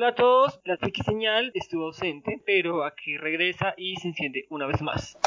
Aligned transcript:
Hola 0.00 0.08
a 0.08 0.14
todos, 0.14 0.60
la 0.64 0.78
Tiki 0.78 1.02
Señal 1.02 1.50
estuvo 1.52 1.88
ausente, 1.88 2.40
pero 2.46 2.84
aquí 2.84 3.18
regresa 3.18 3.74
y 3.76 3.96
se 3.96 4.08
enciende 4.08 4.46
una 4.48 4.64
vez 4.64 4.80
más. 4.80 5.18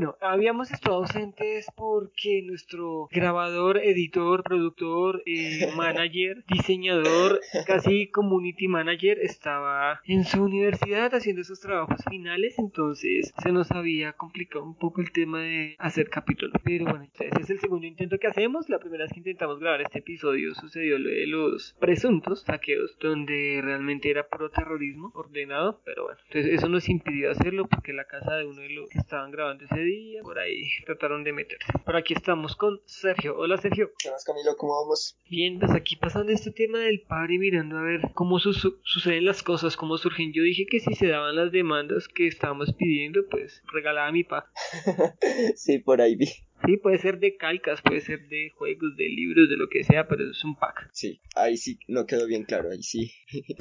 Bueno, 0.00 0.16
habíamos 0.22 0.70
estado 0.70 0.96
ausentes 0.96 1.66
porque 1.76 2.40
nuestro 2.42 3.06
grabador, 3.12 3.76
editor, 3.76 4.42
productor, 4.42 5.22
eh, 5.26 5.70
manager, 5.76 6.42
diseñador, 6.48 7.38
casi 7.66 8.06
community 8.06 8.66
manager 8.66 9.18
estaba 9.18 10.00
en 10.06 10.24
su 10.24 10.42
universidad 10.42 11.14
haciendo 11.14 11.44
sus 11.44 11.60
trabajos 11.60 12.02
finales, 12.08 12.58
entonces 12.58 13.30
se 13.42 13.52
nos 13.52 13.70
había 13.72 14.14
complicado 14.14 14.64
un 14.64 14.74
poco 14.74 15.02
el 15.02 15.12
tema 15.12 15.42
de 15.42 15.76
hacer 15.78 16.08
capítulos. 16.08 16.54
Pero 16.64 16.86
bueno, 16.86 17.06
ese 17.12 17.28
es 17.38 17.50
el 17.50 17.60
segundo 17.60 17.86
intento 17.86 18.16
que 18.18 18.26
hacemos. 18.26 18.70
La 18.70 18.78
primera 18.78 19.04
vez 19.04 19.12
que 19.12 19.18
intentamos 19.18 19.58
grabar 19.58 19.82
este 19.82 19.98
episodio 19.98 20.54
sucedió 20.54 20.98
lo 20.98 21.10
de 21.10 21.26
los 21.26 21.76
presuntos 21.78 22.44
saqueos, 22.44 22.96
donde 23.00 23.60
realmente 23.62 24.08
era 24.08 24.26
pro 24.28 24.48
terrorismo 24.48 25.12
ordenado, 25.14 25.82
pero 25.84 26.04
bueno, 26.04 26.18
entonces 26.28 26.54
eso 26.54 26.70
nos 26.70 26.88
impidió 26.88 27.30
hacerlo 27.30 27.66
porque 27.66 27.92
la 27.92 28.06
casa 28.06 28.36
de 28.36 28.46
uno 28.46 28.62
de 28.62 28.70
los 28.70 28.88
que 28.88 28.98
estaban 28.98 29.30
grabando 29.30 29.66
ese 29.66 29.78
día, 29.78 29.89
por 30.22 30.38
ahí 30.38 30.64
trataron 30.86 31.24
de 31.24 31.32
meterse. 31.32 31.72
Por 31.84 31.96
aquí 31.96 32.14
estamos 32.14 32.56
con 32.56 32.80
Sergio. 32.86 33.36
Hola 33.36 33.56
Sergio. 33.58 33.90
¿Qué 33.98 34.10
más, 34.10 34.24
Camilo? 34.24 34.56
¿Cómo 34.56 34.80
vamos? 34.82 35.18
Bien, 35.28 35.58
pues 35.58 35.72
aquí 35.72 35.96
pasando 35.96 36.32
este 36.32 36.50
tema 36.50 36.78
del 36.78 37.00
padre 37.00 37.38
mirando 37.38 37.78
a 37.78 37.82
ver 37.82 38.00
cómo 38.14 38.38
su- 38.38 38.52
su- 38.52 38.78
suceden 38.82 39.24
las 39.24 39.42
cosas, 39.42 39.76
cómo 39.76 39.96
surgen. 39.98 40.32
Yo 40.32 40.42
dije 40.42 40.66
que 40.66 40.80
si 40.80 40.94
se 40.94 41.08
daban 41.08 41.36
las 41.36 41.52
demandas 41.52 42.08
que 42.08 42.26
estábamos 42.26 42.72
pidiendo, 42.74 43.20
pues 43.30 43.62
regalaba 43.72 44.10
mi 44.12 44.24
pack. 44.24 44.46
sí, 45.56 45.78
por 45.78 46.00
ahí 46.00 46.16
vi. 46.16 46.26
Sí, 46.64 46.76
puede 46.76 46.98
ser 46.98 47.18
de 47.18 47.36
calcas, 47.36 47.80
puede 47.82 48.00
ser 48.00 48.28
de 48.28 48.50
juegos, 48.50 48.96
de 48.96 49.08
libros, 49.08 49.48
de 49.48 49.56
lo 49.56 49.68
que 49.68 49.82
sea, 49.84 50.06
pero 50.06 50.30
es 50.30 50.44
un 50.44 50.56
pack. 50.56 50.90
Sí, 50.92 51.20
ahí 51.34 51.56
sí 51.56 51.78
no 51.88 52.06
quedó 52.06 52.26
bien 52.26 52.44
claro, 52.44 52.70
ahí 52.70 52.82
sí. 52.82 53.12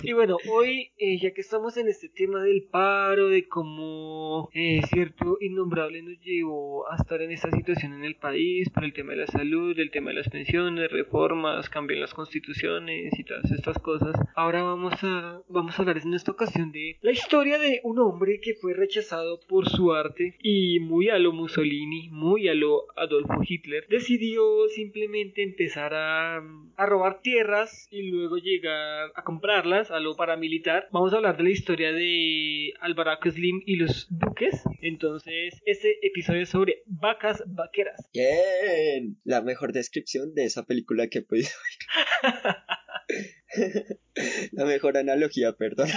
Y 0.03 0.13
bueno, 0.13 0.37
hoy, 0.49 0.91
eh, 0.97 1.19
ya 1.19 1.31
que 1.31 1.41
estamos 1.41 1.77
en 1.77 1.87
este 1.87 2.09
tema 2.09 2.43
del 2.43 2.63
paro, 2.63 3.29
de 3.29 3.47
cómo 3.47 4.49
eh, 4.53 4.81
cierto 4.89 5.37
innombrable 5.39 6.01
nos 6.01 6.19
llevó 6.21 6.89
a 6.91 6.95
estar 6.95 7.21
en 7.21 7.31
esta 7.31 7.51
situación 7.51 7.93
en 7.93 8.03
el 8.03 8.15
país, 8.15 8.69
por 8.69 8.83
el 8.83 8.93
tema 8.93 9.11
de 9.11 9.19
la 9.19 9.27
salud, 9.27 9.77
el 9.77 9.91
tema 9.91 10.09
de 10.09 10.17
las 10.17 10.29
pensiones, 10.29 10.91
reformas, 10.91 11.69
cambian 11.69 12.01
las 12.01 12.13
constituciones 12.13 13.17
y 13.17 13.23
todas 13.23 13.51
estas 13.51 13.79
cosas, 13.79 14.15
ahora 14.35 14.63
vamos 14.63 14.93
a, 15.03 15.41
vamos 15.47 15.77
a 15.77 15.81
hablar 15.81 15.99
en 15.99 16.13
esta 16.13 16.31
ocasión 16.31 16.71
de 16.71 16.97
la 17.01 17.11
historia 17.11 17.59
de 17.59 17.81
un 17.83 17.99
hombre 17.99 18.39
que 18.41 18.55
fue 18.55 18.73
rechazado 18.73 19.39
por 19.47 19.69
su 19.69 19.93
arte 19.93 20.35
y 20.41 20.79
muy 20.79 21.09
a 21.09 21.19
lo 21.19 21.31
Mussolini, 21.31 22.09
muy 22.09 22.47
a 22.47 22.53
lo 22.53 22.87
Adolfo 22.95 23.41
Hitler, 23.47 23.85
decidió 23.89 24.67
simplemente 24.69 25.43
empezar 25.43 25.93
a, 25.93 26.41
robar 26.77 27.21
tierras 27.21 27.87
y 27.91 28.09
luego 28.09 28.37
llegar 28.37 29.11
a 29.15 29.23
comprarlas 29.23 29.91
a 29.91 29.99
lo 29.99 30.15
paramilitar. 30.15 30.87
Vamos 30.91 31.13
a 31.13 31.17
hablar 31.17 31.37
de 31.37 31.43
la 31.43 31.49
historia 31.49 31.91
de 31.91 32.73
Alvaraco 32.79 33.29
Slim 33.29 33.61
y 33.65 33.75
los 33.75 34.07
duques. 34.09 34.63
Entonces, 34.81 35.61
este 35.65 36.05
episodio 36.05 36.41
es 36.43 36.49
sobre 36.49 36.83
vacas 36.85 37.43
vaqueras. 37.47 38.09
Bien, 38.13 39.17
la 39.23 39.41
mejor 39.41 39.73
descripción 39.73 40.33
de 40.33 40.45
esa 40.45 40.65
película 40.65 41.07
que 41.07 41.19
he 41.19 41.21
podido 41.21 41.49
oír. 41.49 42.39
la 44.51 44.65
mejor 44.65 44.97
analogía, 44.97 45.53
perdón. 45.53 45.89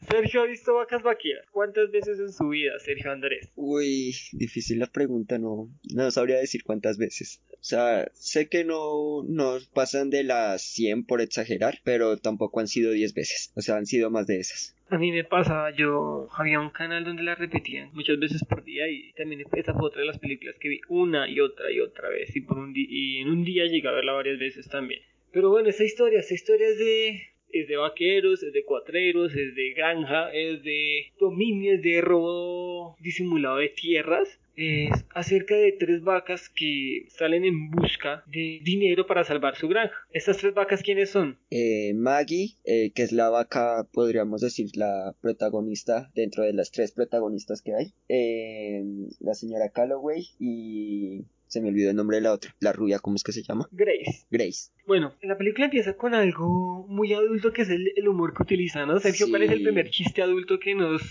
Sergio 0.00 0.42
ha 0.42 0.46
visto 0.46 0.74
vacas 0.74 1.02
vaqueras. 1.02 1.46
¿Cuántas 1.50 1.90
veces 1.90 2.18
en 2.20 2.32
su 2.32 2.48
vida, 2.48 2.78
Sergio 2.78 3.10
Andrés? 3.10 3.50
Uy, 3.56 4.14
difícil 4.32 4.78
la 4.78 4.86
pregunta, 4.86 5.38
no, 5.38 5.68
no 5.94 6.10
sabría 6.10 6.36
decir 6.36 6.62
cuántas 6.64 6.98
veces. 6.98 7.40
O 7.52 7.64
sea, 7.68 8.08
sé 8.12 8.48
que 8.48 8.64
no, 8.64 9.24
no 9.26 9.58
pasan 9.74 10.10
de 10.10 10.22
las 10.22 10.62
100 10.62 11.04
por 11.06 11.20
exagerar, 11.20 11.80
pero 11.82 12.16
tampoco 12.16 12.60
han 12.60 12.68
sido 12.68 12.92
10 12.92 13.14
veces. 13.14 13.52
O 13.56 13.60
sea, 13.60 13.76
han 13.76 13.86
sido 13.86 14.10
más 14.10 14.26
de 14.26 14.38
esas. 14.38 14.76
A 14.88 14.98
mí 14.98 15.10
me 15.10 15.24
pasaba, 15.24 15.74
yo 15.74 16.28
había 16.36 16.60
un 16.60 16.70
canal 16.70 17.04
donde 17.04 17.24
la 17.24 17.34
repetían 17.34 17.90
muchas 17.92 18.20
veces 18.20 18.44
por 18.44 18.62
día 18.62 18.88
y 18.88 19.12
también 19.14 19.42
esa 19.52 19.74
fue 19.74 19.86
otra 19.86 20.02
de 20.02 20.06
las 20.06 20.20
películas 20.20 20.54
que 20.60 20.68
vi 20.68 20.80
una 20.88 21.28
y 21.28 21.40
otra 21.40 21.72
y 21.72 21.80
otra 21.80 22.08
vez 22.08 22.36
y, 22.36 22.40
por 22.40 22.58
un 22.58 22.72
y 22.76 23.18
en 23.18 23.28
un 23.28 23.42
día 23.42 23.64
llegué 23.64 23.88
a 23.88 23.92
verla 23.92 24.12
varias 24.12 24.38
veces 24.38 24.68
también. 24.68 25.00
Pero 25.32 25.50
bueno, 25.50 25.68
esa 25.68 25.82
historia, 25.82 26.20
esa 26.20 26.34
historia 26.34 26.68
es 26.68 26.78
de, 26.78 27.22
es 27.52 27.68
de 27.68 27.76
vaqueros, 27.76 28.42
es 28.42 28.52
de 28.52 28.64
cuatreros, 28.64 29.34
es 29.34 29.54
de 29.54 29.72
granja, 29.72 30.30
es 30.32 30.62
de 30.62 31.12
dominio, 31.18 31.74
es 31.74 31.82
de 31.82 32.00
robo 32.00 32.96
disimulado 33.00 33.56
de 33.58 33.68
tierras. 33.68 34.38
Es 34.56 35.04
acerca 35.14 35.54
de 35.54 35.72
tres 35.72 36.02
vacas 36.02 36.48
que 36.48 37.04
salen 37.10 37.44
en 37.44 37.70
busca 37.70 38.24
de 38.26 38.60
dinero 38.62 39.06
para 39.06 39.22
salvar 39.22 39.54
su 39.54 39.68
granja. 39.68 39.94
¿Estas 40.12 40.38
tres 40.38 40.54
vacas 40.54 40.82
quiénes 40.82 41.10
son? 41.10 41.38
Eh, 41.50 41.92
Maggie, 41.94 42.54
eh, 42.64 42.90
que 42.94 43.02
es 43.02 43.12
la 43.12 43.28
vaca, 43.28 43.86
podríamos 43.92 44.40
decir, 44.40 44.70
la 44.74 45.14
protagonista 45.20 46.10
dentro 46.14 46.42
de 46.42 46.54
las 46.54 46.70
tres 46.70 46.92
protagonistas 46.92 47.60
que 47.60 47.74
hay. 47.74 47.92
Eh, 48.08 48.82
la 49.20 49.34
señora 49.34 49.68
Calloway 49.68 50.24
y... 50.40 51.24
Se 51.48 51.60
me 51.60 51.68
olvidó 51.68 51.90
el 51.90 51.96
nombre 51.96 52.16
de 52.16 52.22
la 52.22 52.32
otra. 52.32 52.54
La 52.60 52.72
rubia, 52.72 52.98
¿cómo 52.98 53.16
es 53.16 53.22
que 53.22 53.32
se 53.32 53.42
llama? 53.42 53.68
Grace. 53.72 54.26
Grace. 54.30 54.70
Bueno, 54.86 55.14
la 55.22 55.36
película 55.38 55.66
empieza 55.66 55.96
con 55.96 56.14
algo 56.14 56.86
muy 56.88 57.12
adulto 57.12 57.52
que 57.52 57.62
es 57.62 57.68
el, 57.70 57.92
el 57.96 58.08
humor 58.08 58.34
que 58.34 58.42
utiliza, 58.42 58.86
¿no? 58.86 58.98
Sergio, 59.00 59.28
¿cuál 59.28 59.42
es 59.42 59.50
el 59.50 59.58
Sí. 59.58 59.64
primer 59.64 59.90
chiste 59.90 60.22
adulto 60.22 60.58
que 60.60 60.74
nos, 60.74 61.02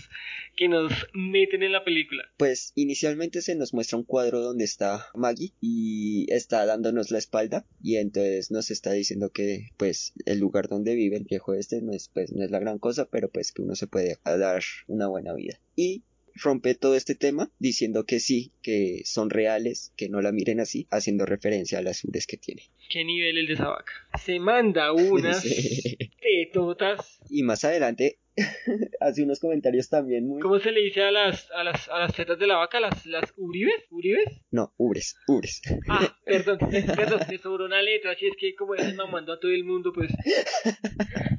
que 0.56 0.68
nos 0.68 0.92
meten 1.12 1.62
en 1.62 1.72
la 1.72 1.84
película? 1.84 2.22
Pues 2.38 2.72
inicialmente 2.74 3.42
se 3.42 3.54
nos 3.54 3.74
muestra 3.74 3.98
un 3.98 4.04
cuadro 4.04 4.40
donde 4.40 4.64
está 4.64 5.06
Maggie 5.14 5.52
y 5.60 6.26
está 6.32 6.64
dándonos 6.66 7.10
la 7.10 7.18
espalda 7.18 7.66
y 7.82 7.96
entonces 7.96 8.50
nos 8.50 8.70
está 8.70 8.92
diciendo 8.92 9.30
que 9.30 9.68
pues 9.76 10.12
el 10.24 10.38
lugar 10.38 10.68
donde 10.68 10.94
vive 10.94 11.16
el 11.16 11.24
viejo 11.24 11.54
este 11.54 11.82
no 11.82 11.92
es 11.92 12.08
pues 12.08 12.32
no 12.32 12.44
es 12.44 12.50
la 12.50 12.58
gran 12.58 12.78
cosa 12.78 13.06
pero 13.10 13.28
pues 13.30 13.52
que 13.52 13.62
uno 13.62 13.74
se 13.74 13.86
puede 13.86 14.18
dar 14.24 14.62
una 14.86 15.08
buena 15.08 15.34
vida 15.34 15.58
y 15.74 16.02
rompe 16.42 16.74
todo 16.74 16.94
este 16.96 17.14
tema 17.14 17.50
diciendo 17.58 18.04
que 18.04 18.20
sí 18.20 18.52
que 18.62 19.02
son 19.04 19.30
reales 19.30 19.92
que 19.96 20.08
no 20.08 20.20
la 20.20 20.32
miren 20.32 20.60
así 20.60 20.86
haciendo 20.90 21.26
referencia 21.26 21.78
a 21.78 21.82
las 21.82 22.04
ubres 22.04 22.26
que 22.26 22.36
tiene 22.36 22.62
¿Qué 22.90 23.04
nivel 23.04 23.38
el 23.38 23.46
de 23.46 23.54
esa 23.54 23.68
vaca? 23.68 23.92
Se 24.24 24.38
manda 24.38 24.92
unas 24.92 25.42
Sí. 25.42 25.96
tetotas. 26.20 27.18
y 27.30 27.42
más 27.42 27.64
adelante 27.64 28.18
hace 29.00 29.22
unos 29.22 29.40
comentarios 29.40 29.88
también 29.88 30.26
muy 30.28 30.40
¿Cómo 30.42 30.58
se 30.58 30.70
le 30.72 30.82
dice 30.82 31.02
a 31.02 31.10
las, 31.10 31.50
a 31.52 31.64
las, 31.64 31.88
a 31.88 31.98
las 32.00 32.14
tetas 32.14 32.38
de 32.38 32.46
la 32.46 32.56
vaca? 32.56 32.80
¿Las, 32.80 33.06
las 33.06 33.32
uribes? 33.38 33.74
¿Uribes? 33.90 34.26
No 34.56 34.72
ubres 34.78 35.16
ubres 35.28 35.60
Ah, 35.88 36.16
perdón, 36.24 36.58
perdón, 36.96 37.20
me 37.28 37.38
sobró 37.38 37.66
una 37.66 37.82
letra, 37.82 38.12
así 38.12 38.26
es 38.26 38.34
que 38.36 38.54
como 38.54 38.74
es 38.74 38.94
mamando 38.94 39.34
a 39.34 39.38
todo 39.38 39.52
el 39.52 39.64
mundo, 39.64 39.92
pues. 39.92 40.10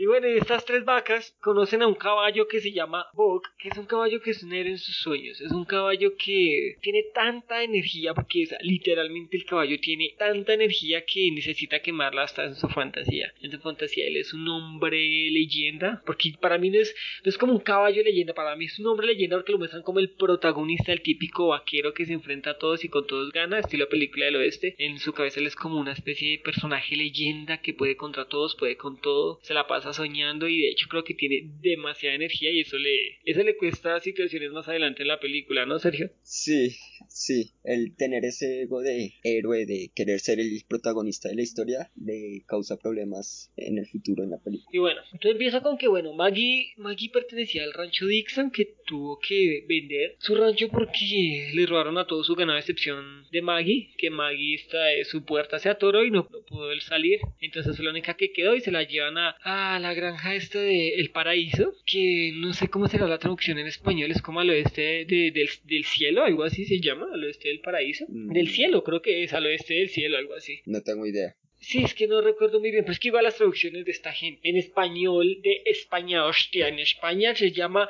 Y 0.00 0.06
bueno, 0.06 0.28
estas 0.28 0.64
tres 0.64 0.84
vacas 0.84 1.36
conocen 1.40 1.82
a 1.82 1.88
un 1.88 1.96
caballo 1.96 2.46
que 2.46 2.60
se 2.60 2.70
llama 2.70 3.08
Bog, 3.14 3.42
que 3.58 3.68
es 3.68 3.76
un 3.76 3.86
caballo 3.86 4.20
que 4.20 4.30
es 4.30 4.44
un 4.44 4.52
héroe 4.52 4.70
en 4.70 4.78
sus 4.78 4.94
sueños. 4.94 5.40
Es 5.40 5.50
un 5.50 5.64
caballo 5.64 6.12
que 6.16 6.76
tiene 6.80 7.02
tanta 7.12 7.64
energía, 7.64 8.14
porque 8.14 8.46
sea, 8.46 8.58
literalmente 8.60 9.36
el 9.36 9.44
caballo 9.44 9.76
tiene 9.80 10.14
tanta 10.16 10.54
energía 10.54 11.04
que 11.04 11.32
necesita 11.32 11.80
quemarla 11.80 12.22
hasta 12.22 12.44
en 12.44 12.54
su 12.54 12.68
fantasía. 12.68 13.34
En 13.42 13.50
su 13.50 13.58
fantasía 13.58 14.06
él 14.06 14.18
es 14.18 14.32
un 14.32 14.46
hombre 14.48 14.98
leyenda, 15.32 16.00
porque 16.06 16.32
para 16.40 16.58
mí 16.58 16.70
no 16.70 16.78
es, 16.78 16.94
no 17.24 17.28
es 17.30 17.36
como 17.36 17.54
un 17.54 17.60
caballo 17.60 18.00
leyenda, 18.04 18.34
para 18.34 18.54
mí 18.54 18.66
es 18.66 18.78
un 18.78 18.86
hombre 18.86 19.08
leyenda 19.08 19.36
porque 19.36 19.50
lo 19.50 19.58
muestran 19.58 19.82
como 19.82 19.98
el 19.98 20.10
protagonista, 20.10 20.92
el 20.92 21.02
típico 21.02 21.48
vaquero 21.48 21.92
que 21.92 22.06
se 22.06 22.12
enfrenta 22.18 22.50
a 22.50 22.58
todos 22.58 22.84
y 22.84 22.88
con 22.88 23.06
todos 23.06 23.32
gana, 23.32 23.58
estilo 23.58 23.88
película 23.88 24.26
del 24.26 24.36
oeste. 24.36 24.74
En 24.78 24.98
su 24.98 25.12
cabeza 25.12 25.40
él 25.40 25.46
es 25.46 25.56
como 25.56 25.80
una 25.80 25.92
especie 25.92 26.30
de 26.30 26.38
personaje 26.38 26.96
leyenda 26.96 27.60
que 27.60 27.74
puede 27.74 27.96
contra 27.96 28.28
todos, 28.28 28.56
puede 28.56 28.76
con 28.76 29.00
todo, 29.00 29.40
se 29.42 29.54
la 29.54 29.66
pasa 29.66 29.92
soñando 29.92 30.48
y 30.48 30.60
de 30.60 30.70
hecho 30.70 30.88
creo 30.88 31.04
que 31.04 31.14
tiene 31.14 31.50
demasiada 31.60 32.14
energía 32.14 32.50
y 32.50 32.60
eso 32.60 32.76
le, 32.76 33.18
eso 33.24 33.42
le 33.42 33.56
cuesta 33.56 34.00
situaciones 34.00 34.52
más 34.52 34.68
adelante 34.68 35.02
en 35.02 35.08
la 35.08 35.20
película, 35.20 35.66
¿no, 35.66 35.78
Sergio? 35.78 36.10
Sí, 36.22 36.76
sí, 37.08 37.52
el 37.64 37.94
tener 37.96 38.24
ese 38.24 38.62
ego 38.62 38.80
de 38.80 39.14
héroe, 39.22 39.66
de 39.66 39.90
querer 39.94 40.20
ser 40.20 40.40
el 40.40 40.62
protagonista 40.68 41.28
de 41.28 41.36
la 41.36 41.42
historia, 41.42 41.90
le 41.96 42.42
causa 42.46 42.78
problemas 42.78 43.52
en 43.56 43.78
el 43.78 43.86
futuro 43.86 44.22
en 44.22 44.30
la 44.30 44.38
película. 44.38 44.70
Y 44.72 44.78
bueno, 44.78 45.00
entonces 45.12 45.32
empieza 45.32 45.60
con 45.62 45.78
que, 45.78 45.88
bueno, 45.88 46.12
Maggie, 46.12 46.72
Maggie 46.76 47.10
pertenecía 47.10 47.64
al 47.64 47.72
rancho 47.72 48.06
Dixon 48.06 48.50
que 48.50 48.76
tuvo 48.86 49.18
que 49.18 49.64
vender 49.68 50.16
su 50.18 50.34
rancho 50.34 50.68
porque 50.68 51.50
le 51.54 51.66
robaron 51.66 51.98
a 51.98 52.06
todo 52.08 52.24
su 52.24 52.34
ganado 52.34 52.56
a 52.56 52.60
excepción 52.60 53.24
de 53.30 53.40
Maggie, 53.42 53.90
que 53.96 54.10
Maggie 54.10 54.56
está 54.56 54.86
de 54.86 55.04
su 55.04 55.24
puerta 55.24 55.60
se 55.60 55.68
atoró 55.68 56.04
y 56.04 56.10
no, 56.10 56.26
no 56.32 56.40
pudo 56.42 56.72
él 56.72 56.80
salir. 56.80 57.20
Entonces 57.40 57.76
fue 57.76 57.84
la 57.84 57.92
única 57.92 58.14
que 58.14 58.32
quedó 58.32 58.56
y 58.56 58.60
se 58.60 58.72
la 58.72 58.82
llevan 58.82 59.16
a, 59.18 59.36
a 59.44 59.78
la 59.78 59.94
granja 59.94 60.34
esta 60.34 60.58
de 60.60 60.94
El 60.94 61.10
Paraíso, 61.10 61.74
que 61.86 62.32
no 62.34 62.52
sé 62.52 62.66
cómo 62.68 62.88
será 62.88 63.06
la 63.06 63.18
traducción 63.18 63.58
en 63.58 63.68
español, 63.68 64.10
es 64.10 64.20
como 64.22 64.40
al 64.40 64.50
oeste 64.50 65.04
de- 65.06 65.30
del, 65.30 65.48
del 65.64 65.84
cielo, 65.84 66.24
algo 66.24 66.42
así 66.42 66.64
se 66.64 66.80
llama, 66.80 67.06
al 67.12 67.22
oeste 67.22 67.48
del 67.48 67.60
paraíso. 67.60 68.06
Mm. 68.08 68.32
Del 68.32 68.48
cielo, 68.48 68.82
creo 68.82 69.02
que 69.02 69.22
es 69.22 69.32
al 69.34 69.46
oeste 69.46 69.74
del 69.74 69.90
cielo, 69.90 70.18
algo 70.18 70.34
así. 70.34 70.60
No 70.66 70.80
tengo 70.82 71.06
idea. 71.06 71.34
Sí, 71.68 71.82
es 71.84 71.92
que 71.92 72.08
no 72.08 72.22
recuerdo 72.22 72.60
muy 72.60 72.70
bien, 72.70 72.82
pero 72.82 72.94
es 72.94 72.98
que 72.98 73.08
igual 73.08 73.24
las 73.24 73.36
traducciones 73.36 73.84
de 73.84 73.90
esta 73.90 74.10
gente 74.10 74.48
en 74.48 74.56
español 74.56 75.42
de 75.42 75.60
España, 75.66 76.24
hostia, 76.24 76.66
en 76.66 76.78
España 76.78 77.34
se 77.34 77.52
llama 77.52 77.86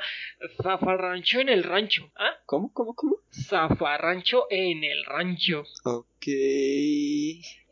Zafarrancho 0.61 1.39
en 1.39 1.47
el 1.47 1.63
rancho. 1.63 2.11
¿Ah? 2.17 2.35
¿Cómo, 2.45 2.73
cómo, 2.73 2.93
cómo? 2.93 3.21
Zafarrancho 3.31 4.47
en 4.49 4.83
el 4.83 5.05
rancho. 5.05 5.63
Ok. 5.85 6.27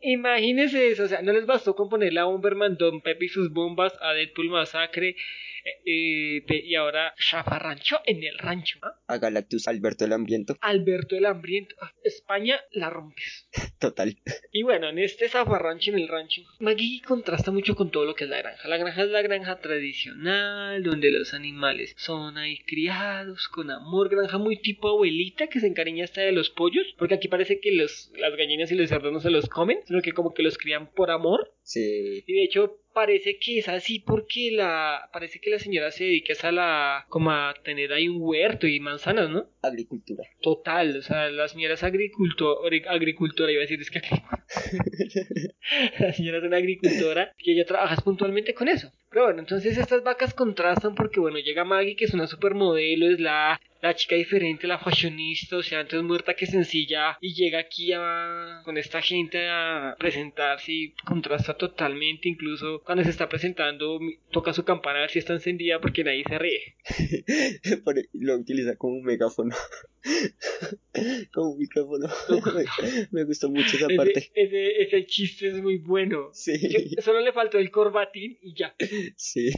Imagínense 0.00 0.88
eso, 0.88 1.04
o 1.04 1.08
sea, 1.08 1.22
no 1.22 1.32
les 1.32 1.46
bastó 1.46 1.74
con 1.74 1.88
ponerle 1.88 2.20
a 2.20 2.24
Bomberman 2.24 2.76
Don 2.76 3.00
Pepe 3.00 3.26
y 3.26 3.28
sus 3.28 3.52
bombas, 3.52 3.92
a 4.00 4.12
Deadpool 4.12 4.50
Masacre, 4.50 5.16
eh, 5.84 6.44
eh, 6.48 6.62
y 6.64 6.74
ahora 6.74 7.14
Chafarrancho 7.18 8.00
en 8.06 8.22
el 8.22 8.38
rancho. 8.38 8.78
¿ah? 8.82 8.94
A 9.06 9.18
Galactus 9.18 9.68
Alberto 9.68 10.04
el 10.04 10.12
Hambriento. 10.12 10.56
Alberto 10.60 11.16
el 11.16 11.26
Hambriento. 11.26 11.74
Ah, 11.80 11.92
España 12.04 12.60
la 12.72 12.90
rompes. 12.90 13.48
Total. 13.78 14.16
Y 14.52 14.62
bueno, 14.62 14.88
en 14.88 14.98
este 14.98 15.28
zafarrancho 15.28 15.90
en 15.90 15.98
el 15.98 16.08
rancho, 16.08 16.42
Maggie 16.60 17.02
contrasta 17.02 17.50
mucho 17.50 17.74
con 17.76 17.90
todo 17.90 18.04
lo 18.04 18.14
que 18.14 18.24
es 18.24 18.30
la 18.30 18.38
granja. 18.38 18.68
La 18.68 18.76
granja 18.76 19.02
es 19.02 19.10
la 19.10 19.22
granja 19.22 19.60
tradicional, 19.60 20.82
donde 20.82 21.10
los 21.10 21.34
animales 21.34 21.94
son 21.96 22.38
ahí 22.38 22.58
criados 22.66 23.48
con 23.48 23.70
amor. 23.70 24.08
Granja 24.08 24.38
muy 24.38 24.60
tipo 24.60 24.88
abuelita 24.88 25.48
que 25.48 25.60
se 25.60 25.66
encariña 25.66 26.04
hasta 26.04 26.22
de 26.22 26.32
los 26.32 26.50
pollos, 26.50 26.86
porque 26.98 27.14
aquí 27.14 27.28
parece 27.28 27.60
que 27.60 27.72
los, 27.72 28.10
las 28.16 28.34
gallinas 28.36 28.70
y 28.72 28.74
los 28.74 28.88
cerdos 28.88 29.12
no 29.12 29.20
se 29.20 29.30
los 29.30 29.48
comen, 29.48 29.78
sino 29.88 30.02
que 30.02 30.12
como 30.12 30.34
que 30.34 30.42
los 30.42 30.58
crían 30.58 30.92
por 30.92 31.10
amor. 31.10 31.54
Sí. 31.62 32.22
Y 32.26 32.32
de 32.34 32.44
hecho 32.44 32.78
parece 32.92 33.38
que 33.38 33.58
es 33.58 33.68
así 33.68 34.00
porque 34.00 34.50
la 34.52 35.08
parece 35.12 35.40
que 35.40 35.50
la 35.50 35.58
señora 35.58 35.90
se 35.90 36.04
dedica 36.04 36.34
a 36.46 36.52
la 36.52 37.06
como 37.08 37.30
a 37.30 37.54
tener 37.64 37.92
ahí 37.92 38.08
un 38.08 38.18
huerto 38.20 38.66
y 38.66 38.80
manzanas, 38.80 39.30
¿no? 39.30 39.48
Agricultura. 39.62 40.24
Total, 40.42 40.96
o 40.96 41.02
sea, 41.02 41.30
la 41.30 41.48
señora 41.48 41.74
es 41.74 41.82
agricultor, 41.82 42.58
agricultora, 42.88 43.50
iba 43.50 43.60
a 43.60 43.62
decir, 43.62 43.80
es 43.80 43.90
que 43.90 44.00
la 46.00 46.12
señora 46.12 46.38
es 46.38 46.44
una 46.44 46.58
agricultora 46.58 47.34
y 47.38 47.52
ella 47.52 47.64
trabaja 47.64 47.96
puntualmente 48.02 48.52
con 48.52 48.68
eso. 48.68 48.92
Pero 49.10 49.24
bueno, 49.24 49.40
entonces 49.40 49.78
estas 49.78 50.02
vacas 50.02 50.34
contrastan 50.34 50.94
porque 50.94 51.20
bueno, 51.20 51.38
llega 51.38 51.64
Maggie 51.64 51.96
que 51.96 52.04
es 52.04 52.14
una 52.14 52.26
supermodelo, 52.26 53.06
es 53.06 53.20
la 53.20 53.60
la 53.80 53.94
chica 53.94 54.16
diferente, 54.16 54.66
la 54.66 54.78
fashionista, 54.78 55.56
o 55.56 55.62
sea, 55.62 55.80
antes 55.80 56.02
muerta 56.02 56.34
que 56.34 56.46
sencilla, 56.46 57.16
y 57.20 57.34
llega 57.34 57.60
aquí 57.60 57.92
a, 57.94 58.62
con 58.64 58.76
esta 58.76 59.00
gente 59.02 59.48
a 59.48 59.94
presentarse 59.98 60.72
y 60.72 60.92
contrasta 61.04 61.54
totalmente, 61.54 62.28
incluso 62.28 62.82
cuando 62.84 63.04
se 63.04 63.10
está 63.10 63.28
presentando, 63.28 64.00
toca 64.30 64.52
su 64.52 64.64
campana 64.64 64.98
a 64.98 65.02
ver 65.02 65.10
si 65.10 65.20
está 65.20 65.32
encendida 65.34 65.80
porque 65.80 66.04
nadie 66.04 66.24
se 66.28 66.38
ríe. 66.38 66.76
Lo 68.14 68.34
utiliza 68.34 68.76
como 68.76 68.94
un 68.94 69.04
megáfono. 69.04 69.54
como 71.32 71.50
un 71.50 71.58
micrófono. 71.58 72.08
me, 73.10 73.24
gustó 73.24 73.50
mucho 73.50 73.76
esa 73.76 73.88
parte. 73.96 74.30
Ese, 74.34 74.82
ese, 74.82 75.06
chiste 75.06 75.48
es 75.48 75.62
muy 75.62 75.78
bueno. 75.78 76.30
Sí. 76.32 76.54
solo 77.00 77.20
le 77.20 77.32
faltó 77.32 77.58
el 77.58 77.70
corbatín 77.70 78.38
y 78.42 78.54
ya. 78.54 78.74
Sí. 79.16 79.50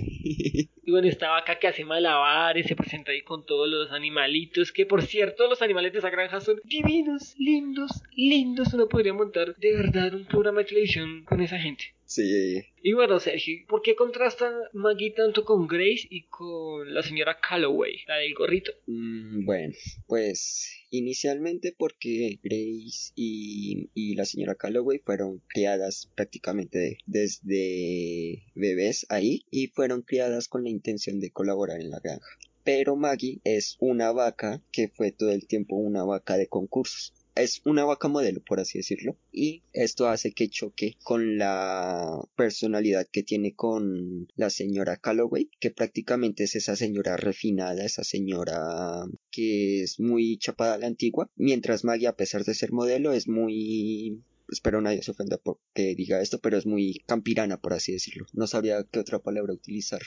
Y 0.82 0.90
bueno, 0.90 1.08
esta 1.08 1.30
vaca 1.30 1.58
que 1.58 1.68
hace 1.68 1.84
malabares, 1.84 2.66
se 2.66 2.76
presenta 2.76 3.12
ahí 3.12 3.22
con 3.22 3.44
todos 3.44 3.68
los 3.68 3.90
animalitos, 3.92 4.72
que 4.72 4.86
por 4.86 5.02
cierto, 5.02 5.48
los 5.48 5.62
animales 5.62 5.92
de 5.92 5.98
esa 5.98 6.10
granja 6.10 6.40
son 6.40 6.60
divinos, 6.64 7.34
lindos, 7.38 8.02
lindos. 8.14 8.74
Uno 8.74 8.88
podría 8.88 9.12
montar 9.12 9.56
de 9.56 9.72
verdad 9.76 10.14
un 10.14 10.26
programa 10.26 10.60
de 10.60 10.66
televisión 10.66 11.24
con 11.24 11.40
esa 11.40 11.58
gente. 11.58 11.94
Sí. 12.10 12.64
Y 12.82 12.92
bueno, 12.94 13.20
Sergio, 13.20 13.64
¿por 13.68 13.82
qué 13.82 13.94
contrasta 13.94 14.50
Maggie 14.72 15.12
tanto 15.12 15.44
con 15.44 15.68
Grace 15.68 16.08
y 16.10 16.26
con 16.26 16.92
la 16.92 17.04
señora 17.04 17.38
Calloway, 17.40 18.00
la 18.08 18.16
del 18.16 18.34
gorrito? 18.34 18.72
Mm, 18.88 19.44
bueno, 19.44 19.72
pues 20.08 20.72
inicialmente 20.90 21.72
porque 21.78 22.40
Grace 22.42 23.12
y, 23.14 23.90
y, 23.94 24.16
la 24.16 24.24
señora 24.24 24.56
Calloway 24.56 24.98
fueron 24.98 25.40
criadas 25.46 26.10
prácticamente 26.16 26.98
desde 27.06 28.42
bebés 28.56 29.06
ahí 29.08 29.44
y 29.52 29.68
fueron 29.68 30.02
criadas 30.02 30.48
con 30.48 30.64
la 30.64 30.70
intención 30.70 31.20
de 31.20 31.30
colaborar 31.30 31.80
en 31.80 31.90
la 31.90 32.00
granja. 32.00 32.26
Pero 32.64 32.96
Maggie 32.96 33.40
es 33.44 33.76
una 33.78 34.10
vaca 34.10 34.60
que 34.72 34.88
fue 34.88 35.12
todo 35.12 35.30
el 35.30 35.46
tiempo 35.46 35.76
una 35.76 36.02
vaca 36.02 36.36
de 36.36 36.48
concursos 36.48 37.14
es 37.34 37.62
una 37.64 37.84
vaca 37.84 38.08
modelo, 38.08 38.40
por 38.40 38.60
así 38.60 38.78
decirlo, 38.78 39.16
y 39.32 39.62
esto 39.72 40.08
hace 40.08 40.32
que 40.32 40.48
choque 40.48 40.96
con 41.02 41.38
la 41.38 42.20
personalidad 42.36 43.06
que 43.10 43.22
tiene 43.22 43.54
con 43.54 44.28
la 44.36 44.50
señora 44.50 44.96
Calloway, 44.96 45.50
que 45.60 45.70
prácticamente 45.70 46.44
es 46.44 46.56
esa 46.56 46.76
señora 46.76 47.16
refinada, 47.16 47.84
esa 47.84 48.04
señora 48.04 49.04
que 49.30 49.82
es 49.82 50.00
muy 50.00 50.38
chapada 50.38 50.74
a 50.74 50.78
la 50.78 50.86
antigua, 50.86 51.30
mientras 51.36 51.84
Maggie, 51.84 52.08
a 52.08 52.16
pesar 52.16 52.44
de 52.44 52.54
ser 52.54 52.72
modelo, 52.72 53.12
es 53.12 53.28
muy 53.28 54.22
espero 54.50 54.80
nadie 54.80 55.02
se 55.02 55.10
ofenda 55.10 55.38
porque 55.38 55.94
diga 55.96 56.20
esto, 56.20 56.38
pero 56.40 56.56
es 56.56 56.66
muy 56.66 57.02
campirana, 57.06 57.60
por 57.60 57.72
así 57.72 57.92
decirlo. 57.92 58.26
No 58.32 58.46
sabría 58.46 58.84
qué 58.90 58.98
otra 58.98 59.18
palabra 59.18 59.52
utilizar 59.52 60.00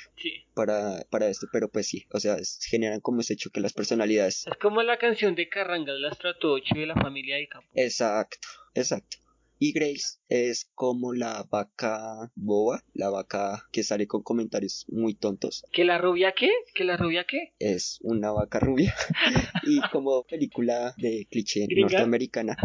para, 0.53 1.05
para 1.09 1.27
esto, 1.27 1.47
pero 1.51 1.69
pues 1.69 1.87
sí, 1.87 2.05
o 2.11 2.19
sea, 2.19 2.37
generan 2.69 2.99
como 2.99 3.21
ese 3.21 3.35
choque 3.35 3.61
las 3.61 3.73
personalidades. 3.73 4.45
Es 4.47 4.57
como 4.57 4.81
la 4.83 4.97
canción 4.97 5.35
de 5.35 5.49
Carrangal, 5.49 6.01
la 6.01 6.17
8 6.41 6.75
de 6.75 6.85
la 6.85 6.95
familia 6.95 7.37
de 7.37 7.47
Campo. 7.47 7.69
Exacto, 7.73 8.47
exacto. 8.73 9.17
Y 9.59 9.71
Grace 9.71 10.19
es 10.27 10.69
como 10.75 11.13
la 11.13 11.47
vaca 11.49 12.31
boba, 12.35 12.83
la 12.93 13.09
vaca 13.09 13.65
que 13.71 13.83
sale 13.83 14.07
con 14.07 14.21
comentarios 14.21 14.85
muy 14.89 15.13
tontos. 15.13 15.63
¿Que 15.71 15.85
la 15.85 15.97
rubia 15.97 16.33
qué? 16.33 16.49
¿Que 16.73 16.83
la 16.83 16.97
rubia 16.97 17.25
qué? 17.25 17.53
Es 17.59 17.99
una 18.01 18.31
vaca 18.31 18.59
rubia. 18.59 18.93
y 19.63 19.79
como 19.91 20.23
película 20.23 20.93
de 20.97 21.27
cliché 21.29 21.67
norteamericana. 21.69 22.57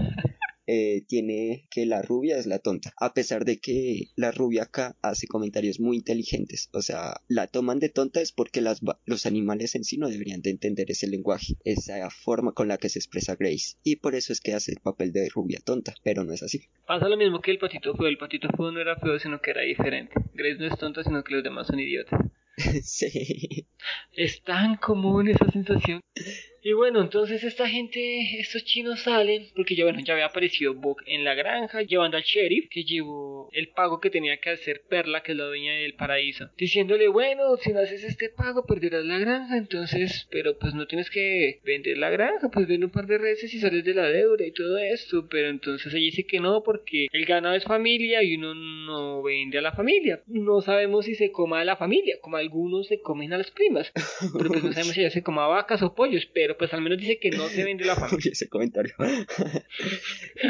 Eh, 0.70 1.02
tiene 1.08 1.66
que 1.70 1.86
la 1.86 2.02
rubia 2.02 2.36
es 2.36 2.44
la 2.44 2.58
tonta, 2.58 2.92
a 2.98 3.14
pesar 3.14 3.46
de 3.46 3.58
que 3.58 4.10
la 4.16 4.32
rubia 4.32 4.64
acá 4.64 4.98
hace 5.00 5.26
comentarios 5.26 5.80
muy 5.80 5.96
inteligentes, 5.96 6.68
o 6.74 6.82
sea, 6.82 7.22
la 7.26 7.46
toman 7.46 7.78
de 7.78 7.88
tonta 7.88 8.20
es 8.20 8.32
porque 8.32 8.60
los 8.60 9.24
animales 9.24 9.74
en 9.76 9.84
sí 9.84 9.96
no 9.96 10.10
deberían 10.10 10.42
de 10.42 10.50
entender 10.50 10.90
ese 10.90 11.06
lenguaje, 11.06 11.54
esa 11.64 12.10
forma 12.10 12.52
con 12.52 12.68
la 12.68 12.76
que 12.76 12.90
se 12.90 12.98
expresa 12.98 13.34
Grace, 13.34 13.76
y 13.82 13.96
por 13.96 14.14
eso 14.14 14.30
es 14.30 14.42
que 14.42 14.52
hace 14.52 14.72
el 14.72 14.80
papel 14.82 15.10
de 15.12 15.30
rubia 15.30 15.60
tonta, 15.64 15.94
pero 16.04 16.22
no 16.22 16.34
es 16.34 16.42
así. 16.42 16.60
Pasa 16.86 17.08
lo 17.08 17.16
mismo 17.16 17.40
que 17.40 17.50
el 17.50 17.58
patito 17.58 17.94
feo, 17.96 18.06
el 18.06 18.18
patito 18.18 18.48
feo 18.54 18.70
no 18.70 18.78
era 18.78 18.96
feo, 18.96 19.18
sino 19.18 19.40
que 19.40 19.52
era 19.52 19.62
diferente. 19.62 20.12
Grace 20.34 20.58
no 20.58 20.66
es 20.66 20.78
tonta, 20.78 21.02
sino 21.02 21.24
que 21.24 21.32
los 21.32 21.42
demás 21.42 21.66
son 21.66 21.80
idiotas. 21.80 22.20
sí. 22.82 23.66
Es 24.12 24.42
tan 24.42 24.76
común 24.76 25.28
esa 25.28 25.50
sensación. 25.50 26.00
Y 26.60 26.72
bueno, 26.72 27.00
entonces 27.00 27.44
esta 27.44 27.68
gente, 27.68 28.40
estos 28.40 28.64
chinos 28.64 29.02
salen, 29.02 29.46
porque 29.54 29.76
ya 29.76 29.84
bueno, 29.84 30.00
ya 30.04 30.14
había 30.14 30.26
aparecido 30.26 30.74
Bok 30.74 31.02
en 31.06 31.24
la 31.24 31.34
granja, 31.34 31.82
llevando 31.82 32.16
al 32.16 32.24
sheriff, 32.24 32.68
que 32.68 32.82
llevó 32.82 33.48
el 33.52 33.68
pago 33.68 34.00
que 34.00 34.10
tenía 34.10 34.38
que 34.40 34.50
hacer 34.50 34.82
Perla, 34.88 35.22
que 35.22 35.32
es 35.32 35.38
la 35.38 35.44
dueña 35.44 35.72
del 35.74 35.94
paraíso, 35.94 36.50
diciéndole, 36.58 37.06
bueno, 37.08 37.56
si 37.58 37.72
no 37.72 37.78
haces 37.78 38.02
este 38.02 38.28
pago, 38.28 38.66
perderás 38.66 39.04
la 39.04 39.18
granja, 39.18 39.56
entonces, 39.56 40.26
pero 40.30 40.58
pues 40.58 40.74
no 40.74 40.86
tienes 40.86 41.10
que 41.10 41.60
vender 41.64 41.96
la 41.96 42.10
granja, 42.10 42.50
pues 42.50 42.66
vende 42.66 42.86
un 42.86 42.92
par 42.92 43.06
de 43.06 43.18
reses 43.18 43.54
y 43.54 43.60
sales 43.60 43.84
de 43.84 43.94
la 43.94 44.08
deuda 44.08 44.44
y 44.44 44.52
todo 44.52 44.78
esto, 44.78 45.28
pero 45.30 45.48
entonces 45.48 45.94
ella 45.94 46.04
dice 46.04 46.26
que 46.26 46.40
no, 46.40 46.64
porque 46.64 47.06
el 47.12 47.24
ganado 47.24 47.54
es 47.54 47.64
familia 47.64 48.22
y 48.24 48.34
uno 48.34 48.54
no 48.54 49.22
vende 49.22 49.58
a 49.58 49.62
la 49.62 49.72
familia, 49.72 50.22
no 50.26 50.60
sabemos 50.60 51.04
si 51.04 51.14
se 51.14 51.30
coma 51.30 51.60
a 51.60 51.64
la 51.64 51.76
familia, 51.76 52.16
como 52.20 52.36
algunos 52.48 52.86
se 52.86 53.00
comen 53.00 53.32
a 53.32 53.38
las 53.38 53.50
primas, 53.50 53.92
pero 54.32 54.48
pues 54.48 54.64
no 54.64 54.72
sabemos 54.72 54.94
si 54.94 55.00
ella 55.00 55.10
se 55.10 55.22
coma 55.22 55.46
vacas 55.46 55.82
o 55.82 55.94
pollos, 55.94 56.26
pero 56.32 56.56
pues 56.56 56.72
al 56.72 56.80
menos 56.80 56.98
dice 56.98 57.18
que 57.20 57.30
no 57.30 57.46
se 57.48 57.62
vende 57.62 57.84
la 57.84 57.94
familia. 57.96 58.32
Ese 58.32 58.48
comentario. 58.48 58.94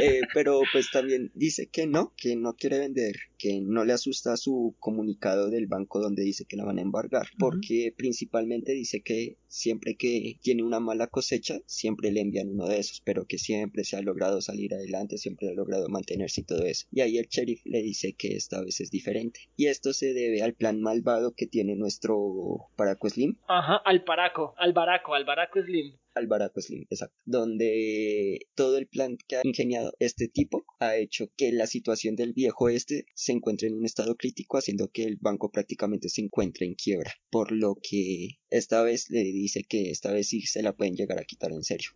Eh, 0.00 0.20
pero 0.34 0.60
pues 0.70 0.90
también 0.90 1.32
dice 1.34 1.68
que 1.68 1.86
no, 1.86 2.12
que 2.16 2.36
no 2.36 2.54
quiere 2.54 2.78
vender, 2.78 3.16
que 3.38 3.60
no 3.62 3.84
le 3.84 3.94
asusta 3.94 4.36
su 4.36 4.76
comunicado 4.78 5.48
del 5.50 5.66
banco 5.66 5.98
donde 6.00 6.22
dice 6.22 6.44
que 6.44 6.56
la 6.56 6.64
van 6.64 6.78
a 6.78 6.82
embargar, 6.82 7.26
porque 7.38 7.92
principalmente 7.96 8.72
dice 8.72 9.02
que 9.02 9.38
siempre 9.48 9.96
que 9.96 10.38
tiene 10.42 10.62
una 10.62 10.78
mala 10.78 11.06
cosecha, 11.06 11.60
siempre 11.66 12.12
le 12.12 12.20
envían 12.20 12.50
uno 12.50 12.68
de 12.68 12.78
esos, 12.78 13.00
pero 13.00 13.24
que 13.26 13.38
siempre 13.38 13.84
se 13.84 13.96
ha 13.96 14.02
logrado 14.02 14.40
salir 14.40 14.74
adelante, 14.74 15.16
siempre 15.16 15.48
ha 15.48 15.54
logrado 15.54 15.88
mantenerse 15.88 16.42
y 16.42 16.44
todo 16.44 16.64
eso. 16.64 16.86
Y 16.92 17.00
ahí 17.00 17.18
el 17.18 17.28
sheriff 17.28 17.62
le 17.64 17.82
dice 17.82 18.12
que 18.12 18.36
esta 18.36 18.62
vez 18.62 18.80
es 18.80 18.90
diferente. 18.90 19.40
Y 19.56 19.66
esto 19.66 19.92
se 19.92 20.12
debe 20.12 20.42
al 20.42 20.54
plan 20.54 20.80
malvado 20.80 21.32
que 21.34 21.46
tiene 21.46 21.76
nuestro 21.76 21.87
Paraco 22.76 23.08
Slim. 23.08 23.36
Ajá, 23.46 23.76
al 23.84 24.04
Paraco, 24.04 24.54
al 24.56 24.72
Baraco, 24.72 25.14
al 25.14 25.24
Baraco 25.24 25.62
Slim. 25.62 25.96
Al 26.14 26.26
Baraco 26.26 26.60
Slim, 26.60 26.86
exacto. 26.90 27.16
Donde 27.24 28.46
todo 28.54 28.78
el 28.78 28.86
plan 28.86 29.16
que 29.26 29.36
ha 29.36 29.40
ingeniado 29.44 29.92
este 29.98 30.28
tipo 30.28 30.64
ha 30.80 30.96
hecho 30.96 31.30
que 31.36 31.52
la 31.52 31.66
situación 31.66 32.16
del 32.16 32.32
viejo 32.32 32.68
este 32.68 33.06
se 33.14 33.32
encuentre 33.32 33.68
en 33.68 33.74
un 33.74 33.84
estado 33.84 34.16
crítico, 34.16 34.58
haciendo 34.58 34.88
que 34.88 35.04
el 35.04 35.16
banco 35.20 35.50
prácticamente 35.50 36.08
se 36.08 36.22
encuentre 36.22 36.66
en 36.66 36.74
quiebra. 36.74 37.12
Por 37.30 37.52
lo 37.52 37.76
que 37.82 38.38
esta 38.50 38.82
vez 38.82 39.10
le 39.10 39.22
dice 39.22 39.64
que 39.64 39.90
esta 39.90 40.12
vez 40.12 40.28
sí 40.28 40.42
se 40.42 40.62
la 40.62 40.72
pueden 40.72 40.96
llegar 40.96 41.18
a 41.18 41.24
quitar 41.24 41.52
en 41.52 41.62
serio. 41.62 41.90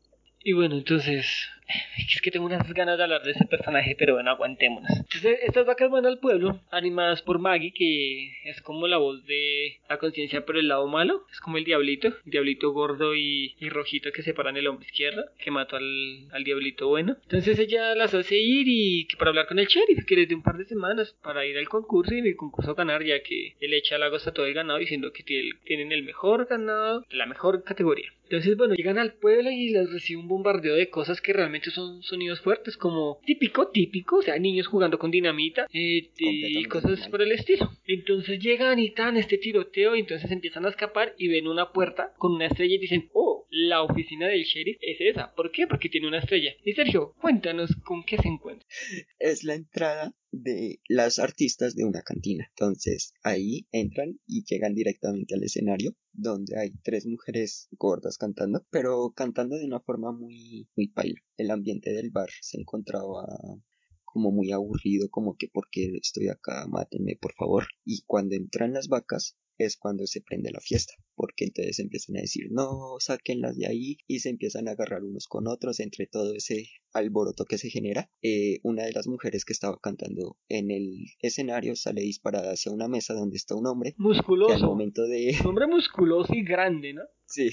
Y 0.45 0.53
bueno, 0.53 0.77
entonces, 0.77 1.27
es 1.99 2.21
que 2.21 2.31
tengo 2.31 2.47
unas 2.47 2.73
ganas 2.73 2.99
de 2.99 3.05
hablar 3.05 3.23
de 3.23 3.33
ese 3.33 3.45
personaje, 3.45 3.95
pero 3.99 4.15
bueno, 4.15 4.31
aguantémonos. 4.31 4.91
Entonces, 4.91 5.39
estas 5.43 5.67
vacas 5.67 5.91
van 5.91 6.07
al 6.07 6.19
pueblo, 6.19 6.61
animadas 6.71 7.23
por 7.23 7.39
Maggie, 7.39 7.73
que 7.73 8.33
es 8.45 8.61
como 8.63 8.87
la 8.87 8.99
voz 8.99 9.25
de 9.27 9.79
la 9.89 9.99
conciencia 9.99 10.45
por 10.45 10.57
el 10.57 10.69
lado 10.69 10.87
malo. 10.87 11.25
Es 11.31 11.41
como 11.41 11.59
el 11.59 11.65
diablito, 11.65 12.09
el 12.09 12.31
diablito 12.31 12.73
gordo 12.73 13.15
y, 13.15 13.55
rojito 13.73 14.13
que 14.13 14.23
separan 14.23 14.59
el 14.59 14.67
hombro 14.67 14.85
izquierdo, 14.85 15.25
que 15.39 15.51
mató 15.51 15.77
al, 15.77 16.29
al, 16.33 16.45
diablito 16.45 16.89
bueno. 16.89 17.17
Entonces 17.23 17.59
ella 17.59 17.95
las 17.95 18.13
hace 18.13 18.39
ir 18.39 18.67
y 18.69 19.07
que 19.07 19.17
para 19.17 19.31
hablar 19.31 19.47
con 19.47 19.59
el 19.59 19.67
sheriff, 19.67 20.05
que 20.05 20.17
les 20.17 20.29
dé 20.29 20.35
un 20.35 20.43
par 20.43 20.59
de 20.59 20.67
semanas 20.67 21.17
para 21.23 21.47
ir 21.47 21.57
al 21.57 21.71
concurso 21.71 22.15
y 22.15 22.19
en 22.19 22.27
el 22.27 22.37
concurso 22.37 22.75
ganar, 22.75 23.03
ya 23.03 23.23
que 23.23 23.55
él 23.61 23.73
echa 23.73 23.97
la 23.97 24.13
a 24.13 24.33
todo 24.33 24.45
el 24.45 24.53
ganado 24.53 24.79
diciendo 24.79 25.11
que 25.13 25.23
tienen 25.23 25.91
el 25.91 26.03
mejor 26.03 26.47
ganado, 26.47 27.07
la 27.11 27.25
mejor 27.25 27.65
categoría. 27.65 28.13
Entonces, 28.33 28.57
bueno, 28.57 28.75
llegan 28.75 28.99
al 28.99 29.13
pueblo 29.13 29.51
y 29.51 29.69
les 29.69 29.93
recibe 29.93 30.19
un 30.19 30.27
bombardeo 30.27 30.75
de 30.75 30.89
cosas 30.89 31.21
que 31.21 31.35
realmente 31.35 31.71
son 31.71 32.03
sonidos 32.03 32.41
fuertes, 32.41 32.79
como 32.79 33.21
típico, 33.27 33.69
típico, 33.69 34.17
o 34.17 34.23
sea, 34.23 34.39
niños 34.39 34.69
jugando 34.69 34.99
con 34.99 35.11
dinamita 35.11 35.67
eh, 35.71 36.09
y 36.17 36.65
cosas 36.65 36.93
normal. 36.93 37.11
por 37.11 37.21
el 37.21 37.33
estilo. 37.33 37.71
Entonces 37.87 38.39
llegan 38.39 38.79
y 38.79 38.89
tan 38.89 39.19
este 39.19 39.37
tiroteo 39.37 39.97
y 39.97 40.01
entonces 40.01 40.31
empiezan 40.31 40.65
a 40.65 40.71
escapar 40.71 41.15
y 41.19 41.29
ven 41.29 41.47
una 41.47 41.73
puerta 41.73 42.15
con 42.17 42.33
una 42.33 42.47
estrella 42.47 42.77
y 42.77 42.79
dicen, 42.79 43.11
oh, 43.13 43.32
la 43.55 43.83
oficina 43.83 44.29
del 44.29 44.45
sheriff 44.45 44.79
es 44.81 44.97
esa. 44.99 45.35
¿Por 45.35 45.53
qué? 45.53 45.67
Porque 45.67 45.91
tiene 45.91 46.09
una 46.09 46.21
estrella. 46.21 46.53
Y 46.65 46.73
Sergio, 46.73 47.15
cuéntanos 47.21 47.77
con 47.85 48.03
qué 48.03 48.17
se 48.17 48.29
encuentra. 48.29 48.67
Es 49.19 49.45
la 49.45 49.55
entrada 49.55 50.15
de 50.31 50.81
las 50.89 51.19
artistas 51.19 51.77
de 51.77 51.85
una 51.85 52.01
cantina. 52.01 52.47
Entonces 52.49 53.13
ahí 53.23 53.69
entran 53.71 54.19
y 54.27 54.45
llegan 54.45 54.75
directamente 54.75 55.35
al 55.35 55.43
escenario 55.43 55.95
donde 56.15 56.59
hay 56.59 56.71
tres 56.83 57.07
mujeres 57.07 57.69
gordas 57.73 58.17
cantando, 58.17 58.67
pero 58.71 59.13
cantando 59.15 59.59
de 59.59 59.67
una 59.67 59.81
forma 59.81 60.13
muy, 60.13 60.67
muy 60.75 60.89
paila. 60.89 61.21
El 61.37 61.51
ambiente 61.51 61.93
del 61.93 62.11
bar 62.11 62.31
se 62.41 62.59
encontraba 62.59 63.27
como 64.05 64.31
muy 64.31 64.51
aburrido, 64.53 65.11
como 65.11 65.37
que 65.37 65.49
porque 65.53 65.93
estoy 66.01 66.29
acá, 66.29 66.67
mátenme 66.69 67.17
por 67.21 67.35
favor. 67.35 67.67
Y 67.85 68.03
cuando 68.07 68.35
entran 68.35 68.73
las 68.73 68.89
vacas 68.89 69.37
es 69.59 69.77
cuando 69.77 70.07
se 70.07 70.21
prende 70.21 70.51
la 70.51 70.61
fiesta, 70.61 70.95
porque 71.15 71.45
entonces 71.45 71.79
empiezan 71.79 72.17
a 72.17 72.21
decir 72.21 72.49
no, 72.51 72.97
sáquenlas 72.99 73.57
de 73.57 73.67
ahí 73.67 73.99
y 74.07 74.21
se 74.21 74.31
empiezan 74.31 74.69
a 74.69 74.73
agarrar 74.73 75.05
unos 75.05 75.27
con 75.27 75.47
otros 75.47 75.81
entre 75.81 76.07
todo 76.07 76.35
ese 76.35 76.69
alboroto 76.93 77.45
que 77.45 77.59
se 77.59 77.71
genera. 77.71 78.11
Eh, 78.23 78.61
una 78.63 78.85
de 78.85 78.93
las 78.93 79.07
mujeres 79.07 79.45
que 79.45 79.53
estaba 79.53 79.79
cantando 79.81 80.37
en 80.49 80.71
el 80.71 81.07
escenario 81.21 81.77
sale 81.77 82.03
disparada 82.03 82.53
hacia 82.53 82.73
una 82.73 82.89
mesa 82.89 83.15
donde 83.15 83.37
está 83.37 83.55
un 83.55 83.67
hombre 83.67 83.91
que 83.93 83.97
al 83.99 84.05
Musculoso. 84.05 84.67
momento 84.67 85.03
de 85.07 85.37
Un 85.41 85.47
hombre 85.49 85.67
musculoso 85.67 86.35
y 86.35 86.45
grande, 86.45 86.95
¿no? 86.95 87.03
Sí, 87.33 87.49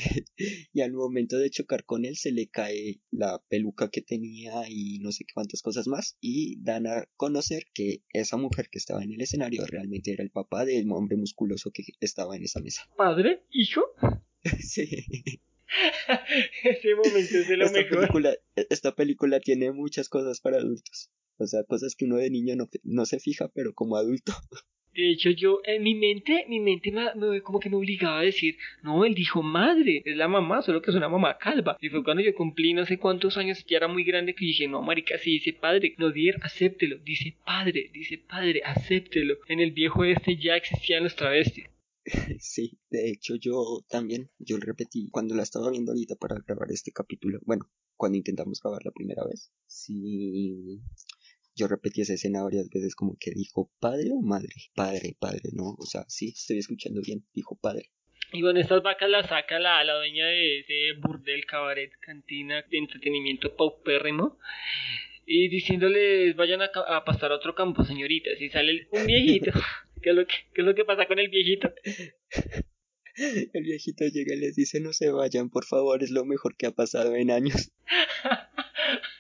y 0.73 0.81
al 0.81 0.91
momento 0.91 1.37
de 1.37 1.49
chocar 1.49 1.85
con 1.85 2.03
él 2.03 2.17
se 2.17 2.33
le 2.33 2.49
cae 2.49 2.99
la 3.11 3.41
peluca 3.47 3.89
que 3.89 4.01
tenía 4.01 4.67
y 4.67 4.99
no 4.99 5.13
sé 5.13 5.23
qué 5.23 5.33
cuántas 5.33 5.61
cosas 5.61 5.87
más 5.87 6.17
y 6.19 6.61
dan 6.61 6.85
a 6.85 7.07
conocer 7.15 7.63
que 7.73 8.03
esa 8.11 8.35
mujer 8.35 8.67
que 8.69 8.77
estaba 8.77 9.01
en 9.03 9.13
el 9.13 9.21
escenario 9.21 9.65
realmente 9.65 10.11
era 10.11 10.21
el 10.23 10.31
papá 10.31 10.65
del 10.65 10.91
hombre 10.91 11.15
musculoso 11.15 11.71
que 11.71 11.83
estaba 12.01 12.35
en 12.35 12.43
esa 12.43 12.59
mesa. 12.59 12.81
Padre, 12.97 13.43
hijo. 13.51 13.81
Sí. 14.61 14.87
Ese 16.63 16.95
momento 16.95 17.37
es 17.37 17.47
de 17.47 17.57
lo 17.57 17.65
Esta 17.65 17.79
mejor. 17.79 17.97
película, 17.99 18.33
esta 18.55 18.95
película 18.95 19.39
tiene 19.39 19.71
muchas 19.71 20.09
cosas 20.09 20.39
para 20.41 20.57
adultos. 20.57 21.09
O 21.37 21.45
sea, 21.47 21.63
cosas 21.63 21.95
que 21.95 22.05
uno 22.05 22.17
de 22.17 22.29
niño 22.29 22.55
no, 22.55 22.69
no 22.83 23.05
se 23.05 23.19
fija, 23.19 23.49
pero 23.53 23.73
como 23.73 23.95
adulto. 23.95 24.33
De 24.91 25.11
hecho, 25.11 25.29
yo, 25.29 25.59
en 25.65 25.83
mi 25.83 25.93
mente, 25.93 26.45
mi 26.49 26.59
mente 26.59 26.91
me, 26.91 27.13
me- 27.15 27.41
como 27.41 27.59
que 27.59 27.69
me 27.69 27.75
obligaba 27.77 28.19
a 28.19 28.23
decir, 28.23 28.57
no, 28.81 29.05
él 29.05 29.13
dijo 29.13 29.43
madre, 29.43 30.01
es 30.03 30.17
la 30.17 30.27
mamá, 30.27 30.61
solo 30.63 30.81
que 30.81 30.89
es 30.89 30.97
una 30.97 31.07
mamá 31.07 31.37
calva. 31.37 31.77
Y 31.79 31.89
fue 31.89 32.03
cuando 32.03 32.23
yo 32.23 32.33
cumplí 32.33 32.73
no 32.73 32.85
sé 32.85 32.97
cuántos 32.97 33.37
años, 33.37 33.63
ya 33.67 33.77
era 33.77 33.87
muy 33.87 34.03
grande, 34.03 34.33
que 34.33 34.43
dije, 34.45 34.67
no, 34.67 34.81
marica, 34.81 35.17
si 35.19 35.29
dice 35.33 35.53
padre, 35.53 35.93
no, 35.99 36.11
Dier, 36.11 36.37
acéptelo. 36.41 36.97
Dice 36.97 37.35
padre, 37.45 37.91
dice 37.93 38.17
padre, 38.17 38.61
acéptelo. 38.65 39.37
En 39.47 39.59
el 39.59 39.71
viejo 39.71 40.03
este 40.03 40.35
ya 40.37 40.55
existían 40.57 41.03
los 41.03 41.15
travestis. 41.15 41.65
Sí, 42.39 42.79
de 42.89 43.09
hecho 43.09 43.35
yo 43.35 43.85
también, 43.89 44.29
yo 44.39 44.57
lo 44.57 44.65
repetí 44.65 45.09
cuando 45.11 45.35
la 45.35 45.43
estaba 45.43 45.69
viendo 45.69 45.91
ahorita 45.91 46.15
para 46.15 46.37
grabar 46.45 46.71
este 46.71 46.91
capítulo, 46.91 47.39
bueno, 47.45 47.69
cuando 47.97 48.17
intentamos 48.17 48.61
grabar 48.61 48.83
la 48.85 48.91
primera 48.91 49.23
vez, 49.25 49.51
sí, 49.67 50.81
yo 51.55 51.67
repetí 51.67 52.01
esa 52.01 52.13
escena 52.13 52.43
varias 52.43 52.69
veces 52.69 52.95
como 52.95 53.17
que 53.19 53.31
dijo 53.31 53.71
padre 53.79 54.09
o 54.11 54.21
madre, 54.21 54.53
padre, 54.75 55.15
padre, 55.19 55.49
no, 55.53 55.75
o 55.77 55.85
sea, 55.85 56.05
sí, 56.07 56.29
estoy 56.29 56.59
escuchando 56.59 57.01
bien, 57.01 57.25
dijo 57.33 57.57
padre. 57.61 57.91
Y 58.31 58.43
bueno, 58.43 58.59
estas 58.59 58.83
vacas 58.83 59.09
las 59.09 59.27
saca 59.27 59.57
la, 59.57 59.83
la 59.83 59.95
dueña 59.95 60.27
de 60.27 60.59
ese 60.59 60.93
burdel, 60.99 61.45
cabaret, 61.45 61.91
cantina 61.99 62.63
de 62.69 62.77
entretenimiento 62.77 63.55
paupérrimo. 63.55 64.37
Y 65.25 65.47
diciéndoles, 65.47 66.35
vayan 66.35 66.61
a, 66.61 66.69
a 66.87 67.03
pastar 67.05 67.31
a 67.31 67.35
otro 67.35 67.55
campo, 67.55 67.83
señoritas. 67.83 68.39
Y 68.39 68.49
sale 68.49 68.87
un 68.91 69.05
viejito. 69.05 69.51
¿Qué 70.01 70.11
es, 70.11 70.15
lo 70.15 70.25
que, 70.25 70.35
¿Qué 70.53 70.61
es 70.61 70.65
lo 70.65 70.75
que 70.75 70.85
pasa 70.85 71.05
con 71.05 71.19
el 71.19 71.29
viejito? 71.29 71.73
El 73.53 73.63
viejito 73.63 74.05
llega 74.05 74.33
y 74.33 74.39
les 74.39 74.55
dice 74.55 74.79
no 74.79 74.93
se 74.93 75.11
vayan, 75.11 75.49
por 75.49 75.65
favor, 75.65 76.01
es 76.01 76.09
lo 76.09 76.23
mejor 76.23 76.55
que 76.55 76.67
ha 76.67 76.71
pasado 76.71 77.15
en 77.17 77.31
años. 77.31 77.73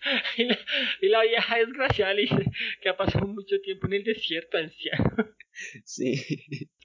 y, 0.37 0.45
la, 0.45 0.59
y 1.01 1.07
la 1.07 1.23
vieja 1.23 1.57
desgraciada 1.57 2.13
le 2.13 2.21
dice 2.23 2.45
que 2.81 2.89
ha 2.89 2.97
pasado 2.97 3.27
mucho 3.27 3.59
tiempo 3.61 3.87
en 3.87 3.93
el 3.93 4.03
desierto, 4.03 4.57
anciano. 4.57 5.35
Sí, 5.83 6.15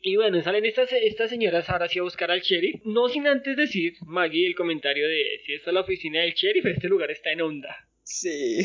Y 0.01 0.17
bueno, 0.17 0.43
salen 0.43 0.65
estas, 0.65 0.93
estas 0.93 1.31
señoras 1.31 1.71
ahora 1.71 1.89
sí 1.89 2.01
a 2.01 2.03
buscar 2.03 2.31
al 2.31 2.41
sheriff. 2.41 2.81
No 2.85 3.09
sin 3.09 3.27
antes 3.27 3.57
decir, 3.57 3.95
Maggie, 4.05 4.47
el 4.47 4.57
comentario 4.57 5.07
de 5.07 5.41
si 5.45 5.55
esta 5.55 5.71
es 5.71 5.75
la 5.75 5.81
oficina 5.83 6.21
del 6.21 6.33
sheriff, 6.33 6.67
este 6.67 6.89
lugar 6.89 7.11
está 7.11 7.31
en 7.31 7.43
onda. 7.43 7.89
Sí, 8.05 8.61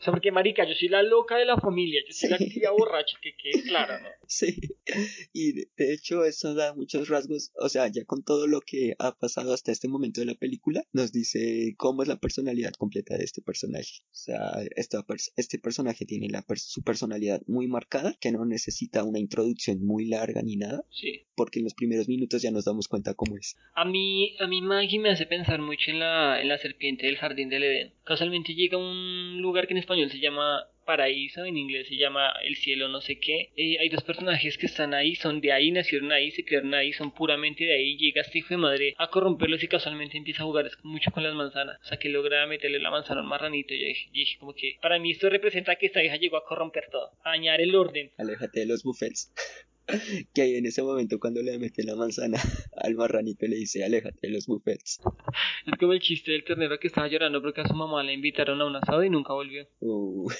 O 0.00 0.04
sea, 0.04 0.12
porque 0.12 0.32
marica, 0.32 0.66
yo 0.66 0.74
soy 0.74 0.88
la 0.88 1.02
loca 1.02 1.36
de 1.36 1.44
la 1.44 1.56
familia, 1.58 2.00
yo 2.06 2.12
soy 2.12 2.30
la 2.30 2.38
tía 2.38 2.70
borracha, 2.70 3.16
que 3.22 3.34
quede 3.36 3.62
claro, 3.64 4.00
¿no? 4.00 4.08
sí. 4.26 4.56
Y 5.32 5.52
de, 5.52 5.68
hecho 5.76 6.24
eso 6.24 6.54
da 6.54 6.74
muchos 6.74 7.08
rasgos, 7.08 7.52
o 7.56 7.68
sea, 7.68 7.88
ya 7.88 8.04
con 8.04 8.22
todo 8.24 8.46
lo 8.46 8.60
que 8.60 8.94
ha 8.98 9.16
pasado 9.16 9.52
hasta 9.54 9.72
este 9.72 9.88
momento 9.88 10.20
de 10.20 10.26
la 10.26 10.34
película, 10.34 10.82
nos 10.92 11.12
dice 11.12 11.74
cómo 11.76 12.02
es 12.02 12.08
la 12.08 12.18
personalidad 12.18 12.72
completa 12.72 13.16
de 13.16 13.24
este 13.24 13.42
personaje. 13.42 14.02
O 14.10 14.14
sea, 14.14 14.38
esta 14.76 15.04
este 15.36 15.58
personaje 15.58 16.04
tiene 16.04 16.28
la 16.28 16.44
su 16.56 16.82
personalidad 16.82 17.40
muy 17.46 17.66
marcada, 17.68 18.14
que 18.20 18.32
no 18.32 18.44
necesita 18.44 19.04
una 19.04 19.18
introducción 19.18 19.84
muy 19.84 20.06
larga 20.06 20.42
ni 20.42 20.56
nada, 20.56 20.84
Sí. 20.90 21.22
porque 21.34 21.60
en 21.60 21.64
los 21.64 21.74
primeros 21.74 22.08
minutos 22.08 22.42
ya 22.42 22.50
nos 22.50 22.64
damos 22.64 22.88
cuenta 22.88 23.14
cómo 23.14 23.36
es. 23.36 23.56
A 23.74 23.84
mí, 23.84 24.36
a 24.40 24.46
mí 24.46 24.60
Maggie 24.62 24.98
me 24.98 25.10
hace 25.10 25.26
pensar 25.26 25.60
mucho 25.60 25.90
en 25.90 26.00
la, 26.00 26.40
en 26.42 26.48
la 26.48 26.58
serpiente 26.58 27.06
del 27.06 27.16
jardín 27.16 27.48
del 27.48 27.62
Edén. 27.64 27.94
Casualmente 28.04 28.54
llega 28.54 28.78
un 28.82 29.40
lugar 29.40 29.66
que 29.66 29.74
en 29.74 29.78
español 29.78 30.10
se 30.10 30.18
llama 30.18 30.66
paraíso, 30.84 31.44
en 31.44 31.56
inglés 31.56 31.88
se 31.88 31.96
llama 31.96 32.32
el 32.42 32.56
cielo 32.56 32.88
no 32.88 33.00
sé 33.00 33.18
qué. 33.18 33.50
Eh, 33.56 33.78
hay 33.78 33.88
dos 33.88 34.02
personajes 34.02 34.58
que 34.58 34.66
están 34.66 34.94
ahí, 34.94 35.14
son 35.14 35.40
de 35.40 35.52
ahí, 35.52 35.70
nacieron 35.70 36.12
ahí, 36.12 36.30
se 36.30 36.44
crearon 36.44 36.74
ahí, 36.74 36.92
son 36.92 37.12
puramente 37.12 37.64
de 37.64 37.74
ahí. 37.74 37.96
Llega 37.96 38.22
este 38.22 38.38
hijo 38.38 38.50
de 38.50 38.58
madre 38.58 38.94
a 38.98 39.08
corromperlos 39.08 39.62
y 39.62 39.68
casualmente 39.68 40.16
empieza 40.16 40.42
a 40.42 40.46
jugar 40.46 40.70
mucho 40.82 41.10
con 41.10 41.22
las 41.22 41.34
manzanas. 41.34 41.78
O 41.82 41.84
sea 41.86 41.98
que 41.98 42.08
logra 42.08 42.46
meterle 42.46 42.78
la 42.78 42.90
manzana 42.90 43.20
al 43.20 43.26
marranito. 43.26 43.74
Yo 43.74 43.86
dije, 43.86 44.10
dije 44.12 44.38
como 44.38 44.54
que 44.54 44.78
para 44.82 44.98
mí 44.98 45.12
esto 45.12 45.30
representa 45.30 45.76
que 45.76 45.86
esta 45.86 46.02
hija 46.02 46.16
llegó 46.16 46.36
a 46.36 46.44
corromper 46.44 46.88
todo, 46.90 47.10
a 47.24 47.30
dañar 47.30 47.60
el 47.60 47.74
orden. 47.74 48.10
Aléjate 48.18 48.60
de 48.60 48.66
los 48.66 48.82
buffets. 48.82 49.32
que 50.34 50.42
ahí 50.42 50.56
en 50.56 50.66
ese 50.66 50.82
momento 50.82 51.18
cuando 51.18 51.42
le 51.42 51.58
mete 51.58 51.82
la 51.84 51.94
manzana 51.96 52.38
al 52.76 52.94
marranito 52.94 53.46
le 53.46 53.56
dice 53.56 53.84
aléjate 53.84 54.18
de 54.22 54.30
los 54.32 54.46
buffets. 54.46 55.00
Es 55.66 55.78
como 55.78 55.92
el 55.92 56.00
chiste 56.00 56.32
del 56.32 56.44
ternero 56.44 56.78
que 56.78 56.86
estaba 56.88 57.08
llorando 57.08 57.40
porque 57.42 57.60
a 57.62 57.68
su 57.68 57.74
mamá 57.74 58.02
le 58.02 58.12
invitaron 58.12 58.60
a 58.60 58.66
un 58.66 58.76
asado 58.76 59.02
y 59.04 59.10
nunca 59.10 59.32
volvió. 59.32 59.66
Uh, 59.80 60.30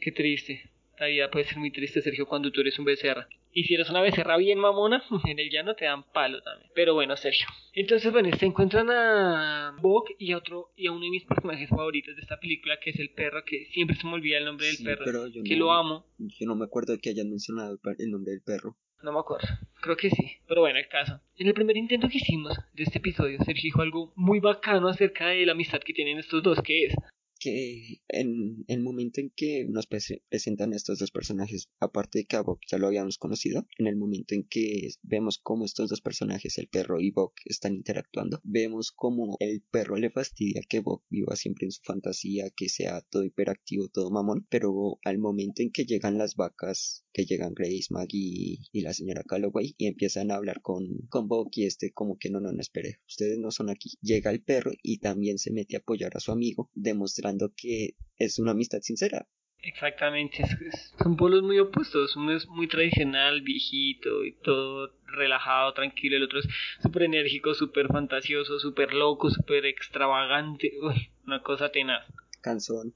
Qué 0.00 0.12
triste. 0.12 0.70
La 0.98 1.06
vida 1.08 1.30
puede 1.30 1.46
ser 1.46 1.58
muy 1.58 1.72
triste, 1.72 2.00
Sergio, 2.00 2.26
cuando 2.26 2.52
tú 2.52 2.60
eres 2.60 2.78
un 2.78 2.84
becerra. 2.84 3.26
Y 3.54 3.64
si 3.64 3.74
eres 3.74 3.90
una 3.90 4.00
becerra 4.00 4.36
bien 4.36 4.58
mamona, 4.58 5.02
en 5.26 5.38
el 5.38 5.50
llano 5.50 5.74
te 5.74 5.84
dan 5.84 6.04
palo 6.12 6.40
también. 6.42 6.70
Pero 6.74 6.94
bueno, 6.94 7.16
Sergio. 7.16 7.46
Entonces, 7.74 8.12
bueno, 8.12 8.30
se 8.38 8.46
encuentran 8.46 8.88
a 8.90 9.76
Bok 9.80 10.10
y 10.18 10.30
a 10.32 10.38
otro 10.38 10.70
y 10.76 10.86
a 10.86 10.92
uno 10.92 11.04
de 11.04 11.10
mis 11.10 11.24
personajes 11.24 11.68
favoritos 11.68 12.14
de 12.14 12.22
esta 12.22 12.38
película, 12.38 12.78
que 12.80 12.90
es 12.90 13.00
el 13.00 13.10
perro, 13.10 13.42
que 13.44 13.66
siempre 13.72 13.96
se 13.96 14.06
me 14.06 14.12
olvida 14.14 14.38
el 14.38 14.44
nombre 14.44 14.66
del 14.68 14.76
perro. 14.84 15.02
pero 15.04 15.26
yo 15.26 15.42
que 15.42 15.56
no- 15.56 15.64
lo 15.66 15.72
amo. 15.72 16.06
yo 16.18 16.46
no 16.46 16.54
me 16.54 16.64
acuerdo 16.66 16.92
de 16.92 17.00
que 17.00 17.10
hayan 17.10 17.28
mencionado 17.30 17.80
el 17.98 18.10
nombre 18.10 18.32
del 18.32 18.42
perro. 18.42 18.76
No 19.02 19.12
me 19.12 19.18
acuerdo. 19.18 19.48
Creo 19.80 19.96
que 19.96 20.10
sí. 20.10 20.36
Pero 20.46 20.60
bueno, 20.60 20.78
el 20.78 20.88
caso. 20.88 21.20
En 21.36 21.48
el 21.48 21.54
primer 21.54 21.76
intento 21.76 22.08
que 22.08 22.18
hicimos 22.18 22.56
de 22.72 22.84
este 22.84 22.98
episodio, 22.98 23.38
Sergio 23.38 23.64
dijo 23.64 23.82
algo 23.82 24.12
muy 24.14 24.38
bacano 24.38 24.88
acerca 24.88 25.26
de 25.26 25.44
la 25.44 25.52
amistad 25.52 25.80
que 25.80 25.92
tienen 25.92 26.18
estos 26.18 26.42
dos, 26.42 26.62
que 26.62 26.86
es 26.86 26.94
que 27.42 28.00
en 28.08 28.64
el 28.68 28.80
momento 28.82 29.20
en 29.20 29.30
que 29.34 29.66
nos 29.68 29.88
prese- 29.88 30.22
presentan 30.28 30.72
estos 30.72 30.98
dos 30.98 31.10
personajes, 31.10 31.68
aparte 31.80 32.20
de 32.20 32.24
que 32.26 32.36
a 32.36 32.44
ya 32.70 32.78
lo 32.78 32.86
habíamos 32.86 33.18
conocido, 33.18 33.66
en 33.78 33.86
el 33.86 33.96
momento 33.96 34.34
en 34.34 34.44
que 34.44 34.90
vemos 35.02 35.38
cómo 35.42 35.64
estos 35.64 35.90
dos 35.90 36.00
personajes, 36.00 36.58
el 36.58 36.68
perro 36.68 37.00
y 37.00 37.10
Bok, 37.10 37.34
están 37.44 37.74
interactuando, 37.74 38.40
vemos 38.44 38.92
cómo 38.92 39.36
el 39.40 39.62
perro 39.70 39.96
le 39.96 40.10
fastidia 40.10 40.62
que 40.68 40.80
Bok 40.80 41.04
viva 41.10 41.36
siempre 41.36 41.66
en 41.66 41.72
su 41.72 41.82
fantasía, 41.82 42.50
que 42.54 42.68
sea 42.68 43.00
todo 43.10 43.24
hiperactivo, 43.24 43.88
todo 43.88 44.10
mamón, 44.10 44.46
pero 44.48 44.98
al 45.04 45.18
momento 45.18 45.62
en 45.62 45.72
que 45.72 45.84
llegan 45.84 46.18
las 46.18 46.36
vacas, 46.36 47.04
que 47.12 47.24
llegan 47.24 47.54
Grace, 47.54 47.86
Maggie 47.90 48.58
y 48.72 48.80
la 48.82 48.92
señora 48.94 49.24
Calloway 49.24 49.74
y 49.76 49.86
empiezan 49.86 50.30
a 50.30 50.36
hablar 50.36 50.60
con, 50.62 50.86
con 51.08 51.28
y 51.52 51.64
este 51.64 51.92
como 51.92 52.18
que 52.18 52.30
no, 52.30 52.40
no, 52.40 52.52
no, 52.52 52.60
espere, 52.60 53.00
ustedes 53.06 53.38
no 53.38 53.50
son 53.50 53.70
aquí. 53.70 53.90
Llega 54.00 54.30
el 54.30 54.42
perro 54.42 54.72
y 54.82 54.98
también 54.98 55.38
se 55.38 55.50
mete 55.50 55.76
a 55.76 55.80
apoyar 55.80 56.16
a 56.16 56.20
su 56.20 56.30
amigo, 56.30 56.70
demostrando 56.74 57.31
que 57.56 57.94
es 58.18 58.38
una 58.38 58.52
amistad 58.52 58.80
sincera. 58.80 59.26
Exactamente, 59.64 60.42
es- 60.42 60.60
es- 60.60 60.94
son 61.00 61.16
polos 61.16 61.42
muy 61.44 61.58
opuestos. 61.60 62.16
Uno 62.16 62.32
es 62.36 62.46
muy 62.48 62.66
tradicional, 62.66 63.42
viejito 63.42 64.24
y 64.24 64.32
todo 64.32 64.92
relajado, 65.06 65.72
tranquilo. 65.72 66.16
El 66.16 66.24
otro 66.24 66.40
es 66.40 66.48
súper 66.82 67.04
enérgico, 67.04 67.54
súper 67.54 67.86
fantasioso, 67.88 68.58
súper 68.58 68.92
loco, 68.92 69.30
súper 69.30 69.66
extravagante. 69.66 70.72
Uy, 70.82 71.10
una 71.26 71.42
cosa 71.42 71.70
tenaz. 71.70 72.04
Canzón. 72.40 72.92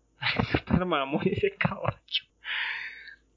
Súper 0.51 0.85
mamón 0.87 1.23
ese 1.29 1.53
caballo. 1.57 2.25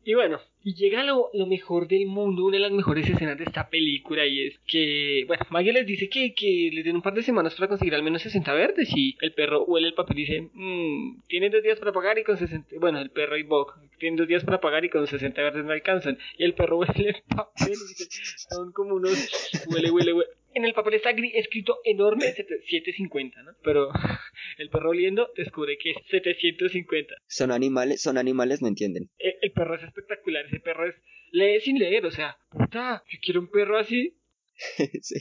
Y 0.03 0.13
bueno, 0.13 0.39
y 0.63 0.75
llega 0.75 1.03
lo, 1.03 1.29
lo, 1.33 1.45
mejor 1.45 1.87
del 1.87 2.05
mundo, 2.05 2.45
una 2.45 2.57
de 2.57 2.63
las 2.63 2.71
mejores 2.71 3.09
escenas 3.09 3.37
de 3.37 3.43
esta 3.43 3.69
película 3.69 4.25
y 4.25 4.47
es 4.47 4.59
que, 4.65 5.23
bueno, 5.27 5.45
Maggie 5.49 5.73
les 5.73 5.85
dice 5.85 6.09
que, 6.09 6.33
que 6.33 6.69
les 6.73 6.85
den 6.85 6.95
un 6.95 7.01
par 7.01 7.13
de 7.13 7.21
semanas 7.21 7.53
para 7.55 7.67
conseguir 7.67 7.95
al 7.95 8.03
menos 8.03 8.21
60 8.21 8.53
verdes 8.53 8.89
y 8.95 9.17
el 9.21 9.33
perro 9.33 9.63
huele 9.65 9.87
el 9.87 9.93
papel 9.93 10.19
y 10.19 10.21
dice, 10.21 10.49
mmm, 10.53 11.21
tienen 11.27 11.51
dos 11.51 11.63
días 11.63 11.79
para 11.79 11.91
pagar 11.91 12.17
y 12.17 12.23
con 12.23 12.37
60, 12.37 12.75
bueno, 12.79 12.99
el 12.99 13.09
perro 13.11 13.37
y 13.37 13.43
Bog, 13.43 13.73
tienen 13.99 14.17
dos 14.17 14.27
días 14.27 14.43
para 14.43 14.61
pagar 14.61 14.85
y 14.85 14.89
con 14.89 15.05
60 15.05 15.41
verdes 15.41 15.65
no 15.65 15.71
alcanzan. 15.71 16.17
Y 16.37 16.43
el 16.43 16.53
perro 16.53 16.77
huele 16.79 17.09
el 17.09 17.23
papel 17.35 17.73
y 17.73 17.87
dice, 17.89 18.07
son 18.49 18.71
como 18.71 18.95
unos, 18.95 19.65
huele, 19.67 19.91
huele, 19.91 20.13
huele. 20.13 20.29
En 20.53 20.65
el 20.65 20.73
papel 20.73 20.95
está 20.95 21.11
escrito 21.11 21.79
enorme 21.83 22.25
750, 22.33 23.43
¿no? 23.43 23.51
Pero 23.63 23.89
el 24.57 24.69
perro 24.69 24.89
oliendo 24.89 25.29
descubre 25.35 25.77
que 25.77 25.91
es 25.91 25.97
750. 26.09 27.15
Son 27.27 27.51
animales, 27.51 28.01
son 28.01 28.17
animales, 28.17 28.61
no 28.61 28.67
entienden. 28.67 29.09
El, 29.17 29.33
el 29.41 29.51
perro 29.51 29.75
es 29.75 29.83
espectacular, 29.83 30.45
ese 30.45 30.59
perro 30.59 30.89
es 30.89 30.95
lee 31.31 31.59
sin 31.61 31.77
leer, 31.77 32.05
o 32.05 32.11
sea, 32.11 32.37
puta, 32.49 33.03
yo 33.09 33.19
quiero 33.21 33.41
un 33.41 33.49
perro 33.51 33.77
así. 33.77 34.15
sí. 35.01 35.19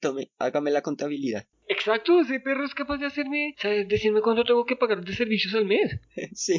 Tome, 0.00 0.30
hágame 0.38 0.72
la 0.72 0.82
contabilidad. 0.82 1.46
Exacto, 1.68 2.20
ese 2.20 2.40
perro 2.40 2.64
es 2.64 2.74
capaz 2.74 2.98
de 2.98 3.06
hacerme, 3.06 3.54
¿sabes? 3.58 3.86
Decirme 3.86 4.20
cuánto 4.20 4.44
tengo 4.44 4.66
que 4.66 4.76
pagar 4.76 5.04
de 5.04 5.12
servicios 5.12 5.54
al 5.54 5.64
mes. 5.64 6.00
sí. 6.32 6.58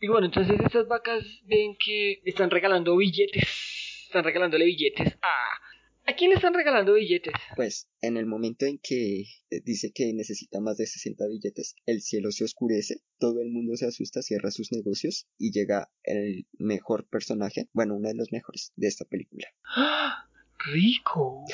Y 0.00 0.08
bueno, 0.08 0.26
entonces 0.26 0.58
estas 0.58 0.88
vacas 0.88 1.24
ven 1.44 1.76
que 1.76 2.20
están 2.24 2.50
regalando 2.50 2.96
billetes. 2.96 4.04
Están 4.06 4.24
regalándole 4.24 4.64
billetes 4.64 5.16
a 5.22 5.50
¿A 6.10 6.16
quién 6.16 6.30
le 6.30 6.36
están 6.36 6.54
regalando 6.54 6.94
billetes? 6.94 7.32
Pues 7.54 7.88
en 8.00 8.16
el 8.16 8.26
momento 8.26 8.66
en 8.66 8.80
que 8.82 9.26
dice 9.64 9.92
que 9.94 10.12
necesita 10.12 10.58
más 10.60 10.76
de 10.76 10.88
60 10.88 11.24
billetes, 11.28 11.76
el 11.86 12.02
cielo 12.02 12.32
se 12.32 12.42
oscurece, 12.42 12.96
todo 13.20 13.40
el 13.42 13.50
mundo 13.52 13.76
se 13.76 13.86
asusta, 13.86 14.20
cierra 14.20 14.50
sus 14.50 14.72
negocios 14.72 15.28
y 15.38 15.52
llega 15.52 15.88
el 16.02 16.48
mejor 16.58 17.06
personaje, 17.08 17.68
bueno, 17.72 17.94
uno 17.94 18.08
de 18.08 18.16
los 18.16 18.32
mejores 18.32 18.72
de 18.74 18.88
esta 18.88 19.04
película. 19.04 19.46
Rico. 20.66 21.44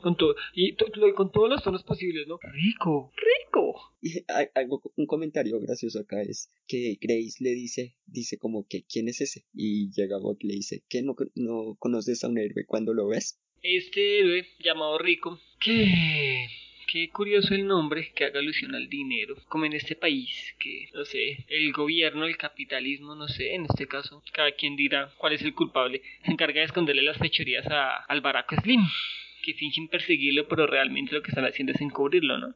Con 0.00 0.16
todo, 0.16 0.34
y 0.54 0.74
con 1.14 1.30
todos 1.30 1.48
los 1.48 1.62
tonos 1.62 1.84
posibles, 1.84 2.26
¿no? 2.26 2.38
Rico, 2.52 3.12
rico. 3.16 3.94
Y 4.00 4.24
algo, 4.54 4.82
un 4.96 5.06
comentario 5.06 5.60
gracioso 5.60 6.00
acá 6.00 6.20
es 6.20 6.50
que 6.66 6.98
Grace 7.00 7.36
le 7.38 7.50
dice, 7.50 7.94
dice 8.06 8.38
como 8.38 8.66
que 8.66 8.82
¿quién 8.82 9.08
es 9.08 9.20
ese? 9.20 9.44
Y 9.54 9.92
llega 9.92 10.18
Bob 10.18 10.36
y 10.40 10.48
le 10.48 10.54
dice, 10.54 10.82
¿qué 10.88 11.02
no, 11.02 11.14
no 11.36 11.76
conoces 11.78 12.24
a 12.24 12.28
un 12.28 12.38
héroe 12.38 12.66
cuando 12.66 12.92
lo 12.92 13.06
ves? 13.06 13.38
Este 13.62 14.18
héroe 14.18 14.44
llamado 14.58 14.98
Rico, 14.98 15.38
que 15.60 16.48
Qué 16.92 17.08
curioso 17.08 17.54
el 17.54 17.66
nombre 17.66 18.12
que 18.14 18.26
haga 18.26 18.40
alusión 18.40 18.74
al 18.74 18.90
dinero, 18.90 19.36
como 19.48 19.64
en 19.64 19.72
este 19.72 19.96
país, 19.96 20.28
que, 20.58 20.90
no 20.92 21.06
sé, 21.06 21.46
el 21.48 21.72
gobierno, 21.72 22.26
el 22.26 22.36
capitalismo, 22.36 23.14
no 23.14 23.28
sé, 23.28 23.54
en 23.54 23.64
este 23.64 23.86
caso, 23.86 24.22
cada 24.30 24.52
quien 24.52 24.76
dirá 24.76 25.10
cuál 25.16 25.32
es 25.32 25.40
el 25.40 25.54
culpable, 25.54 26.02
se 26.22 26.30
encarga 26.30 26.60
de 26.60 26.66
esconderle 26.66 27.00
las 27.00 27.16
fechorías 27.16 27.66
a, 27.68 27.96
al 27.96 28.20
baraco 28.20 28.56
Slim, 28.56 28.82
que 29.42 29.54
fingen 29.54 29.88
perseguirlo, 29.88 30.46
pero 30.48 30.66
realmente 30.66 31.14
lo 31.14 31.22
que 31.22 31.30
están 31.30 31.46
haciendo 31.46 31.72
es 31.72 31.80
encubrirlo, 31.80 32.36
¿no? 32.36 32.54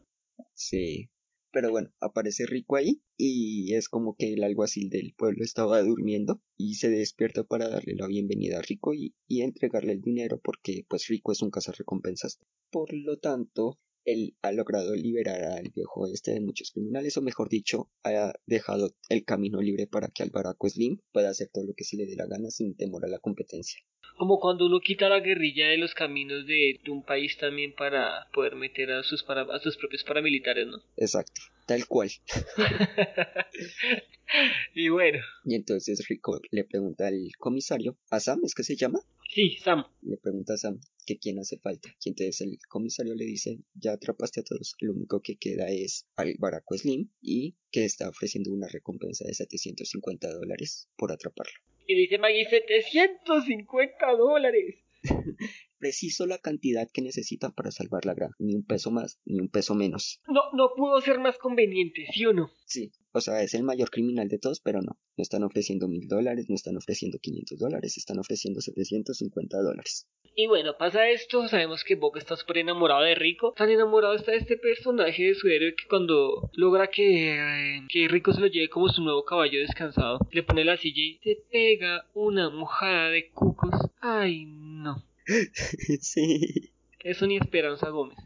Sí, 0.53 1.09
pero 1.51 1.71
bueno, 1.71 1.89
aparece 2.03 2.45
Rico 2.45 2.77
ahí 2.77 3.01
y 3.17 3.73
es 3.73 3.89
como 3.89 4.17
que 4.17 4.35
el 4.35 4.45
alguacil 4.45 4.91
del 4.91 5.15
pueblo 5.17 5.45
estaba 5.45 5.81
durmiendo 5.81 6.43
y 6.59 6.75
se 6.75 6.91
despierta 6.91 7.45
para 7.45 7.71
darle 7.71 7.95
la 7.95 8.07
bienvenida 8.07 8.59
a 8.59 8.63
Rico 8.63 8.93
y, 8.93 9.15
y 9.27 9.41
entregarle 9.41 9.93
el 9.93 10.03
dinero 10.03 10.39
porque 10.45 10.85
pues 10.87 11.07
Rico 11.09 11.33
es 11.33 11.41
un 11.41 11.51
cazarrecompensas. 11.51 12.39
Por 12.71 12.93
lo 12.93 13.17
tanto, 13.17 13.79
él 14.07 14.37
ha 14.41 14.53
logrado 14.53 14.95
liberar 14.95 15.43
al 15.43 15.71
viejo 15.75 16.07
este 16.07 16.33
de 16.33 16.41
muchos 16.41 16.71
criminales, 16.71 17.17
o 17.17 17.23
mejor 17.23 17.49
dicho, 17.49 17.91
ha 18.05 18.33
dejado 18.47 18.95
el 19.11 19.25
camino 19.25 19.61
libre 19.61 19.87
para 19.87 20.09
que 20.09 20.23
Albaraco 20.23 20.69
Slim 20.69 21.01
pueda 21.13 21.29
hacer 21.29 21.51
todo 21.53 21.67
lo 21.67 21.75
que 21.75 21.85
se 21.85 21.97
le 21.97 22.07
dé 22.07 22.17
la 22.17 22.27
gana 22.27 22.51
sin 22.51 22.77
temor 22.77 23.05
a 23.05 23.09
la 23.09 23.19
competencia. 23.19 23.81
Como 24.17 24.41
cuando 24.41 24.67
uno 24.67 24.81
quita 24.81 25.11
la 25.11 25.21
guerrilla 25.21 25.69
de 25.69 25.77
los 25.77 25.93
caminos 25.93 26.47
de, 26.47 26.81
un 26.89 27.03
país 27.03 27.37
también 27.37 27.75
para 27.75 28.29
poder 28.33 28.55
meter 28.55 28.93
a 28.93 29.03
sus, 29.03 29.23
para, 29.23 29.43
a 29.43 29.59
sus 29.59 29.77
propios 29.77 30.05
paramilitares, 30.05 30.69
¿no? 30.69 30.79
Exacto, 30.97 31.43
tal 31.67 31.87
cual. 31.87 32.09
y 34.75 34.89
bueno. 34.89 35.19
Y 35.45 35.57
entonces 35.57 36.07
Rico 36.09 36.41
le 36.51 36.65
pregunta 36.65 37.09
al 37.09 37.29
comisario, 37.39 37.99
¿a 38.11 38.21
Sam 38.21 38.41
es 38.45 38.55
que 38.55 38.63
se 38.63 38.77
llama? 38.77 39.01
Sí, 39.29 39.57
Sam. 39.59 39.85
Le 40.03 40.17
pregunta 40.17 40.55
a 40.55 40.57
Sam 40.57 40.81
que 41.07 41.19
quién 41.19 41.39
hace 41.39 41.59
falta. 41.59 41.89
Y 42.05 42.11
entonces 42.11 42.41
el 42.43 42.59
comisario 42.69 43.15
le 43.15 43.25
dice, 43.25 43.59
ya 43.75 43.93
atrapaste 43.93 44.41
a 44.41 44.45
todos, 44.45 44.75
lo 44.81 44.93
único 44.93 45.23
que 45.23 45.37
queda 45.37 45.69
es 45.69 46.07
al 46.17 46.35
Baraco 46.39 46.77
Slim 46.77 47.11
y 47.23 47.57
que 47.71 47.85
está 47.85 48.09
ofreciendo 48.09 48.53
una 48.53 48.69
recompensa 48.69 49.25
de 49.27 49.35
750 49.35 50.33
dólares 50.33 50.89
por 50.97 51.13
atraparlo. 51.13 51.55
Y 51.87 51.95
dice 51.95 52.19
Maggie, 52.19 52.45
750 52.49 54.17
dólares. 54.17 54.75
Preciso 55.79 56.27
la 56.27 56.39
cantidad 56.39 56.89
que 56.91 57.03
necesitan 57.03 57.53
para 57.53 57.71
salvar 57.71 58.07
la 58.07 58.15
granja, 58.15 58.35
ni 58.39 58.55
un 58.55 58.65
peso 58.65 58.91
más, 58.91 59.21
ni 59.25 59.41
un 59.41 59.49
peso 59.49 59.75
menos. 59.75 60.21
No, 60.27 60.41
no 60.55 60.71
pudo 60.75 61.01
ser 61.01 61.21
más 61.21 61.37
conveniente, 61.39 62.07
¿sí 62.13 62.25
o 62.25 62.33
no? 62.33 62.51
Sí, 62.65 62.93
o 63.13 63.21
sea, 63.21 63.43
es 63.43 63.55
el 63.55 63.63
mayor 63.63 63.91
criminal 63.91 64.29
de 64.29 64.39
todos, 64.39 64.61
pero 64.61 64.81
no. 64.81 64.99
No 65.17 65.23
están 65.23 65.45
ofreciendo 65.45 65.87
mil 65.87 66.09
dólares, 66.09 66.47
no 66.49 66.55
están 66.55 66.77
ofreciendo 66.77 67.19
500 67.19 67.59
dólares, 67.59 67.97
están 67.99 68.19
ofreciendo 68.19 68.61
750 68.61 69.59
dólares. 69.59 70.09
Y 70.39 70.49
bueno, 70.49 70.77
pasa 70.77 71.09
esto, 71.09 71.49
sabemos 71.49 71.83
que 71.83 71.95
Boca 71.95 72.19
está 72.19 72.37
súper 72.37 72.59
enamorado 72.59 73.01
de 73.01 73.15
Rico. 73.15 73.55
Tan 73.57 73.71
enamorado 73.71 74.15
está 74.15 74.33
de 74.33 74.37
este 74.37 74.59
personaje 74.59 75.29
de 75.29 75.35
su 75.35 75.49
héroe 75.49 75.75
que 75.75 75.89
cuando 75.89 76.51
logra 76.53 76.89
que, 76.89 77.39
eh, 77.39 77.83
que 77.89 78.07
Rico 78.07 78.35
se 78.35 78.43
lo 78.43 78.47
lleve 78.47 78.69
como 78.69 78.91
su 78.91 79.03
nuevo 79.03 79.25
caballo 79.25 79.59
descansado, 79.61 80.19
le 80.31 80.43
pone 80.43 80.63
la 80.63 80.77
silla 80.77 81.01
y 81.01 81.19
se 81.25 81.39
pega 81.51 82.05
una 82.13 82.51
mojada 82.51 83.09
de 83.09 83.31
cucos. 83.31 83.91
Ay, 84.03 84.45
no. 84.45 85.03
sí. 86.03 86.71
Eso 87.01 87.27
ni 87.27 87.39
Esperanza 87.39 87.89
Gómez. 87.89 88.19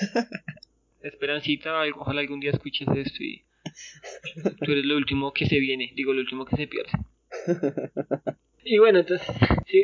Esperancita, 1.00 1.80
ojalá 1.94 2.22
algún 2.22 2.40
día 2.40 2.50
escuches 2.50 2.88
esto 2.92 3.22
y 3.22 3.44
tú 4.64 4.72
eres 4.72 4.84
lo 4.84 4.96
último 4.96 5.32
que 5.32 5.46
se 5.46 5.60
viene, 5.60 5.92
digo 5.94 6.12
lo 6.12 6.22
último 6.22 6.44
que 6.44 6.56
se 6.56 6.66
pierde. 6.66 6.90
Y 8.64 8.78
bueno, 8.78 9.00
entonces, 9.00 9.28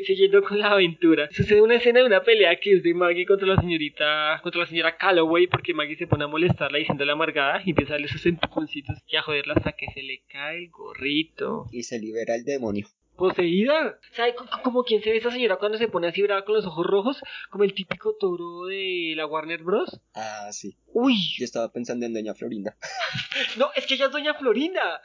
siguiendo 0.06 0.42
con 0.42 0.58
la 0.58 0.72
aventura, 0.72 1.28
sucede 1.32 1.60
una 1.60 1.76
escena 1.76 2.00
de 2.00 2.06
una 2.06 2.22
pelea 2.22 2.56
que 2.60 2.74
es 2.74 2.82
de 2.82 2.94
Maggie 2.94 3.26
contra 3.26 3.46
la 3.46 3.60
señorita, 3.60 4.40
contra 4.42 4.60
la 4.60 4.66
señora 4.66 4.96
Calloway, 4.96 5.46
porque 5.46 5.74
Maggie 5.74 5.96
se 5.96 6.06
pone 6.06 6.24
a 6.24 6.28
molestarla 6.28 6.78
diciéndole 6.78 7.12
amargada 7.12 7.60
y 7.64 7.70
empieza 7.70 7.92
a 7.92 7.94
darle 7.94 8.08
sus 8.08 8.24
empujoncitos 8.26 8.98
y 9.08 9.16
a 9.16 9.22
joderla 9.22 9.54
hasta 9.54 9.72
que 9.72 9.86
se 9.92 10.02
le 10.02 10.22
cae 10.28 10.58
el 10.58 10.70
gorrito. 10.70 11.66
Y 11.72 11.82
se 11.82 11.98
libera 11.98 12.34
el 12.34 12.44
demonio 12.44 12.86
poseída. 13.18 13.98
¿Sabe 14.12 14.34
como 14.62 14.84
quien 14.84 15.02
se 15.02 15.10
ve 15.10 15.18
esa 15.18 15.30
señora 15.30 15.56
cuando 15.56 15.76
se 15.76 15.88
pone 15.88 16.08
así 16.08 16.22
brava 16.22 16.44
con 16.44 16.54
los 16.54 16.64
ojos 16.64 16.86
rojos? 16.86 17.20
Como 17.50 17.64
el 17.64 17.74
típico 17.74 18.16
toro 18.18 18.66
de 18.66 19.12
la 19.16 19.26
Warner 19.26 19.62
Bros. 19.62 20.00
Ah, 20.14 20.48
sí. 20.52 20.78
Uy. 20.86 21.16
Yo 21.36 21.44
estaba 21.44 21.70
pensando 21.70 22.06
en 22.06 22.14
Doña 22.14 22.34
Florinda. 22.34 22.78
no, 23.58 23.70
es 23.76 23.86
que 23.86 23.94
ella 23.94 24.06
es 24.06 24.12
Doña 24.12 24.34
Florinda. 24.34 25.02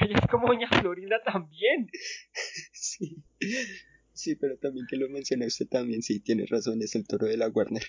ella 0.00 0.18
es 0.22 0.30
como 0.30 0.48
Doña 0.48 0.68
Florinda 0.68 1.20
también. 1.24 1.90
sí. 2.72 3.16
Sí, 4.12 4.34
pero 4.34 4.56
también 4.56 4.86
que 4.88 4.96
lo 4.96 5.10
mencioné 5.10 5.46
usted 5.46 5.66
también, 5.66 6.00
sí, 6.00 6.20
tiene 6.20 6.46
razón, 6.46 6.80
es 6.80 6.94
el 6.94 7.06
toro 7.06 7.26
de 7.26 7.36
la 7.36 7.48
Warner. 7.48 7.82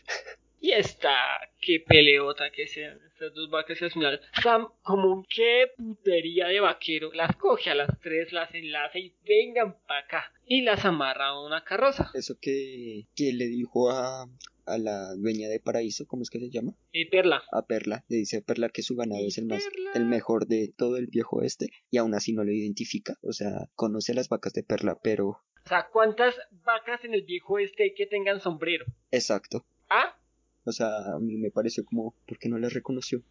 Y 0.60 0.72
esta, 0.72 1.16
qué 1.62 1.84
peleota 1.86 2.50
que 2.52 2.68
sean 2.68 3.00
estas 3.06 3.34
dos 3.34 3.50
vacas 3.50 3.80
y 3.80 3.86
al 3.86 3.92
final 3.92 4.22
Sam, 4.42 4.68
como 4.82 5.24
qué 5.30 5.72
putería 5.78 6.48
de 6.48 6.60
vaquero, 6.60 7.12
las 7.14 7.36
coge 7.36 7.70
a 7.70 7.76
las 7.76 8.00
tres, 8.02 8.32
las 8.34 8.54
enlaza 8.54 8.98
y 8.98 9.16
vengan 9.24 9.78
para 9.88 10.00
acá. 10.02 10.34
Y 10.46 10.62
las 10.62 10.84
amarra 10.86 11.28
a 11.28 11.46
una 11.46 11.64
carroza. 11.64 12.10
Eso 12.14 12.38
que, 12.42 13.06
que 13.16 13.34
le 13.34 13.46
dijo 13.48 13.92
a, 13.92 14.28
a 14.66 14.78
la 14.78 15.14
dueña 15.16 15.48
de 15.48 15.60
Paraíso, 15.60 16.08
¿cómo 16.08 16.24
es 16.24 16.30
que 16.30 16.40
se 16.40 16.50
llama? 16.50 16.74
Eh, 16.92 17.08
Perla. 17.10 17.44
A 17.52 17.66
Perla. 17.66 18.04
Le 18.08 18.18
dice 18.18 18.38
a 18.38 18.42
Perla 18.42 18.70
que 18.70 18.82
su 18.82 18.96
ganado 18.96 19.26
es 19.26 19.38
el 19.38 19.46
más, 19.46 19.64
el 19.94 20.06
mejor 20.06 20.48
de 20.48 20.74
todo 20.76 20.98
el 20.98 21.08
viejo 21.08 21.42
este 21.42 21.70
y 21.92 21.98
aún 21.98 22.16
así 22.16 22.34
no 22.34 22.44
lo 22.44 22.52
identifica. 22.52 23.16
O 23.22 23.32
sea, 23.32 23.70
conoce 23.76 24.12
a 24.12 24.16
las 24.16 24.30
vacas 24.30 24.54
de 24.54 24.64
Perla, 24.64 24.98
pero... 25.02 25.28
O 25.28 25.70
sea, 25.70 25.88
¿cuántas 25.92 26.36
vacas 26.64 27.04
en 27.04 27.14
el 27.14 27.24
viejo 27.24 27.60
este 27.60 27.94
que 27.94 28.06
tengan 28.06 28.40
sombrero? 28.40 28.86
Exacto. 29.12 29.66
¿Ah? 29.90 30.18
O 30.68 30.72
sea, 30.74 30.88
a 31.16 31.20
mí 31.20 31.38
me 31.38 31.50
pareció 31.50 31.86
como, 31.86 32.14
¿por 32.28 32.38
qué 32.38 32.50
no 32.50 32.58
las 32.58 32.74
reconoció? 32.74 33.22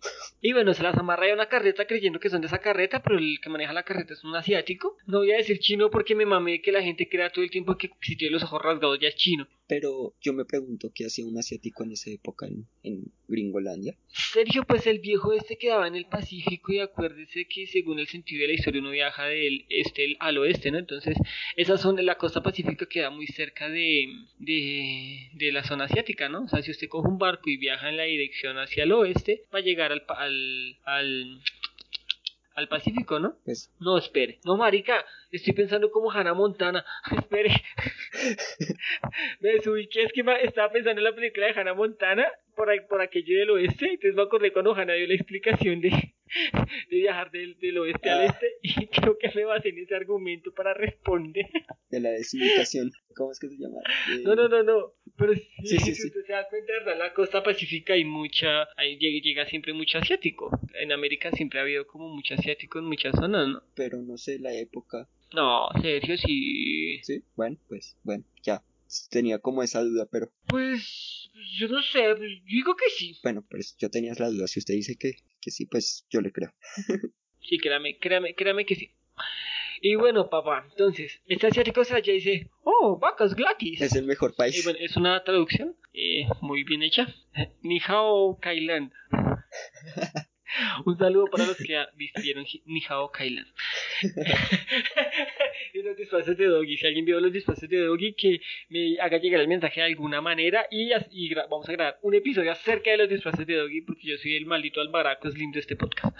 Y 0.40 0.54
bueno, 0.54 0.72
se 0.72 0.82
las 0.82 0.96
amarra 0.96 1.30
a 1.30 1.34
una 1.34 1.48
carreta 1.48 1.86
creyendo 1.86 2.18
que 2.18 2.30
son 2.30 2.40
de 2.40 2.46
esa 2.46 2.58
carreta, 2.58 3.02
pero 3.02 3.18
el 3.18 3.38
que 3.42 3.50
maneja 3.50 3.74
la 3.74 3.82
carreta 3.82 4.14
es 4.14 4.24
un 4.24 4.34
asiático. 4.34 4.96
No 5.06 5.18
voy 5.18 5.32
a 5.32 5.36
decir 5.36 5.58
chino 5.58 5.90
porque 5.90 6.14
me 6.14 6.24
mamé 6.24 6.62
que 6.62 6.72
la 6.72 6.82
gente 6.82 7.08
crea 7.08 7.30
todo 7.30 7.44
el 7.44 7.50
tiempo 7.50 7.76
que 7.76 7.90
si 8.00 8.16
tiene 8.16 8.32
los 8.32 8.42
ojos 8.44 8.62
rasgados 8.62 8.98
ya 9.00 9.08
es 9.08 9.16
chino. 9.16 9.46
Pero 9.68 10.14
yo 10.20 10.32
me 10.32 10.44
pregunto 10.44 10.92
qué 10.94 11.06
hacía 11.06 11.26
un 11.26 11.38
asiático 11.38 11.82
en 11.82 11.92
esa 11.92 12.10
época 12.10 12.46
en, 12.46 12.66
en 12.82 13.12
Gringolandia. 13.26 13.96
Sergio, 14.08 14.64
pues 14.64 14.86
el 14.86 15.00
viejo 15.00 15.32
este 15.32 15.58
quedaba 15.58 15.88
en 15.88 15.96
el 15.96 16.06
Pacífico 16.06 16.72
y 16.72 16.78
acuérdese 16.78 17.46
que 17.46 17.66
según 17.66 17.98
el 17.98 18.06
sentido 18.06 18.42
de 18.42 18.48
la 18.48 18.54
historia 18.54 18.80
uno 18.80 18.90
viaja 18.90 19.24
del 19.24 19.64
este 19.68 20.16
al 20.20 20.38
oeste, 20.38 20.70
¿no? 20.70 20.78
Entonces, 20.78 21.16
esa 21.56 21.78
zona, 21.78 22.02
la 22.02 22.18
costa 22.18 22.42
pacífica 22.42 22.86
queda 22.86 23.10
muy 23.10 23.26
cerca 23.26 23.68
de, 23.68 24.06
de, 24.38 25.30
de 25.34 25.52
la 25.52 25.64
zona 25.64 25.84
asiática, 25.84 26.28
¿no? 26.28 26.44
O 26.44 26.48
sea, 26.48 26.62
si 26.62 26.70
usted 26.70 26.88
coge 26.88 27.08
un 27.08 27.18
barco 27.18 27.50
y 27.50 27.56
viaja 27.56 27.88
en 27.88 27.96
la 27.96 28.04
dirección 28.04 28.58
hacia 28.58 28.84
el 28.84 28.92
oeste, 28.92 29.42
va 29.52 29.58
a 29.58 29.62
llegar 29.62 29.92
al, 29.92 30.04
al, 30.08 30.76
al 30.84 31.42
al 32.56 32.68
Pacífico, 32.68 33.20
¿no? 33.20 33.36
Pues 33.44 33.70
No, 33.80 33.98
espere. 33.98 34.38
No, 34.44 34.56
marica, 34.56 35.04
estoy 35.30 35.52
pensando 35.52 35.90
como 35.90 36.10
Hannah 36.10 36.34
Montana. 36.34 36.84
espere. 37.16 37.50
me 39.40 39.50
desubiqué, 39.50 40.02
es 40.04 40.12
que 40.12 40.22
estaba 40.42 40.72
pensando 40.72 41.00
en 41.00 41.04
la 41.04 41.14
película 41.14 41.46
de 41.46 41.52
Hannah 41.52 41.74
Montana 41.74 42.26
por, 42.54 42.70
ahí- 42.70 42.80
por 42.88 43.00
aquello 43.02 43.38
del 43.38 43.50
oeste. 43.50 43.86
Entonces 43.86 44.14
me 44.14 44.22
acordé 44.22 44.52
cuando 44.52 44.74
Hannah 44.74 44.94
dio 44.94 45.06
la 45.06 45.14
explicación 45.14 45.80
de, 45.80 45.90
de 46.90 46.96
viajar 46.96 47.30
del, 47.30 47.58
del 47.58 47.78
oeste 47.78 48.10
al 48.10 48.20
Ah. 48.20 48.24
este. 48.26 48.46
Y 48.62 48.86
creo 48.88 49.18
que 49.18 49.30
me 49.34 49.44
basé 49.44 49.68
en 49.68 49.78
ese 49.78 49.94
argumento 49.94 50.52
para 50.54 50.72
responder. 50.74 51.46
de 51.90 52.00
la 52.00 52.10
desubicación. 52.10 52.90
¿Cómo 53.14 53.32
es 53.32 53.38
que 53.38 53.48
se 53.48 53.56
llama? 53.58 53.80
De- 54.08 54.22
No, 54.24 54.34
no, 54.34 54.48
no, 54.48 54.62
no. 54.62 54.92
Pero 55.18 55.34
sí, 55.34 55.42
Sí, 55.64 55.78
sí, 55.78 55.94
si 55.94 56.06
usted 56.08 56.24
se 56.26 56.32
da 56.32 56.46
cuenta, 56.48 56.72
de 56.72 56.78
verdad, 56.80 56.98
la 56.98 57.14
costa 57.14 57.42
pacífica 57.42 57.94
hay 57.94 58.04
mucha, 58.04 58.68
ahí 58.76 58.98
llega, 58.98 59.20
llega 59.22 59.46
siempre 59.46 59.72
mucho 59.72 59.98
asiático. 59.98 60.50
En 60.74 60.92
América 60.92 61.30
siempre 61.32 61.58
ha 61.58 61.62
habido 61.62 61.86
como 61.86 62.08
mucho 62.08 62.34
asiático 62.34 62.78
en 62.78 62.84
muchas 62.86 63.14
zonas, 63.16 63.48
¿no? 63.48 63.62
Pero 63.74 64.02
no 64.02 64.18
sé 64.18 64.38
la 64.38 64.52
época. 64.54 65.08
No, 65.32 65.68
Sergio, 65.82 66.16
sí. 66.18 67.00
Sí, 67.02 67.22
bueno, 67.34 67.56
pues, 67.68 67.96
bueno, 68.02 68.24
ya. 68.42 68.62
Tenía 69.10 69.40
como 69.40 69.62
esa 69.64 69.82
duda, 69.82 70.06
pero 70.10 70.30
Pues, 70.46 71.28
yo 71.58 71.66
no 71.68 71.82
sé, 71.82 72.14
pues, 72.16 72.30
digo 72.44 72.76
que 72.76 72.88
sí. 72.90 73.18
bueno, 73.22 73.44
pues 73.50 73.76
yo 73.78 73.90
tenía 73.90 74.12
la 74.16 74.28
duda. 74.30 74.46
Si 74.46 74.60
usted 74.60 74.74
dice 74.74 74.96
que, 74.96 75.12
que 75.40 75.50
sí, 75.50 75.66
pues 75.66 76.06
yo 76.10 76.20
le 76.20 76.30
creo. 76.32 76.52
Sí, 77.40 77.58
créame, 77.58 77.96
créame, 77.98 78.34
créame 78.34 78.64
que 78.66 78.74
sí. 78.74 78.90
Y 79.80 79.94
bueno, 79.96 80.28
papá, 80.30 80.66
entonces, 80.70 81.20
este 81.26 81.46
asiático 81.48 81.84
se 81.84 81.94
allá 81.94 82.12
dice, 82.12 82.48
oh, 82.64 82.98
vacas 83.00 83.34
gratis. 83.34 83.80
Es 83.80 83.94
el 83.94 84.04
mejor 84.06 84.30
Y 84.32 84.36
país. 84.36 84.64
bueno, 84.64 84.78
es 84.80 84.96
una 84.96 85.22
traducción 85.24 85.76
eh, 85.92 86.26
muy 86.40 86.64
bien 86.64 86.82
hecha. 86.82 87.06
Ni 87.62 87.80
hao 87.86 88.38
Kailan. 88.40 88.92
Un 90.86 90.96
saludo 90.96 91.26
para 91.26 91.44
los 91.46 91.56
que 91.56 91.76
vistieron 91.96 92.46
Ni 92.64 92.80
hao 92.88 93.10
Kailan. 93.10 93.46
y 95.74 95.82
los 95.82 95.96
disfraces 95.96 96.36
de 96.38 96.46
Doggy. 96.46 96.76
Si 96.76 96.86
alguien 96.86 97.04
vio 97.04 97.20
los 97.20 97.32
disfraces 97.32 97.68
de 97.68 97.78
Doggy, 97.78 98.14
que 98.14 98.40
me 98.68 98.98
haga 99.00 99.18
llegar 99.18 99.40
el 99.40 99.48
mensaje 99.48 99.80
de 99.80 99.86
alguna 99.86 100.20
manera. 100.20 100.66
Y, 100.70 100.90
y 101.10 101.34
vamos 101.34 101.68
a 101.68 101.72
grabar 101.72 101.98
un 102.02 102.14
episodio 102.14 102.52
acerca 102.52 102.90
de 102.90 102.96
los 102.98 103.08
disfraces 103.08 103.46
de 103.46 103.54
Doggy, 103.56 103.82
porque 103.82 104.06
yo 104.08 104.16
soy 104.18 104.36
el 104.36 104.46
maldito 104.46 104.80
albaraco, 104.80 105.28
es 105.28 105.34
lindo 105.36 105.56
de 105.56 105.60
este 105.60 105.76
podcast. 105.76 106.16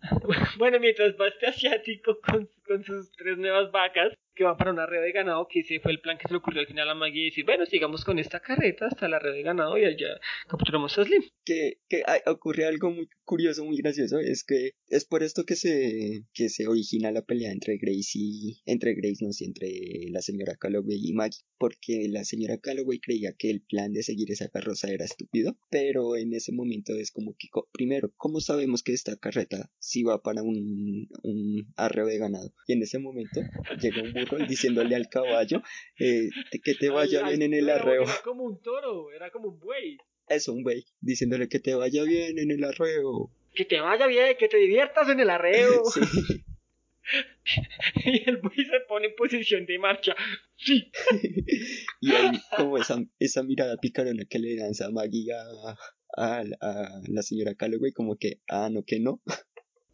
Bueno, 0.58 0.78
mientras 0.80 1.14
va 1.20 1.28
este 1.28 1.46
asiático 1.46 2.18
con 2.20 2.84
sus 2.84 3.10
tres 3.12 3.38
nuevas 3.38 3.70
vacas 3.70 4.12
que 4.36 4.44
van 4.44 4.56
para 4.56 4.70
una 4.70 4.86
red 4.86 5.02
de 5.02 5.12
ganado, 5.12 5.48
que 5.48 5.60
ese 5.60 5.80
fue 5.80 5.92
el 5.92 6.00
plan 6.00 6.18
que 6.18 6.28
se 6.28 6.34
le 6.34 6.38
ocurrió 6.38 6.60
al 6.60 6.66
final 6.66 6.88
a 6.88 6.94
Maggie, 6.94 7.24
decir, 7.24 7.44
bueno, 7.44 7.66
sigamos 7.66 8.04
con 8.04 8.18
esta 8.18 8.40
carreta 8.40 8.86
hasta 8.86 9.08
la 9.08 9.18
red 9.18 9.32
de 9.32 9.42
ganado 9.42 9.76
y 9.78 9.84
allá 9.84 10.20
capturamos 10.46 10.96
a 10.98 11.04
Slim. 11.04 11.22
que, 11.44 11.78
que 11.88 12.02
ay, 12.06 12.20
ocurre 12.26 12.66
algo 12.66 12.90
muy 12.90 13.08
curioso, 13.24 13.64
muy 13.64 13.78
gracioso, 13.78 14.18
es 14.20 14.44
que 14.44 14.72
es 14.88 15.04
por 15.04 15.22
esto 15.22 15.44
que 15.44 15.56
se, 15.56 16.24
que 16.32 16.48
se 16.48 16.68
origina 16.68 17.10
la 17.10 17.22
pelea 17.22 17.50
entre 17.50 17.78
Grace 17.78 18.10
y, 18.14 18.60
entre 18.66 18.94
Grace, 18.94 19.24
no 19.24 19.32
sé, 19.32 19.46
entre 19.46 19.68
la 20.10 20.20
señora 20.20 20.56
Calloway 20.56 21.00
y 21.02 21.12
Maggie, 21.12 21.40
porque 21.58 22.06
la 22.08 22.24
señora 22.24 22.58
Calloway 22.58 23.00
creía 23.00 23.32
que 23.36 23.50
el 23.50 23.62
plan 23.62 23.92
de 23.92 24.02
seguir 24.02 24.30
esa 24.30 24.48
carroza 24.48 24.88
era 24.88 25.04
estúpido, 25.06 25.56
pero 25.70 26.16
en 26.16 26.34
ese 26.34 26.52
momento 26.52 26.94
es 26.94 27.10
como 27.10 27.34
que, 27.38 27.48
primero, 27.72 28.12
¿cómo 28.16 28.40
sabemos 28.40 28.82
que 28.82 28.92
esta 28.92 29.16
carreta 29.16 29.70
sí 29.78 30.02
va 30.02 30.22
para 30.22 30.42
un, 30.42 31.08
un 31.22 31.72
arreo 31.76 32.06
de 32.06 32.18
ganado? 32.18 32.52
Y 32.66 32.74
en 32.74 32.82
ese 32.82 32.98
momento 32.98 33.40
llega 33.80 34.02
un 34.02 34.25
diciéndole 34.48 34.94
al 34.94 35.08
caballo 35.08 35.62
eh, 35.98 36.28
que 36.62 36.74
te 36.74 36.90
vaya 36.90 37.20
Ay, 37.24 37.36
bien 37.36 37.52
en 37.52 37.58
el 37.58 37.70
arreo. 37.70 38.02
Era 38.02 38.20
como 38.22 38.44
un 38.44 38.60
toro, 38.60 39.12
era 39.12 39.30
como 39.30 39.48
un 39.48 39.58
buey. 39.58 39.98
Eso, 40.28 40.52
un 40.52 40.62
güey, 40.62 40.84
diciéndole 41.00 41.48
que 41.48 41.60
te 41.60 41.74
vaya 41.74 42.02
bien 42.02 42.38
en 42.38 42.50
el 42.50 42.64
arreo. 42.64 43.30
Que 43.54 43.64
te 43.64 43.80
vaya 43.80 44.06
bien, 44.06 44.36
que 44.38 44.48
te 44.48 44.56
diviertas 44.56 45.08
en 45.08 45.20
el 45.20 45.30
arreo. 45.30 45.82
Sí. 45.94 47.60
y 48.04 48.28
el 48.28 48.38
buey 48.38 48.56
se 48.56 48.80
pone 48.88 49.06
en 49.06 49.14
posición 49.14 49.66
de 49.66 49.78
marcha. 49.78 50.14
Sí. 50.56 50.90
y 52.00 52.12
hay 52.12 52.40
como 52.56 52.78
esa, 52.78 52.98
esa 53.18 53.42
mirada 53.42 53.76
picarona 53.76 54.24
que 54.28 54.38
le 54.38 54.56
lanza 54.56 54.90
Maggie 54.90 55.32
a, 55.32 55.76
a, 56.16 56.44
a 56.60 57.00
la 57.06 57.22
señora 57.22 57.54
Calloway, 57.54 57.92
como 57.92 58.16
que, 58.16 58.40
ah, 58.48 58.68
no, 58.70 58.84
que 58.84 58.98
no. 59.00 59.22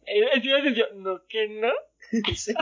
Es 0.05 0.43
decir, 0.43 0.85
no, 0.95 1.21
que 1.27 1.47
no. 1.47 1.71
Sí. 2.35 2.53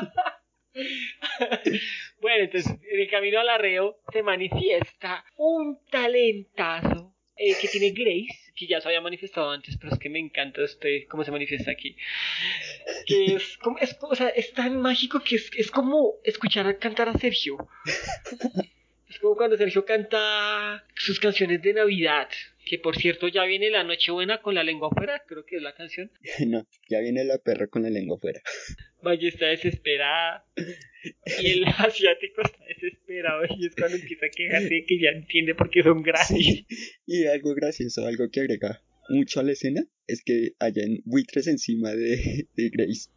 Bueno, 2.22 2.44
entonces, 2.44 2.72
en 2.90 3.00
el 3.00 3.10
camino 3.10 3.40
al 3.40 3.50
arreo 3.50 4.00
se 4.12 4.24
manifiesta 4.24 5.26
un 5.38 5.80
talentazo 5.90 7.14
eh, 7.36 7.56
que 7.60 7.68
tiene 7.68 7.92
Grace, 7.92 8.52
que 8.56 8.68
ya 8.68 8.80
se 8.80 8.88
había 8.88 9.02
manifestado 9.02 9.50
antes, 9.50 9.78
pero 9.78 9.94
es 9.94 10.00
que 10.00 10.10
me 10.10 10.20
encanta 10.20 10.62
este, 10.64 11.08
cómo 11.08 11.24
se 11.24 11.32
manifiesta 11.32 11.72
aquí. 11.72 11.96
Que 13.06 13.36
es, 13.36 13.58
como, 13.58 13.78
es, 13.80 13.98
o 14.02 14.16
sea, 14.16 14.30
es 14.30 14.54
tan 14.54 14.80
mágico 14.80 15.22
que 15.24 15.38
es, 15.38 15.50
es 15.58 15.72
como 15.72 16.16
escuchar 16.24 16.78
cantar 16.78 17.10
a 17.10 17.18
Sergio. 17.18 17.58
Es 19.10 19.20
como 19.20 19.36
cuando 19.36 19.58
Sergio 19.58 19.84
canta 19.84 20.86
sus 20.96 21.20
canciones 21.20 21.62
de 21.62 21.74
Navidad, 21.74 22.30
que 22.66 22.78
por 22.78 22.96
cierto 22.96 23.28
ya 23.28 23.44
viene 23.46 23.70
la 23.70 23.84
Nochebuena 23.84 24.42
con 24.42 24.56
la 24.56 24.64
lengua 24.64 24.90
afuera, 24.92 25.22
creo 25.28 25.46
que 25.46 25.58
es 25.58 25.62
la 25.62 25.74
canción. 25.74 26.12
no, 26.48 26.68
ya 26.90 27.00
viene 27.00 27.24
la 27.24 27.38
perra 27.38 27.68
con 27.68 27.84
la 27.84 27.90
lengua 27.90 28.18
afuera. 28.18 28.42
Vaya 29.04 29.28
está 29.28 29.48
desesperada. 29.48 30.46
Y 31.42 31.48
el 31.48 31.66
asiático 31.78 32.42
está 32.44 32.64
desesperado. 32.66 33.44
Y 33.58 33.66
es 33.66 33.76
cuando 33.76 33.98
empieza 33.98 34.28
a 34.28 34.30
quejarse 34.30 34.70
de 34.70 34.86
que 34.86 35.00
ya 35.00 35.10
entiende 35.10 35.56
por 35.56 35.70
qué 35.70 35.82
son 35.82 36.04
gratis. 36.04 36.28
Sí. 36.28 36.68
Y 37.08 37.26
algo 37.26 37.56
gracioso, 37.56 38.06
algo 38.06 38.30
que 38.30 38.42
agrega 38.42 38.84
mucho 39.10 39.40
a 39.40 39.44
la 39.44 39.54
escena, 39.54 39.84
es 40.08 40.24
que 40.24 40.54
hayan 40.60 41.00
buitres 41.06 41.48
encima 41.48 41.92
de, 41.92 42.48
de 42.56 42.70
Grace. 42.70 43.10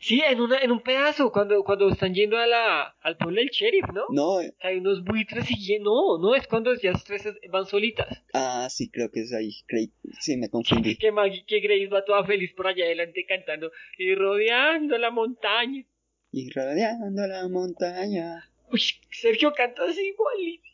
Sí, 0.00 0.20
en, 0.26 0.40
una, 0.40 0.58
en 0.58 0.70
un 0.70 0.82
pedazo, 0.82 1.30
cuando, 1.32 1.62
cuando 1.64 1.88
están 1.88 2.14
yendo 2.14 2.38
a 2.38 2.46
la, 2.46 2.96
al 3.00 3.16
pueblo 3.16 3.40
del 3.40 3.50
sheriff, 3.50 3.86
¿no? 3.92 4.04
No, 4.10 4.38
Hay 4.60 4.76
unos 4.78 5.02
buitres 5.04 5.46
siguiendo. 5.46 5.90
No, 5.90 6.18
no, 6.18 6.34
es 6.34 6.46
cuando 6.46 6.74
ya 6.74 6.92
las 6.92 7.04
tres 7.04 7.28
van 7.50 7.66
solitas. 7.66 8.22
ah, 8.34 8.68
sí, 8.70 8.90
creo 8.90 9.10
que 9.10 9.20
es 9.20 9.32
ahí. 9.32 9.50
Grace, 9.68 9.90
sí, 10.20 10.36
me 10.36 10.48
confundí. 10.48 10.96
Que 10.96 11.12
Maggie, 11.12 11.44
que 11.46 11.60
Grace 11.60 11.86
va 11.88 12.04
toda 12.04 12.24
feliz 12.24 12.52
por 12.54 12.66
allá 12.66 12.84
adelante 12.84 13.24
cantando 13.26 13.70
y 13.98 14.14
rodeando 14.14 14.98
la 14.98 15.10
montaña. 15.10 15.84
Y 16.32 16.50
rodeando 16.50 17.26
la 17.26 17.48
montaña. 17.48 18.50
Uy, 18.72 18.80
Sergio 19.10 19.52
canta 19.52 19.82
así 19.84 20.00
igualito. 20.00 20.64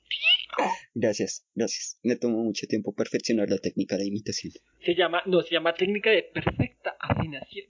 Gracias, 0.95 1.47
gracias. 1.55 1.99
Me 2.03 2.17
tomó 2.17 2.43
mucho 2.43 2.67
tiempo 2.67 2.95
perfeccionar 2.95 3.49
la 3.51 3.59
técnica 3.59 3.97
de 3.97 4.07
imitación. 4.07 4.53
Se 4.85 4.95
llama, 4.95 5.23
no, 5.27 5.43
se 5.43 5.51
llama 5.51 5.75
técnica 5.75 6.11
de 6.11 6.23
perfecta 6.23 6.97
afinación. 7.01 7.67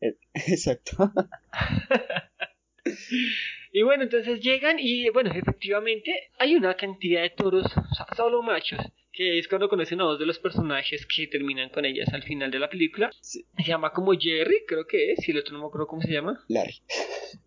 Exacto. 0.34 1.12
Y 3.72 3.82
bueno, 3.82 4.04
entonces 4.04 4.40
llegan 4.40 4.76
y 4.78 5.10
bueno, 5.10 5.30
efectivamente 5.34 6.30
hay 6.38 6.54
una 6.54 6.76
cantidad 6.76 7.20
de 7.22 7.30
toros, 7.30 7.66
o 7.66 7.94
sea, 7.94 8.06
solo 8.16 8.42
machos, 8.42 8.78
que 9.12 9.38
es 9.38 9.48
cuando 9.48 9.68
conocen 9.68 10.00
a 10.00 10.04
dos 10.04 10.18
de 10.18 10.24
los 10.24 10.38
personajes 10.38 11.04
que 11.04 11.26
terminan 11.26 11.68
con 11.70 11.84
ellas 11.84 12.08
al 12.14 12.22
final 12.22 12.50
de 12.50 12.58
la 12.58 12.70
película. 12.70 13.10
Sí. 13.20 13.44
Se 13.56 13.64
llama 13.64 13.90
como 13.92 14.12
Jerry, 14.18 14.62
creo 14.66 14.86
que 14.86 15.12
es, 15.12 15.28
y 15.28 15.32
el 15.32 15.38
otro 15.38 15.52
no 15.54 15.60
me 15.60 15.66
acuerdo 15.66 15.88
cómo 15.88 16.00
se 16.00 16.12
llama. 16.12 16.42
Larry. 16.48 16.74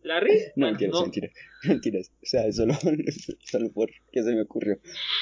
Larry. 0.04 0.34
No, 0.56 0.68
Bueno, 0.68 0.72
mentiras, 0.78 0.94
no. 0.94 1.02
mentiras, 1.04 1.32
mentiras. 1.64 2.12
O 2.22 2.26
sea, 2.26 2.52
solo, 2.52 2.74
solo 3.50 3.72
por 3.72 3.90
que 4.12 4.22
se 4.22 4.32
me 4.36 4.42
ocurrió. 4.42 4.78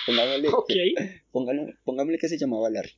Pongámosle, 0.08 0.48
Ok, 0.50 0.72
póngalo, 1.32 1.68
pongámosle 1.86 2.18
que 2.18 2.28
se 2.28 2.38
llamaba 2.38 2.70
Larry. 2.70 2.92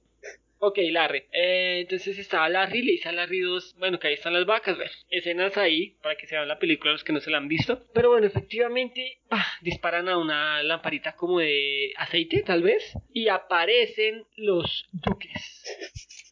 Ok, 0.60 0.78
Larry. 0.92 1.24
Eh, 1.32 1.80
entonces 1.82 2.18
estaba 2.18 2.50
Larry, 2.50 2.82
le 2.82 2.92
dice 2.94 3.10
a 3.10 3.12
Larry 3.12 3.40
dos, 3.40 3.76
bueno, 3.78 4.00
que 4.00 4.08
ahí 4.08 4.14
están 4.14 4.34
las 4.34 4.46
vacas, 4.46 4.76
bueno, 4.76 4.92
escenas 5.10 5.58
ahí 5.58 5.98
para 6.02 6.16
que 6.16 6.28
se 6.28 6.36
vean 6.36 6.48
la 6.48 6.60
película 6.60 6.92
los 6.92 7.04
que 7.04 7.14
no 7.14 7.20
se 7.20 7.32
la 7.32 7.38
han 7.38 7.48
visto. 7.48 7.84
Pero 7.94 8.10
bueno, 8.10 8.28
efectivamente, 8.28 9.20
ah, 9.30 9.46
disparan 9.62 10.10
a 10.10 10.18
una 10.18 10.62
lamparita 10.64 11.16
como 11.16 11.40
de 11.40 11.92
aceite, 11.98 12.44
tal 12.44 12.64
vez, 12.64 12.94
y 13.14 13.28
aparecen 13.28 14.26
los 14.36 14.88
duques. 14.92 15.64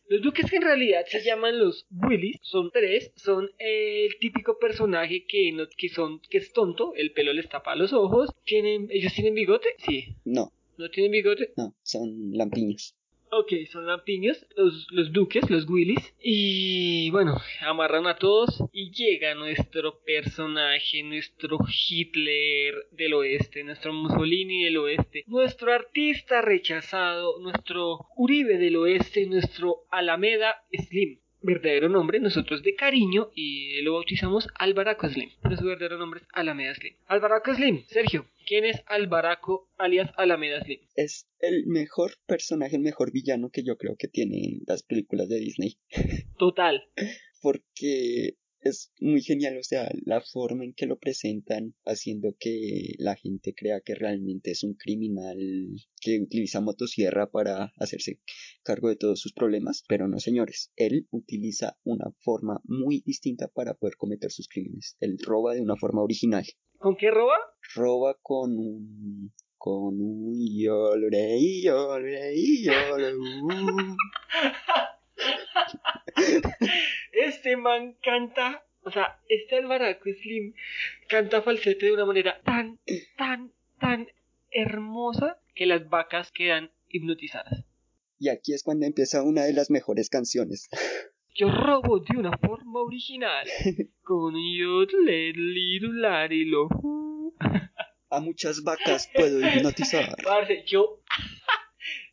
Los 0.09 0.21
duques 0.21 0.49
que 0.49 0.55
en 0.55 0.61
realidad 0.61 1.05
se 1.05 1.21
llaman 1.21 1.59
los 1.59 1.85
Willis, 1.91 2.37
son 2.41 2.71
tres, 2.71 3.11
son 3.17 3.51
el 3.59 4.17
típico 4.19 4.57
personaje 4.57 5.25
que 5.27 5.51
no, 5.51 5.67
que 5.77 5.89
son, 5.89 6.21
que 6.29 6.37
es 6.37 6.53
tonto, 6.53 6.93
el 6.95 7.11
pelo 7.11 7.33
les 7.33 7.49
tapa 7.49 7.75
los 7.75 7.91
ojos, 7.91 8.29
tienen, 8.45 8.87
ellos 8.89 9.13
tienen 9.13 9.33
bigote, 9.33 9.67
sí, 9.79 10.15
No, 10.23 10.53
no 10.77 10.89
tienen 10.89 11.11
bigote, 11.11 11.51
no, 11.57 11.75
son 11.83 12.31
lampiños. 12.31 12.96
Ok, 13.29 13.51
son 13.71 13.87
lampiños, 13.87 14.45
los, 14.55 14.87
los 14.91 15.11
duques, 15.11 15.49
los 15.49 15.67
Willis. 15.69 16.15
Y 16.21 17.09
bueno, 17.11 17.35
amarran 17.61 18.07
a 18.07 18.15
todos 18.15 18.63
y 18.71 18.91
llega 18.91 19.35
nuestro 19.35 19.99
personaje, 20.03 21.03
nuestro 21.03 21.59
Hitler 21.67 22.87
del 22.91 23.13
oeste, 23.13 23.63
nuestro 23.63 23.91
Mussolini 23.91 24.63
del 24.63 24.77
oeste, 24.77 25.23
nuestro 25.27 25.73
artista 25.73 26.41
rechazado, 26.41 27.39
nuestro 27.39 28.07
Uribe 28.15 28.57
del 28.57 28.77
oeste, 28.77 29.25
nuestro 29.25 29.83
Alameda 29.91 30.63
Slim. 30.71 31.19
Verdadero 31.41 31.89
nombre, 31.89 32.19
nosotros 32.19 32.63
de 32.63 32.75
cariño, 32.75 33.29
y 33.35 33.81
lo 33.81 33.93
bautizamos 33.93 34.47
Albaraco 34.59 35.09
Slim. 35.09 35.29
Pero 35.41 35.57
su 35.57 35.65
verdadero 35.65 35.97
nombre 35.97 36.21
es 36.21 36.27
Alameda 36.33 36.73
Slim. 36.75 36.95
Albaraco 37.07 37.53
Slim, 37.53 37.83
Sergio, 37.87 38.25
¿quién 38.45 38.65
es 38.65 38.81
Albaraco 38.87 39.69
alias 39.77 40.11
Alameda 40.17 40.63
Slim? 40.63 40.79
Es 40.95 41.27
el 41.39 41.65
mejor 41.67 42.13
personaje, 42.25 42.75
el 42.75 42.81
mejor 42.81 43.11
villano 43.11 43.49
que 43.49 43.63
yo 43.63 43.77
creo 43.77 43.95
que 43.97 44.07
tienen 44.07 44.61
las 44.65 44.83
películas 44.83 45.29
de 45.29 45.39
Disney. 45.39 45.77
Total. 46.37 46.83
Porque 47.41 48.35
es 48.67 48.91
muy 48.99 49.21
genial, 49.21 49.57
o 49.57 49.63
sea, 49.63 49.89
la 50.05 50.21
forma 50.21 50.63
en 50.63 50.73
que 50.73 50.85
lo 50.85 50.97
presentan, 50.97 51.73
haciendo 51.85 52.35
que 52.39 52.95
la 52.99 53.15
gente 53.15 53.53
crea 53.55 53.81
que 53.81 53.95
realmente 53.95 54.51
es 54.51 54.63
un 54.63 54.75
criminal 54.75 55.37
que 56.01 56.19
utiliza 56.19 56.61
motosierra 56.61 57.31
para 57.31 57.73
hacerse 57.77 58.19
cargo 58.63 58.89
de 58.89 58.95
todos 58.95 59.19
sus 59.19 59.33
problemas, 59.33 59.83
pero 59.87 60.07
no 60.07 60.19
señores, 60.19 60.71
él 60.75 61.07
utiliza 61.11 61.77
una 61.83 62.11
forma 62.19 62.61
muy 62.65 63.01
distinta 63.05 63.47
para 63.47 63.73
poder 63.73 63.95
cometer 63.97 64.31
sus 64.31 64.47
crímenes. 64.47 64.97
Él 64.99 65.17
roba 65.23 65.53
de 65.53 65.61
una 65.61 65.75
forma 65.75 66.01
original. 66.01 66.45
¿Con 66.77 66.95
qué 66.95 67.09
roba? 67.11 67.35
Roba 67.75 68.17
con 68.21 68.57
un 68.57 69.33
con 69.57 69.99
un 69.99 70.35
yolre. 70.55 71.37
Este 77.25 77.57
man 77.57 77.97
canta, 78.03 78.63
o 78.81 78.91
sea, 78.91 79.19
este 79.27 79.55
Albaraco 79.57 80.09
Slim 80.21 80.53
canta 81.09 81.41
falsete 81.41 81.87
de 81.87 81.93
una 81.93 82.05
manera 82.05 82.39
tan, 82.43 82.79
tan, 83.17 83.51
tan 83.79 84.07
hermosa 84.51 85.39
que 85.55 85.65
las 85.65 85.89
vacas 85.89 86.31
quedan 86.31 86.71
hipnotizadas. 86.89 87.65
Y 88.19 88.29
aquí 88.29 88.53
es 88.53 88.63
cuando 88.63 88.85
empieza 88.85 89.23
una 89.23 89.43
de 89.45 89.53
las 89.53 89.69
mejores 89.69 90.09
canciones. 90.09 90.69
Yo 91.35 91.51
robo 91.51 91.99
de 91.99 92.17
una 92.17 92.35
forma 92.37 92.81
original. 92.81 93.47
Con 94.03 94.33
lo. 96.45 96.69
A 98.09 98.19
muchas 98.21 98.63
vacas 98.63 99.09
puedo 99.13 99.39
hipnotizar. 99.45 100.15
Parce, 100.23 100.63
yo, 100.65 101.01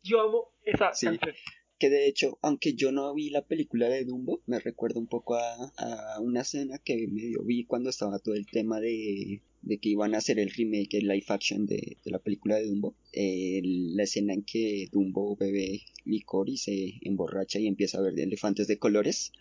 yo 0.03 0.21
amo 0.21 0.51
esa 0.63 0.93
Sí. 0.93 1.05
canción. 1.05 1.35
Que 1.77 1.89
de 1.89 2.07
hecho, 2.07 2.39
aunque 2.41 2.73
yo 2.73 2.91
no 2.91 3.13
vi 3.13 3.29
la 3.29 3.41
película 3.45 3.89
de 3.89 4.05
Dumbo, 4.05 4.41
me 4.45 4.59
recuerda 4.59 4.99
un 4.99 5.07
poco 5.07 5.35
a, 5.35 5.53
a 5.77 6.19
una 6.21 6.41
escena 6.41 6.77
que 6.79 7.07
medio 7.07 7.43
vi 7.43 7.65
cuando 7.65 7.89
estaba 7.89 8.19
todo 8.19 8.33
el 8.35 8.45
tema 8.47 8.79
de, 8.79 9.41
de 9.61 9.77
que 9.79 9.89
iban 9.89 10.15
a 10.15 10.19
hacer 10.19 10.39
el 10.39 10.49
remake, 10.51 10.93
el 10.97 11.07
live 11.09 11.25
action 11.27 11.65
de, 11.65 11.97
de 12.03 12.11
la 12.11 12.19
película 12.19 12.55
de 12.55 12.67
Dumbo. 12.67 12.95
Eh, 13.11 13.61
la 13.63 14.03
escena 14.03 14.33
en 14.33 14.43
que 14.43 14.87
Dumbo 14.91 15.35
bebe 15.35 15.81
licor 16.05 16.49
y 16.49 16.57
se 16.57 16.93
emborracha 17.01 17.59
y 17.59 17.67
empieza 17.67 17.97
a 17.97 18.01
ver 18.01 18.17
elefantes 18.19 18.67
de 18.67 18.79
colores. 18.79 19.33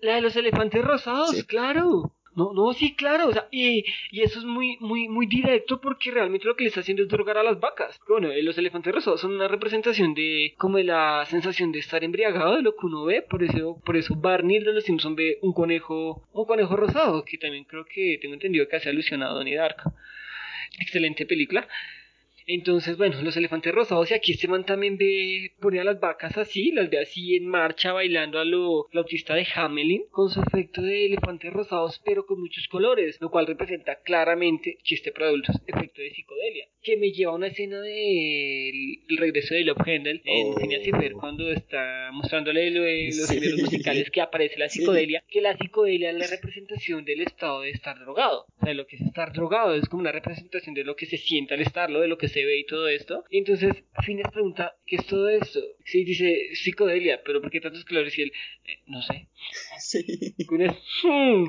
La 0.00 0.14
de 0.14 0.20
los 0.20 0.36
elefantes 0.36 0.84
rosados, 0.84 1.34
Sí. 1.34 1.42
claro. 1.42 2.14
No, 2.36 2.52
no, 2.52 2.72
sí, 2.72 2.94
claro. 2.94 3.28
O 3.28 3.32
sea, 3.32 3.48
y, 3.50 3.84
y 4.10 4.22
eso 4.22 4.38
es 4.38 4.44
muy, 4.44 4.76
muy, 4.80 5.08
muy 5.08 5.26
directo 5.26 5.80
porque 5.80 6.10
realmente 6.10 6.46
lo 6.46 6.54
que 6.54 6.64
le 6.64 6.68
está 6.68 6.80
haciendo 6.80 7.02
es 7.02 7.08
drogar 7.08 7.38
a 7.38 7.42
las 7.42 7.58
vacas. 7.58 7.98
Bueno, 8.08 8.30
eh, 8.30 8.42
los 8.42 8.56
elefantes 8.56 8.94
rosados 8.94 9.20
son 9.20 9.34
una 9.34 9.48
representación 9.48 10.14
de 10.14 10.54
como 10.56 10.78
de 10.78 10.84
la 10.84 11.24
sensación 11.26 11.72
de 11.72 11.80
estar 11.80 12.04
embriagado 12.04 12.56
de 12.56 12.62
lo 12.62 12.76
que 12.76 12.86
uno 12.86 13.04
ve. 13.04 13.22
Por 13.22 13.42
eso, 13.42 13.80
por 13.84 13.96
eso 13.96 14.14
Barney 14.16 14.60
de 14.60 14.72
los 14.72 14.84
Simpson 14.84 15.16
ve 15.16 15.38
un 15.42 15.52
conejo, 15.52 16.28
un 16.32 16.44
conejo 16.46 16.76
rosado, 16.76 17.24
que 17.24 17.38
también 17.38 17.64
creo 17.64 17.84
que 17.84 18.18
tengo 18.20 18.34
entendido 18.34 18.68
que 18.68 18.76
hace 18.76 18.88
alusión 18.88 19.22
a 19.22 19.28
Donnie 19.28 19.56
Darko. 19.56 19.92
Excelente 20.78 21.26
película. 21.26 21.66
Entonces, 22.52 22.96
bueno, 22.96 23.22
los 23.22 23.36
elefantes 23.36 23.72
rosados 23.72 24.10
y 24.10 24.14
aquí 24.14 24.32
este 24.32 24.48
man 24.48 24.66
también 24.66 24.96
ve, 24.96 25.52
pone 25.60 25.78
a 25.78 25.84
las 25.84 26.00
vacas 26.00 26.36
así, 26.36 26.72
las 26.72 26.90
ve 26.90 26.98
así 26.98 27.36
en 27.36 27.46
marcha 27.46 27.92
bailando 27.92 28.40
a 28.40 28.44
lo 28.44 28.88
la 28.90 29.02
autista 29.02 29.36
de 29.36 29.46
Hamelin 29.54 30.02
con 30.10 30.30
su 30.30 30.42
efecto 30.42 30.82
de 30.82 31.06
elefantes 31.06 31.52
rosados 31.52 32.02
pero 32.04 32.26
con 32.26 32.40
muchos 32.40 32.66
colores, 32.66 33.18
lo 33.20 33.30
cual 33.30 33.46
representa 33.46 34.00
claramente, 34.02 34.78
chiste 34.82 35.12
para 35.12 35.26
adultos, 35.26 35.54
efecto 35.64 36.02
de 36.02 36.10
psicodelia, 36.10 36.66
que 36.82 36.96
me 36.96 37.10
lleva 37.12 37.32
a 37.32 37.34
una 37.36 37.48
escena 37.48 37.80
del 37.80 39.00
el 39.08 39.16
regreso 39.18 39.54
de 39.54 39.64
Love 39.64 39.80
Handel 39.86 40.22
en 40.24 40.46
Oh. 40.46 40.56
Phineas 40.56 40.86
y 40.86 40.90
Ferb 40.90 41.12
cuando 41.18 41.50
está 41.50 42.10
mostrándole 42.12 42.70
lo 42.70 42.82
de 42.82 43.06
los 43.06 43.26
Sí. 43.28 43.34
géneros 43.34 43.60
musicales 43.60 44.10
que 44.10 44.20
aparece 44.20 44.58
la 44.58 44.68
Sí. 44.68 44.78
psicodelia, 44.80 45.22
que 45.28 45.40
la 45.40 45.56
psicodelia 45.56 46.10
es 46.10 46.16
la 46.16 46.26
representación 46.26 47.04
del 47.04 47.20
estado 47.22 47.60
de 47.62 47.70
estar 47.70 47.98
drogado, 47.98 48.46
o 48.60 48.64
sea, 48.64 48.74
lo 48.74 48.86
que 48.86 48.96
es 48.96 49.02
estar 49.02 49.32
drogado 49.32 49.74
es 49.74 49.88
como 49.88 50.00
una 50.00 50.12
representación 50.12 50.74
de 50.74 50.84
lo 50.84 50.96
que 50.96 51.06
se 51.06 51.16
siente 51.18 51.54
al 51.54 51.60
estarlo, 51.60 52.00
de 52.00 52.08
lo 52.08 52.16
que 52.18 52.28
se 52.28 52.44
ve 52.44 52.58
y 52.58 52.64
todo 52.66 52.88
esto. 52.88 53.24
Y 53.30 53.38
entonces 53.38 53.74
Phineas 54.04 54.30
pregunta, 54.32 54.76
¿qué 54.86 54.96
es 54.96 55.06
todo 55.06 55.28
esto? 55.28 55.60
Sí, 55.84 56.04
dice 56.04 56.48
psicodelia, 56.54 57.20
pero 57.24 57.40
¿por 57.40 57.50
qué 57.50 57.60
tantos 57.60 57.84
colores? 57.84 58.16
Y 58.18 58.22
él, 58.22 58.32
"Eh, 58.64 58.78
no 58.86 59.02
sé. 59.02 59.26
Sí. 59.78 60.34
Con 60.46 60.60
es, 60.62 60.72
"Hmm, 61.02 61.44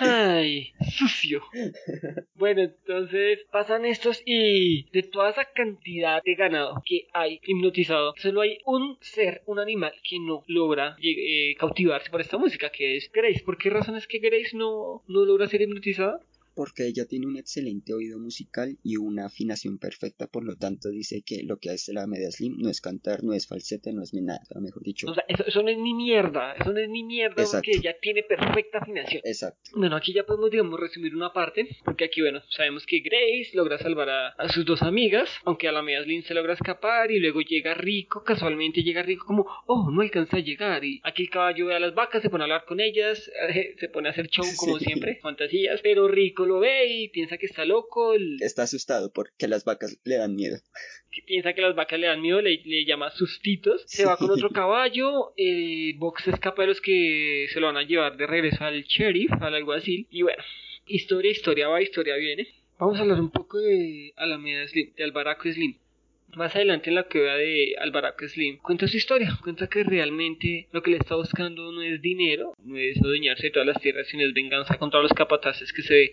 ay, 0.00 0.72
sucio. 0.96 1.42
Bueno, 2.34 2.62
entonces 2.62 3.40
pasan 3.50 3.84
estos 3.84 4.22
y 4.24 4.57
de 4.92 5.02
toda 5.02 5.30
esa 5.30 5.44
cantidad 5.44 6.22
de 6.22 6.34
ganado 6.34 6.82
que 6.84 7.06
hay 7.12 7.40
hipnotizado, 7.44 8.14
solo 8.16 8.40
hay 8.42 8.58
un 8.64 8.98
ser, 9.00 9.42
un 9.46 9.58
animal 9.58 9.92
que 10.08 10.18
no 10.20 10.44
logra 10.46 10.96
eh, 11.02 11.54
cautivarse 11.58 12.10
por 12.10 12.20
esta 12.20 12.38
música, 12.38 12.70
que 12.70 12.96
es 12.96 13.10
Grace. 13.12 13.42
¿Por 13.44 13.58
qué 13.58 13.70
razón 13.70 13.96
es 13.96 14.06
que 14.06 14.18
Grace 14.18 14.56
no, 14.56 15.02
no 15.06 15.24
logra 15.24 15.46
ser 15.48 15.62
hipnotizada? 15.62 16.20
Porque 16.58 16.88
ella 16.88 17.06
tiene 17.06 17.28
un 17.28 17.36
excelente 17.36 17.94
oído 17.94 18.18
musical 18.18 18.76
y 18.82 18.96
una 18.96 19.26
afinación 19.26 19.78
perfecta, 19.78 20.26
por 20.26 20.42
lo 20.42 20.56
tanto 20.56 20.88
dice 20.88 21.22
que 21.24 21.44
lo 21.44 21.58
que 21.58 21.70
hace 21.70 21.92
la 21.92 22.08
media 22.08 22.32
slim 22.32 22.56
no 22.58 22.68
es 22.68 22.80
cantar, 22.80 23.22
no 23.22 23.32
es 23.32 23.46
falsete, 23.46 23.92
no 23.92 24.02
es 24.02 24.12
nada, 24.12 24.40
mejor 24.60 24.82
dicho. 24.82 25.06
O 25.08 25.14
sea, 25.14 25.22
eso, 25.28 25.44
eso 25.46 25.62
no 25.62 25.68
es 25.68 25.78
ni 25.78 25.94
mierda, 25.94 26.54
eso 26.54 26.72
no 26.72 26.80
es 26.80 26.88
ni 26.88 27.04
mierda 27.04 27.42
Exacto. 27.44 27.58
porque 27.58 27.78
ella 27.78 27.94
tiene 28.02 28.24
perfecta 28.24 28.78
afinación. 28.78 29.22
Exacto. 29.24 29.70
Bueno, 29.76 29.94
aquí 29.94 30.12
ya 30.12 30.24
podemos, 30.26 30.50
digamos, 30.50 30.80
resumir 30.80 31.14
una 31.14 31.32
parte, 31.32 31.68
porque 31.84 32.06
aquí, 32.06 32.22
bueno, 32.22 32.40
sabemos 32.50 32.84
que 32.86 32.98
Grace 32.98 33.50
logra 33.54 33.78
salvar 33.78 34.10
a, 34.10 34.28
a 34.30 34.48
sus 34.48 34.64
dos 34.66 34.82
amigas, 34.82 35.30
aunque 35.44 35.68
a 35.68 35.72
la 35.72 35.82
media 35.82 36.00
Lynn 36.00 36.24
se 36.24 36.34
logra 36.34 36.54
escapar, 36.54 37.12
y 37.12 37.20
luego 37.20 37.40
llega 37.40 37.74
Rico, 37.74 38.24
casualmente 38.24 38.82
llega 38.82 39.04
Rico 39.04 39.26
como, 39.26 39.46
oh, 39.66 39.92
no 39.92 40.00
alcanza 40.00 40.38
a 40.38 40.40
llegar, 40.40 40.84
y 40.84 41.00
aquí 41.04 41.22
el 41.22 41.30
caballo 41.30 41.66
ve 41.66 41.76
a 41.76 41.78
las 41.78 41.94
vacas, 41.94 42.20
se 42.20 42.30
pone 42.30 42.42
a 42.42 42.46
hablar 42.46 42.64
con 42.66 42.80
ellas, 42.80 43.30
eh, 43.54 43.76
se 43.78 43.88
pone 43.88 44.08
a 44.08 44.10
hacer 44.10 44.26
show 44.28 44.44
como 44.56 44.78
Sí. 44.80 44.86
siempre, 44.86 45.20
fantasías, 45.22 45.80
pero 45.82 46.08
Rico 46.08 46.46
lo 46.48 46.58
ve 46.58 46.86
y 46.88 47.08
piensa 47.10 47.38
que 47.38 47.46
está 47.46 47.64
loco, 47.64 48.14
Está 48.40 48.64
asustado 48.64 49.12
porque 49.12 49.46
las 49.46 49.64
vacas 49.64 49.98
le 50.04 50.16
dan 50.16 50.34
miedo. 50.34 50.56
que 51.12 51.22
piensa 51.22 51.52
que 51.52 51.62
las 51.62 51.76
vacas 51.76 52.00
le 52.00 52.06
dan 52.08 52.20
miedo, 52.20 52.40
le, 52.42 52.60
le 52.64 52.84
llama 52.84 53.10
sustitos, 53.10 53.82
se 53.86 54.04
va 54.04 54.16
con 54.16 54.30
otro 54.30 54.50
caballo, 54.50 55.32
eh, 55.36 55.92
Box 55.98 56.24
se 56.24 56.30
escapa 56.30 56.62
de 56.62 56.68
los 56.68 56.80
que 56.80 57.46
se 57.52 57.60
lo 57.60 57.66
van 57.68 57.76
a 57.76 57.82
llevar 57.84 58.16
de 58.16 58.26
regreso 58.26 58.64
al 58.64 58.82
sheriff, 58.82 59.30
al 59.40 59.54
alguacil, 59.54 60.06
y 60.10 60.22
bueno, 60.22 60.42
historia, 60.86 61.30
historia 61.30 61.68
va, 61.68 61.80
historia 61.80 62.16
viene. 62.16 62.48
Vamos 62.78 62.98
a 62.98 63.02
hablar 63.02 63.20
un 63.20 63.30
poco 63.30 63.58
de 63.58 64.12
Alameda 64.16 64.66
Slim, 64.68 64.94
de 64.94 65.04
Albaraco 65.04 65.50
Slim. 65.52 65.76
Más 66.36 66.54
adelante 66.54 66.90
en 66.90 66.96
la 66.96 67.08
que 67.08 67.20
vea 67.20 67.36
de 67.36 67.74
Albaraco 67.78 68.28
Slim, 68.28 68.58
cuenta 68.58 68.86
su 68.86 68.96
historia, 68.96 69.38
cuenta 69.42 69.66
que 69.66 69.82
realmente 69.82 70.68
lo 70.72 70.82
que 70.82 70.90
le 70.90 70.98
está 70.98 71.16
buscando 71.16 71.72
no 71.72 71.82
es 71.82 72.02
dinero, 72.02 72.54
no 72.62 72.76
es 72.76 72.98
adueñarse 72.98 73.44
de 73.44 73.50
todas 73.50 73.66
las 73.66 73.80
tierras, 73.80 74.06
sino 74.08 74.24
es 74.24 74.34
venganza 74.34 74.76
contra 74.76 75.00
los 75.00 75.12
capataces 75.14 75.72
que 75.72 75.82
se 75.82 76.12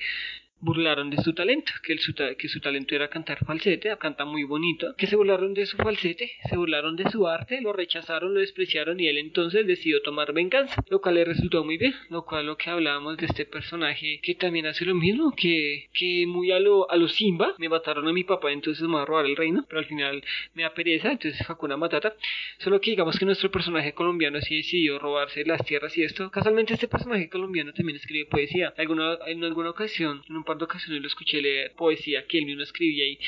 burlaron 0.65 1.11
de 1.11 1.21
su 1.21 1.33
talento, 1.33 1.71
que, 1.83 1.97
su, 1.99 2.13
que 2.13 2.47
su 2.49 2.59
talento 2.59 2.95
era 2.95 3.07
cantar 3.07 3.37
falsete, 3.45 3.95
canta 3.97 4.25
muy 4.25 4.43
bonito, 4.43 4.95
que 4.97 5.05
se 5.05 5.15
burlaron 5.15 5.53
de 5.53 5.67
su 5.67 5.77
falsete, 5.77 6.31
se 6.49 6.57
burlaron 6.57 6.95
de 6.95 7.09
su 7.11 7.27
arte, 7.27 7.61
lo 7.61 7.71
rechazaron, 7.71 8.33
lo 8.33 8.39
despreciaron 8.39 8.99
y 8.99 9.07
él 9.07 9.19
entonces 9.19 9.67
decidió 9.67 10.01
tomar 10.01 10.33
venganza, 10.33 10.83
lo 10.89 11.01
cual 11.01 11.15
le 11.15 11.25
resultó 11.25 11.63
muy 11.63 11.77
bien, 11.77 11.93
lo 12.09 12.25
cual 12.25 12.47
lo 12.47 12.57
que 12.57 12.71
hablábamos 12.71 13.17
de 13.17 13.27
este 13.27 13.45
personaje 13.45 14.19
que 14.23 14.33
también 14.33 14.65
hace 14.65 14.85
lo 14.85 14.95
mismo, 14.95 15.33
que, 15.37 15.85
que 15.93 16.25
muy 16.27 16.51
a 16.51 16.59
lo, 16.59 16.89
a 16.89 16.97
lo 16.97 17.07
Simba, 17.07 17.53
me 17.59 17.69
mataron 17.69 18.07
a 18.07 18.13
mi 18.13 18.23
papá, 18.23 18.51
entonces 18.51 18.87
me 18.87 18.95
va 18.95 19.03
a 19.03 19.05
robar 19.05 19.27
el 19.27 19.35
reino, 19.35 19.65
pero 19.69 19.79
al 19.79 19.85
final 19.85 20.23
me 20.55 20.63
da 20.63 20.73
pereza, 20.73 21.11
entonces 21.11 21.47
Hakuna 21.47 21.77
Matata, 21.77 22.15
solo 22.57 22.81
que 22.81 22.89
digamos 22.89 23.19
que 23.19 23.25
nuestro 23.25 23.51
personaje 23.51 23.93
colombiano 23.93 24.41
sí 24.41 24.57
decidió 24.57 24.97
robarse 24.97 25.45
las 25.45 25.63
tierras 25.63 25.95
y 25.95 26.03
esto, 26.03 26.31
casualmente 26.31 26.73
este 26.73 26.87
personaje 26.87 27.29
colombiano 27.29 27.71
también 27.71 27.97
escribe 27.97 28.25
poesía, 28.25 28.73
alguna, 28.77 29.19
en 29.27 29.43
alguna 29.43 29.69
ocasión, 29.69 30.23
en 30.27 30.35
un 30.35 30.43
de 30.57 30.65
ocasiones 30.65 31.01
lo 31.01 31.07
escuché 31.07 31.41
leer 31.41 31.73
poesía 31.75 32.25
que 32.27 32.39
él 32.39 32.45
mismo 32.45 32.63
escribía 32.63 33.07
y 33.07 33.19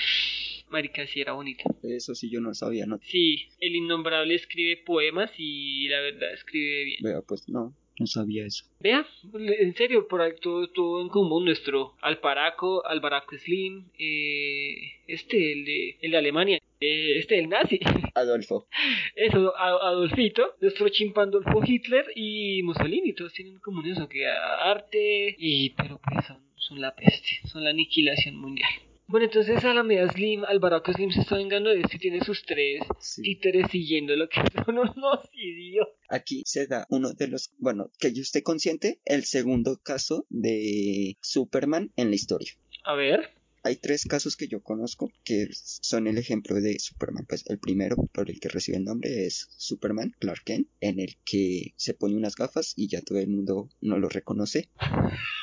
marica 0.69 1.05
sí 1.07 1.21
era 1.21 1.33
bonita. 1.33 1.63
Eso 1.83 2.15
sí 2.15 2.29
yo 2.29 2.41
no 2.41 2.53
sabía, 2.53 2.85
no. 2.85 2.99
Sí, 3.03 3.47
el 3.59 3.75
innombrable 3.75 4.35
escribe 4.35 4.83
poemas 4.85 5.31
y 5.37 5.87
la 5.87 6.01
verdad 6.01 6.33
escribe 6.33 6.83
bien. 6.85 6.99
Vea, 7.01 7.21
pues 7.21 7.47
no, 7.49 7.73
no 7.99 8.07
sabía 8.07 8.45
eso. 8.45 8.65
Vea, 8.79 9.05
en 9.33 9.75
serio, 9.75 10.07
por 10.07 10.21
todo, 10.41 10.67
todo 10.69 11.01
en 11.01 11.09
común 11.09 11.45
nuestro 11.45 11.95
Alparaco, 12.01 12.85
Albaraco 12.85 13.37
Slim, 13.37 13.85
eh, 13.97 14.75
este, 15.07 15.53
el 15.53 15.65
de, 15.65 15.97
el 16.01 16.11
de 16.11 16.17
Alemania, 16.17 16.59
eh, 16.79 17.17
este, 17.17 17.39
el 17.39 17.49
nazi, 17.49 17.79
Adolfo. 18.15 18.67
eso, 19.15 19.55
Adolfito, 19.57 20.55
nuestro 20.61 20.89
chimpandolfo 20.89 21.61
Hitler 21.65 22.05
y 22.15 22.61
Mussolini, 22.63 23.13
todos 23.13 23.33
tienen 23.33 23.55
en 23.55 23.59
común 23.59 23.87
eso, 23.87 24.07
que 24.07 24.27
arte 24.27 25.35
y, 25.37 25.71
pero 25.71 25.99
pues 26.03 26.25
son, 26.25 26.41
son 26.55 26.81
la 26.81 26.95
peste, 26.95 27.39
son 27.47 27.63
la 27.63 27.71
aniquilación 27.71 28.35
mundial. 28.35 28.69
Bueno, 29.09 29.25
entonces 29.25 29.63
Alameda 29.63 30.11
Slim, 30.11 30.43
Albaraco 30.43 30.91
Slim 30.91 31.11
se 31.11 31.21
está 31.21 31.37
vengando 31.37 31.69
de 31.69 31.79
esto 31.79 31.95
y 31.95 31.99
tiene 31.99 32.19
sus 32.25 32.43
tres 32.45 32.81
Sí. 32.99 33.21
títeres 33.21 33.71
siguiendo 33.71 34.15
lo 34.17 34.27
que 34.27 34.41
son 34.65 34.77
unos 34.79 35.29
idiotas. 35.31 35.93
Aquí 36.09 36.43
se 36.45 36.67
da 36.67 36.85
uno 36.89 37.13
de 37.13 37.27
los, 37.29 37.51
bueno, 37.57 37.89
que 37.99 38.11
yo 38.13 38.21
esté 38.21 38.43
consciente, 38.43 38.99
el 39.05 39.23
segundo 39.23 39.79
caso 39.81 40.25
de 40.29 41.15
Superman 41.21 41.91
en 41.95 42.09
la 42.09 42.15
historia. 42.15 42.51
A 42.83 42.95
ver. 42.95 43.29
Hay 43.63 43.77
tres 43.77 44.05
casos 44.05 44.37
que 44.37 44.47
yo 44.47 44.61
conozco 44.61 45.11
que 45.25 45.47
son 45.51 46.07
el 46.07 46.17
ejemplo 46.17 46.55
de 46.55 46.79
Superman. 46.79 47.25
Pues 47.27 47.43
el 47.49 47.59
primero, 47.59 47.95
por 48.13 48.29
el 48.29 48.39
que 48.39 48.47
recibe 48.49 48.77
el 48.77 48.85
nombre, 48.85 49.25
es 49.25 49.47
Superman, 49.57 50.13
Clark 50.19 50.43
Kent, 50.45 50.67
en 50.79 50.99
el 51.01 51.17
que 51.25 51.73
se 51.75 51.93
pone 51.93 52.15
unas 52.15 52.35
gafas 52.35 52.73
y 52.77 52.87
ya 52.87 53.01
todo 53.01 53.19
el 53.19 53.27
mundo 53.27 53.69
no 53.81 53.97
lo 53.99 54.07
reconoce. 54.09 54.69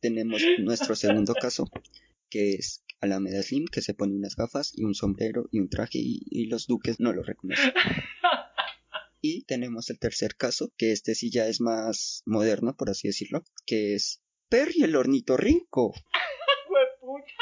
Tenemos 0.00 0.42
nuestro 0.58 0.94
segundo 0.94 1.34
caso, 1.34 1.68
que 2.28 2.54
es 2.54 2.84
Alameda 3.00 3.42
Slim, 3.42 3.66
que 3.66 3.82
se 3.82 3.94
pone 3.94 4.14
unas 4.14 4.36
gafas 4.36 4.72
y 4.74 4.84
un 4.84 4.94
sombrero 4.94 5.48
y 5.50 5.60
un 5.60 5.68
traje 5.68 5.98
y, 5.98 6.22
y 6.30 6.46
los 6.46 6.66
duques 6.66 7.00
no 7.00 7.12
lo 7.12 7.22
reconocen. 7.22 7.72
Y 9.22 9.44
tenemos 9.44 9.90
el 9.90 9.98
tercer 9.98 10.34
caso, 10.34 10.72
que 10.78 10.92
este 10.92 11.14
sí 11.14 11.30
ya 11.30 11.46
es 11.46 11.60
más 11.60 12.22
moderno, 12.24 12.74
por 12.74 12.88
así 12.88 13.08
decirlo, 13.08 13.44
que 13.66 13.94
es 13.94 14.22
Perry 14.48 14.82
el 14.82 14.96
ornitorrinco. 14.96 15.92
Hueputa. 16.70 17.32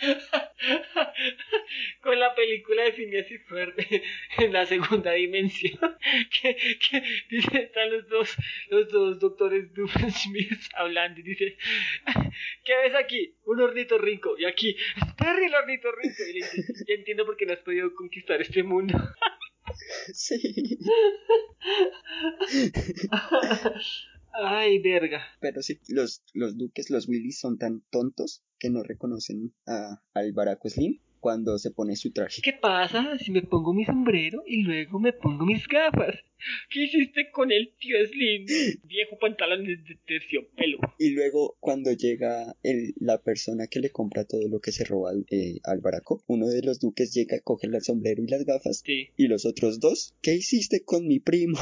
Con 2.02 2.18
la 2.18 2.34
película 2.34 2.84
de 2.84 2.92
Phineas 2.92 3.30
y 3.30 3.38
Ferb 3.38 3.74
en 4.38 4.52
la 4.52 4.66
segunda 4.66 5.12
dimensión. 5.12 5.78
Que, 6.40 6.56
que 6.56 7.02
dice, 7.30 7.62
están 7.62 7.90
los 7.90 8.08
dos, 8.08 8.36
los 8.70 8.88
dos 8.90 9.18
doctores 9.18 9.68
Smith 10.14 10.60
hablando 10.74 11.20
y 11.20 11.24
dice, 11.24 11.56
¿qué 12.64 12.76
ves 12.76 12.94
aquí? 12.94 13.34
Un 13.44 13.60
ornitorrinco. 13.60 14.38
Y 14.38 14.44
aquí, 14.44 14.70
es 14.70 15.14
Perry 15.14 15.46
el 15.46 15.54
ornitorrinco. 15.54 16.22
Y 16.28 16.32
le 16.34 16.46
dice, 16.46 16.62
ya 16.86 16.94
entiendo 16.94 17.26
por 17.26 17.36
qué 17.36 17.46
no 17.46 17.54
has 17.54 17.60
podido 17.60 17.92
conquistar 17.94 18.40
este 18.40 18.62
mundo. 18.62 18.96
Sí, 20.12 20.78
Ay, 24.32 24.78
verga. 24.78 25.26
pero 25.40 25.60
sí, 25.62 25.80
los, 25.88 26.22
los 26.34 26.56
duques, 26.56 26.90
los 26.90 27.08
Willys 27.08 27.40
son 27.40 27.58
tan 27.58 27.82
tontos 27.90 28.44
que 28.58 28.70
no 28.70 28.82
reconocen 28.82 29.54
a, 29.66 30.02
al 30.14 30.32
Baraco 30.32 30.68
Slim 30.68 31.00
cuando 31.26 31.58
se 31.58 31.72
pone 31.72 31.96
su 31.96 32.12
traje. 32.12 32.40
¿Qué 32.40 32.52
pasa 32.52 33.18
si 33.18 33.32
me 33.32 33.42
pongo 33.42 33.74
mi 33.74 33.84
sombrero 33.84 34.44
y 34.46 34.62
luego 34.62 35.00
me 35.00 35.12
pongo 35.12 35.44
mis 35.44 35.66
gafas? 35.66 36.14
¿Qué 36.70 36.84
hiciste 36.84 37.30
con 37.32 37.50
el 37.50 37.72
tío 37.80 37.96
Slim? 38.06 38.46
Viejo 38.84 39.18
pantalón 39.18 39.64
de 39.64 39.76
terciopelo. 40.06 40.78
Y 41.00 41.10
luego 41.10 41.56
cuando 41.58 41.90
llega 41.92 42.54
el, 42.62 42.94
la 43.00 43.20
persona 43.20 43.66
que 43.66 43.80
le 43.80 43.90
compra 43.90 44.24
todo 44.24 44.46
lo 44.48 44.60
que 44.60 44.70
se 44.70 44.84
roba 44.84 45.10
eh, 45.30 45.58
al 45.64 45.80
Baraco, 45.80 46.22
uno 46.28 46.46
de 46.46 46.62
los 46.62 46.78
duques 46.78 47.12
llega, 47.12 47.40
coge 47.42 47.66
el 47.66 47.82
sombrero 47.82 48.22
y 48.22 48.28
las 48.28 48.44
gafas. 48.44 48.82
Sí. 48.84 49.08
Y 49.16 49.26
los 49.26 49.46
otros 49.46 49.80
dos, 49.80 50.14
¿qué 50.22 50.34
hiciste 50.34 50.84
con 50.84 51.08
mi 51.08 51.18
primo? 51.18 51.58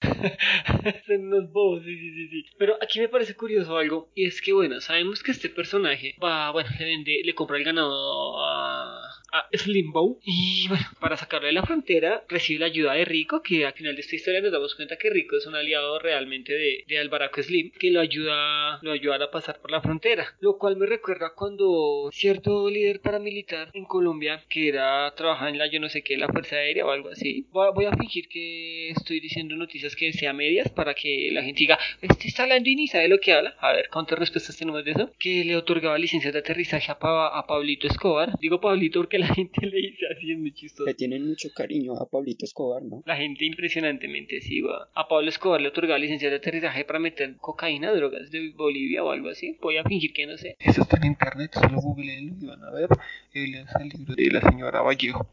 Son 1.06 1.26
unos 1.26 1.50
bobos, 1.50 1.82
sí, 1.84 1.98
sí, 1.98 2.12
sí, 2.12 2.28
sí. 2.28 2.44
Pero 2.56 2.76
aquí 2.80 3.00
me 3.00 3.08
parece 3.08 3.34
curioso 3.34 3.76
algo. 3.76 4.10
Y 4.14 4.26
es 4.26 4.40
que, 4.40 4.52
bueno, 4.52 4.80
sabemos 4.80 5.22
que 5.22 5.32
este 5.32 5.48
personaje 5.48 6.14
va, 6.22 6.52
bueno, 6.52 6.70
le 6.78 6.84
vende, 6.84 7.20
le 7.24 7.34
compra 7.34 7.56
el 7.56 7.64
ganado 7.64 8.38
a, 8.38 9.07
a 9.32 9.48
Slimbow. 9.52 10.18
Y 10.24 10.66
bueno, 10.68 10.84
para 11.00 11.16
sacarlo 11.16 11.46
de 11.46 11.52
la 11.52 11.62
frontera, 11.64 12.24
recibe 12.28 12.60
la 12.60 12.66
ayuda 12.66 12.94
de 12.94 13.04
Rico, 13.04 13.42
que 13.42 13.66
al 13.66 13.72
final 13.74 13.94
de 13.94 14.00
esta 14.00 14.16
historia 14.16 14.40
nos 14.40 14.52
damos 14.52 14.74
cuenta 14.74 14.96
que 14.96 15.10
Rico 15.10 15.36
es 15.36 15.46
un 15.46 15.54
aliado 15.54 15.98
realmente 15.98 16.52
de, 16.52 16.84
de 16.86 16.98
Albaraco 16.98 17.42
Slim, 17.42 17.70
que 17.72 17.90
lo 17.90 18.00
ayuda, 18.00 18.78
lo 18.82 18.92
ayuda 18.92 19.24
a 19.24 19.30
pasar 19.30 19.60
por 19.60 19.70
la 19.70 19.80
frontera. 19.80 20.36
Lo 20.40 20.58
cual 20.58 20.76
me 20.76 20.86
recuerda 20.86 21.32
cuando 21.34 22.10
cierto 22.12 22.68
líder 22.70 23.00
paramilitar 23.00 23.70
en 23.74 23.84
Colombia, 23.84 24.44
que 24.48 24.68
era, 24.68 25.12
trabajaba 25.14 25.50
en 25.50 25.58
la 25.58 25.70
yo 25.70 25.80
no 25.80 25.88
sé 25.88 26.02
qué, 26.02 26.16
la 26.16 26.28
Fuerza 26.28 26.56
Aérea 26.56 26.86
o 26.86 26.90
algo 26.90 27.10
así. 27.10 27.46
Voy 27.52 27.84
a, 27.86 27.92
fingir 27.96 28.28
que 28.28 28.90
estoy 28.90 29.20
diciendo 29.20 29.56
noticias 29.56 29.96
que 29.96 30.12
sea 30.12 30.32
medias 30.32 30.70
para 30.70 30.94
que 30.94 31.30
la 31.32 31.42
gente 31.42 31.60
diga, 31.60 31.78
este 32.00 32.28
está 32.28 32.44
hablando 32.44 32.68
y 32.68 32.76
ni 32.76 32.86
sabe 32.86 33.08
lo 33.08 33.18
que 33.18 33.32
habla. 33.32 33.56
A 33.60 33.72
ver, 33.72 33.88
¿cuántas 33.92 34.18
respuestas 34.18 34.56
tenemos 34.56 34.84
de 34.84 34.92
eso? 34.92 35.10
Que 35.18 35.44
le 35.44 35.56
otorgaba 35.56 35.98
licencias 35.98 36.32
de 36.32 36.38
aterrizaje 36.38 36.90
a, 36.92 36.98
Pa- 36.98 37.36
a 37.36 37.46
Pablito 37.46 37.86
Escobar. 37.86 38.38
Digo 38.40 38.60
Pablito 38.60 39.00
porque 39.00 39.17
la 39.18 39.34
gente 39.34 39.66
le 39.66 39.76
dice 39.76 40.06
así, 40.14 40.32
es 40.32 40.38
muy 40.38 40.52
chistoso. 40.52 40.86
Le 40.86 40.94
tienen 40.94 41.26
mucho 41.26 41.48
cariño 41.54 41.94
a 41.94 42.08
Pablito 42.08 42.44
Escobar, 42.44 42.82
¿no? 42.82 43.02
La 43.06 43.16
gente 43.16 43.44
impresionantemente 43.44 44.40
sí 44.40 44.60
va. 44.60 44.88
A 44.94 45.08
Pablo 45.08 45.28
Escobar 45.28 45.60
le 45.60 45.68
otorgaba 45.68 45.98
licencia 45.98 46.30
de 46.30 46.36
aterrizaje 46.36 46.84
para 46.84 46.98
meter 46.98 47.36
cocaína, 47.36 47.92
drogas 47.92 48.30
de 48.30 48.50
Bolivia 48.50 49.04
o 49.04 49.10
algo 49.10 49.28
así. 49.28 49.56
Voy 49.60 49.76
a 49.76 49.84
fingir 49.84 50.12
que 50.12 50.26
no 50.26 50.36
sé. 50.38 50.56
Eso 50.58 50.82
está 50.82 50.96
en 50.98 51.06
internet, 51.06 51.52
solo 51.54 51.80
googleenlo 51.80 52.34
y 52.40 52.46
van 52.46 52.62
a 52.62 52.70
ver. 52.70 52.88
Es 53.32 53.66
el 53.80 53.88
libro 53.88 54.14
de 54.14 54.30
la 54.30 54.40
señora 54.40 54.82
Vallejo. 54.82 55.28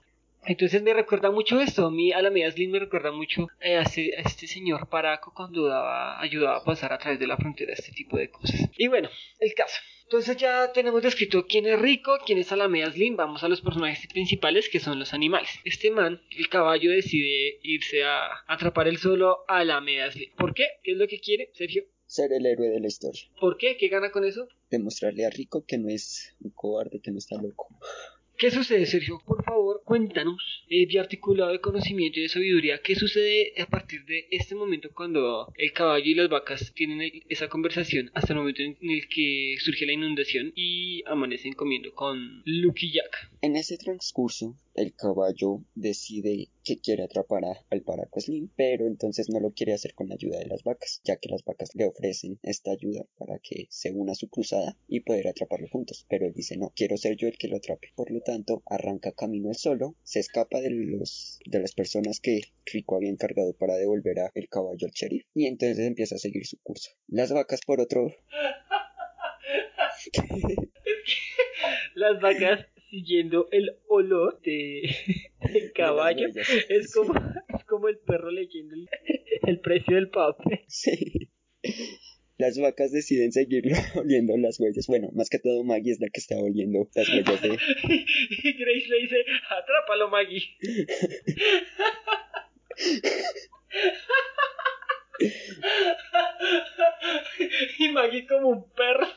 Entonces 0.48 0.84
me 0.84 0.94
recuerda 0.94 1.32
mucho 1.32 1.60
esto, 1.60 1.88
a 1.88 1.92
mí 1.92 2.12
Alameda 2.12 2.52
Slim 2.52 2.72
me 2.72 2.80
recuerda 2.80 3.12
mucho 3.12 3.48
eh, 3.60 3.78
a, 3.78 3.82
este, 3.82 4.16
a 4.16 4.22
este 4.22 4.46
señor 4.46 4.88
Paraco 4.90 5.34
cuando 5.34 5.66
daba, 5.66 6.22
ayudaba 6.22 6.58
a 6.58 6.64
pasar 6.64 6.94
a 6.94 7.00
través 7.00 7.20
de 7.20 7.26
la 7.26 7.36
frontera 7.36 7.74
este 7.74 7.92
tipo 7.92 8.18
de 8.18 8.30
cosas. 8.30 8.70
Y 8.78 8.88
bueno, 8.88 9.10
el 9.40 9.54
caso. 9.56 9.78
Entonces 10.06 10.38
ya 10.38 10.72
tenemos 10.72 11.02
descrito 11.02 11.48
quién 11.48 11.66
es 11.66 11.80
Rico, 11.80 12.18
quién 12.24 12.38
es 12.38 12.52
Alameda 12.52 12.92
Slim, 12.92 13.16
vamos 13.16 13.44
a 13.44 13.50
los 13.50 13.62
personajes 13.62 14.06
principales 14.08 14.70
que 14.70 14.80
son 14.80 15.00
los 15.00 15.16
animales. 15.16 15.50
Este 15.64 15.90
man, 15.90 16.22
el 16.30 16.48
caballo, 16.48 16.92
decide 16.92 17.60
irse 17.64 18.04
a 18.04 18.28
atrapar 18.48 18.88
el 18.88 18.98
solo 18.98 19.40
a 19.48 19.60
Alameda 19.60 20.12
Slim. 20.12 20.32
¿Por 20.36 20.54
qué? 20.54 20.68
¿Qué 20.84 20.92
es 20.92 20.98
lo 20.98 21.08
que 21.08 21.20
quiere, 21.20 21.50
Sergio? 21.54 21.86
Ser 22.06 22.32
el 22.34 22.46
héroe 22.46 22.70
de 22.70 22.80
la 22.80 22.88
historia. 22.88 23.24
¿Por 23.40 23.58
qué? 23.58 23.78
¿Qué 23.78 23.88
gana 23.88 24.12
con 24.12 24.26
eso? 24.26 24.48
Demostrarle 24.70 25.26
a 25.26 25.32
Rico 25.32 25.66
que 25.66 25.80
no 25.80 25.90
es 25.90 26.36
un 26.40 26.52
cobarde, 26.52 27.02
que 27.02 27.10
no 27.10 27.18
está 27.18 27.42
loco. 27.42 27.68
¿Qué 28.38 28.52
sucede, 28.52 28.86
Sergio? 28.86 29.22
Por 29.26 29.46
favor, 29.46 29.82
cuéntanos, 29.86 30.66
eh, 30.70 30.86
de 30.88 31.00
articulado 31.00 31.54
de 31.54 31.62
conocimiento 31.62 32.20
y 32.20 32.24
de 32.24 32.30
sabiduría, 32.30 32.82
¿qué 32.84 32.94
sucede 32.94 33.54
a 33.62 33.66
partir 33.66 34.04
de 34.04 34.28
este 34.30 34.56
momento 34.56 34.90
cuando 34.94 35.54
el 35.58 35.72
caballo 35.72 36.06
y 36.06 36.16
las 36.16 36.28
vacas 36.28 36.74
tienen 36.76 37.10
esa 37.30 37.48
conversación 37.48 38.12
hasta 38.14 38.34
el 38.34 38.40
momento 38.40 38.62
en 38.62 38.76
el 38.82 39.08
que 39.08 39.56
surge 39.60 39.86
la 39.86 39.94
inundación 39.94 40.52
y 40.54 41.02
amanecen 41.08 41.54
comiendo 41.54 41.94
con 41.94 42.42
Lucky 42.44 42.92
Jack? 42.92 43.32
En 43.42 43.56
ese 43.56 43.78
transcurso, 43.78 44.58
el 44.76 44.94
caballo 44.94 45.62
decide 45.74 46.50
que 46.66 46.80
quiere 46.80 47.04
atrapar 47.04 47.46
a- 47.46 47.64
al 47.70 47.82
Baraco 47.82 48.20
Slim, 48.20 48.50
pero 48.58 48.88
entonces 48.88 49.30
no 49.30 49.40
lo 49.40 49.52
quiere 49.54 49.74
hacer 49.74 49.94
con 49.94 50.10
la 50.10 50.16
ayuda 50.16 50.40
de 50.40 50.48
las 50.48 50.64
vacas, 50.64 51.00
ya 51.06 51.16
que 51.16 51.30
las 51.30 51.46
vacas 51.46 51.70
le 51.76 51.86
ofrecen 51.86 52.40
esta 52.44 52.72
ayuda 52.72 53.06
para 53.18 53.40
que 53.40 53.68
se 53.70 53.92
una 53.92 54.12
a 54.12 54.16
su 54.16 54.28
cruzada 54.30 54.78
y 54.88 55.00
poder 55.02 55.28
atraparlo 55.28 55.68
juntos. 55.70 56.06
Pero 56.10 56.26
él 56.26 56.34
dice 56.34 56.58
no, 56.58 56.74
quiero 56.76 56.98
ser 56.98 57.16
yo 57.16 57.28
el 57.28 57.38
que 57.38 57.48
lo 57.48 57.58
atrape. 57.58 57.90
Por 57.96 58.12
lo 58.12 58.20
tanto, 58.22 58.64
arranca 58.66 59.12
camino 59.14 59.50
él 59.50 59.56
solo, 59.56 59.96
se 60.04 60.20
escapa 60.20 60.60
de 60.60 60.72
los 60.72 61.40
de 61.46 61.60
las 61.60 61.74
personas 61.74 62.20
que 62.20 62.42
Rico 62.66 62.96
había 62.96 63.10
encargado 63.12 63.54
para 63.54 63.76
devolver 63.76 64.20
a 64.20 64.32
el 64.34 64.50
caballo 64.50 64.88
al 64.88 64.92
sheriff 64.92 65.26
y 65.36 65.46
entonces 65.46 65.80
empieza 65.80 66.16
a 66.16 66.18
seguir 66.18 66.46
su 66.48 66.58
curso. 66.64 66.90
Las 67.08 67.32
vacas 67.32 67.62
por 67.66 67.80
otro 67.80 68.12
Las 71.96 72.20
vacas 72.20 72.66
siguiendo 72.90 73.48
el 73.52 73.78
olor 73.88 74.40
de, 74.42 74.84
del 75.54 75.72
caballo. 75.74 76.32
de. 76.32 76.42
Es 76.70 76.94
como, 76.94 77.14
es 77.14 77.64
como 77.66 77.88
el 77.88 77.98
perro 78.00 78.32
leyendo 78.32 78.76
el, 78.76 78.88
el 79.48 79.60
precio 79.60 79.96
del 79.96 80.10
papel. 80.10 80.60
Sí. 80.68 81.30
Las 82.38 82.60
vacas 82.60 82.92
deciden 82.92 83.32
seguirlo 83.32 83.76
oliendo 83.96 84.36
las 84.38 84.60
huellas. 84.60 84.88
Bueno, 84.88 85.10
más 85.14 85.30
que 85.30 85.40
todo 85.40 85.64
Maggie 85.64 85.94
es 85.94 86.00
la 86.02 86.10
que 86.10 86.20
está 86.20 86.38
oliendo 86.38 86.90
las 86.94 87.08
huellas 87.08 87.42
de... 87.42 87.50
Y 88.30 88.54
Grace 88.54 88.88
le 88.90 88.98
dice, 89.02 89.26
atrápalo 89.50 90.10
Maggie. 90.10 90.44
y 97.80 97.90
Maggie 97.90 98.28
como 98.28 98.50
un 98.50 98.70
perro. 98.74 99.08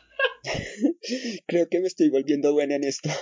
Creo 1.47 1.69
que 1.69 1.81
me 1.81 1.87
estoy 1.87 2.11
volviendo 2.11 2.53
buena 2.53 2.77
en 2.77 2.85
esto. 2.85 3.11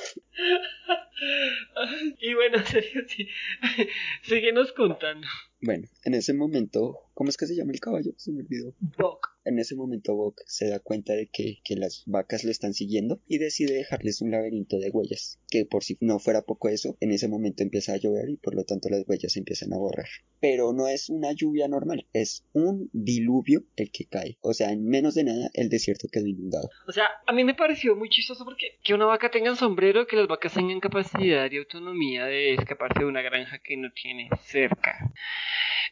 Y 2.20 2.34
bueno, 2.34 2.58
Sergio, 2.64 3.02
sí. 3.08 3.28
Síguenos 4.22 4.72
contando. 4.72 5.26
Bueno, 5.66 5.88
en 6.04 6.14
ese 6.14 6.32
momento... 6.32 7.00
¿Cómo 7.12 7.30
es 7.30 7.36
que 7.38 7.46
se 7.46 7.56
llama 7.56 7.72
el 7.72 7.80
caballo? 7.80 8.12
Se 8.18 8.30
me 8.30 8.42
olvidó. 8.42 8.74
Buck. 8.78 9.36
En 9.46 9.58
ese 9.58 9.74
momento 9.74 10.14
Buck 10.14 10.42
se 10.46 10.68
da 10.68 10.80
cuenta 10.80 11.14
de 11.14 11.28
que, 11.28 11.60
que 11.64 11.76
las 11.76 12.02
vacas 12.06 12.44
lo 12.44 12.50
están 12.50 12.74
siguiendo 12.74 13.22
y 13.26 13.38
decide 13.38 13.72
dejarles 13.72 14.20
un 14.20 14.32
laberinto 14.32 14.78
de 14.78 14.90
huellas. 14.90 15.40
Que 15.48 15.64
por 15.64 15.82
si 15.82 15.96
no 16.00 16.18
fuera 16.18 16.42
poco 16.42 16.68
eso, 16.68 16.98
en 17.00 17.12
ese 17.12 17.28
momento 17.28 17.62
empieza 17.62 17.94
a 17.94 17.96
llover 17.96 18.28
y 18.28 18.36
por 18.36 18.54
lo 18.54 18.64
tanto 18.64 18.90
las 18.90 19.08
huellas 19.08 19.32
se 19.32 19.38
empiezan 19.38 19.72
a 19.72 19.78
borrar. 19.78 20.08
Pero 20.40 20.72
no 20.74 20.88
es 20.88 21.08
una 21.08 21.32
lluvia 21.32 21.68
normal, 21.68 22.06
es 22.12 22.44
un 22.52 22.90
diluvio 22.92 23.64
el 23.76 23.90
que 23.90 24.04
cae. 24.04 24.36
O 24.42 24.52
sea, 24.52 24.72
en 24.72 24.84
menos 24.84 25.14
de 25.14 25.24
nada 25.24 25.48
el 25.54 25.70
desierto 25.70 26.08
quedó 26.12 26.26
inundado. 26.26 26.68
O 26.86 26.92
sea, 26.92 27.06
a 27.26 27.32
mí 27.32 27.44
me 27.44 27.54
pareció 27.54 27.96
muy 27.96 28.10
chistoso 28.10 28.44
porque 28.44 28.78
que 28.82 28.92
una 28.92 29.06
vaca 29.06 29.30
tenga 29.30 29.50
un 29.50 29.56
sombrero, 29.56 30.06
que 30.06 30.16
las 30.16 30.28
vacas 30.28 30.52
tengan 30.52 30.80
capacidad 30.80 31.50
y 31.50 31.56
autonomía 31.56 32.26
de 32.26 32.54
escaparse 32.54 32.98
de 32.98 33.06
una 33.06 33.22
granja 33.22 33.58
que 33.60 33.78
no 33.78 33.90
tiene 33.92 34.28
cerca. 34.44 35.14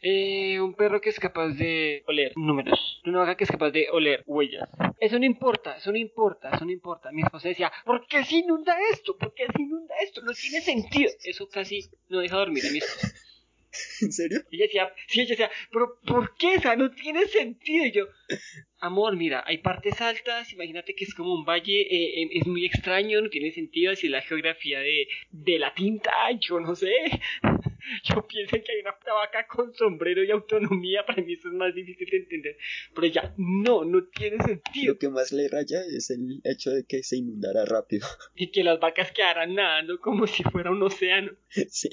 Eh, 0.01 0.59
un 0.59 0.73
perro 0.73 1.01
que 1.01 1.09
es 1.09 1.19
capaz 1.19 1.49
de 1.49 2.03
oler 2.07 2.33
números. 2.35 3.01
Una 3.05 3.19
vaca 3.19 3.35
que 3.35 3.43
es 3.45 3.51
capaz 3.51 3.71
de 3.71 3.87
oler 3.91 4.23
huellas. 4.25 4.69
Eso 4.99 5.19
no 5.19 5.25
importa, 5.25 5.77
eso 5.77 5.91
no 5.91 5.97
importa, 5.97 6.51
eso 6.53 6.65
no 6.65 6.71
importa. 6.71 7.11
Mi 7.11 7.21
esposa 7.21 7.49
decía, 7.49 7.71
¿por 7.85 8.05
qué 8.07 8.23
se 8.23 8.37
inunda 8.37 8.75
esto? 8.91 9.17
¿Por 9.17 9.33
qué 9.33 9.45
se 9.45 9.61
inunda 9.61 9.95
esto? 10.03 10.21
No 10.21 10.33
tiene 10.33 10.61
sentido. 10.61 11.11
Eso 11.23 11.47
casi 11.49 11.89
no 12.09 12.19
deja 12.19 12.37
dormir 12.37 12.65
a 12.67 12.71
mi 12.71 12.79
esposa. 12.79 13.13
¿En 14.01 14.11
serio? 14.11 14.41
Ella 14.51 14.65
decía, 14.65 14.93
sí, 15.07 15.21
ella 15.21 15.29
decía, 15.31 15.51
pero 15.71 15.99
¿por 16.05 16.35
qué? 16.37 16.55
esa 16.55 16.75
no 16.75 16.91
tiene 16.91 17.25
sentido. 17.27 17.85
Y 17.85 17.91
yo, 17.91 18.07
amor, 18.79 19.15
mira, 19.15 19.43
hay 19.45 19.59
partes 19.59 19.99
altas, 20.01 20.51
imagínate 20.53 20.95
que 20.95 21.05
es 21.05 21.13
como 21.13 21.33
un 21.33 21.45
valle, 21.45 21.81
eh, 21.81 22.23
eh, 22.23 22.29
es 22.33 22.47
muy 22.47 22.65
extraño, 22.65 23.21
no 23.21 23.29
tiene 23.29 23.51
sentido, 23.51 23.91
así 23.91 24.07
la 24.07 24.21
geografía 24.21 24.79
de, 24.79 25.07
de 25.31 25.59
la 25.59 25.73
tinta, 25.73 26.11
yo 26.39 26.59
no 26.59 26.75
sé. 26.75 26.91
Yo 28.03 28.25
pienso 28.27 28.55
que 28.55 28.71
hay 28.71 28.81
una 28.81 28.95
vaca 29.13 29.45
con 29.47 29.73
sombrero 29.75 30.23
y 30.23 30.31
autonomía, 30.31 31.05
para 31.05 31.21
mí 31.21 31.33
eso 31.33 31.49
es 31.49 31.53
más 31.53 31.73
difícil 31.73 32.09
de 32.09 32.17
entender. 32.17 32.57
Pero 32.93 33.07
ya, 33.07 33.33
no, 33.37 33.85
no 33.85 34.05
tiene 34.05 34.43
sentido. 34.43 34.93
Lo 34.93 34.99
que 34.99 35.09
más 35.09 35.31
le 35.31 35.47
raya 35.47 35.81
es 35.95 36.09
el 36.09 36.41
hecho 36.43 36.71
de 36.71 36.85
que 36.85 37.03
se 37.03 37.17
inundara 37.17 37.65
rápido. 37.65 38.07
Y 38.35 38.51
que 38.51 38.63
las 38.63 38.79
vacas 38.79 39.11
quedaran 39.11 39.53
nadando 39.53 39.99
como 39.99 40.27
si 40.27 40.43
fuera 40.43 40.71
un 40.71 40.81
océano. 40.83 41.31
Sí. 41.69 41.89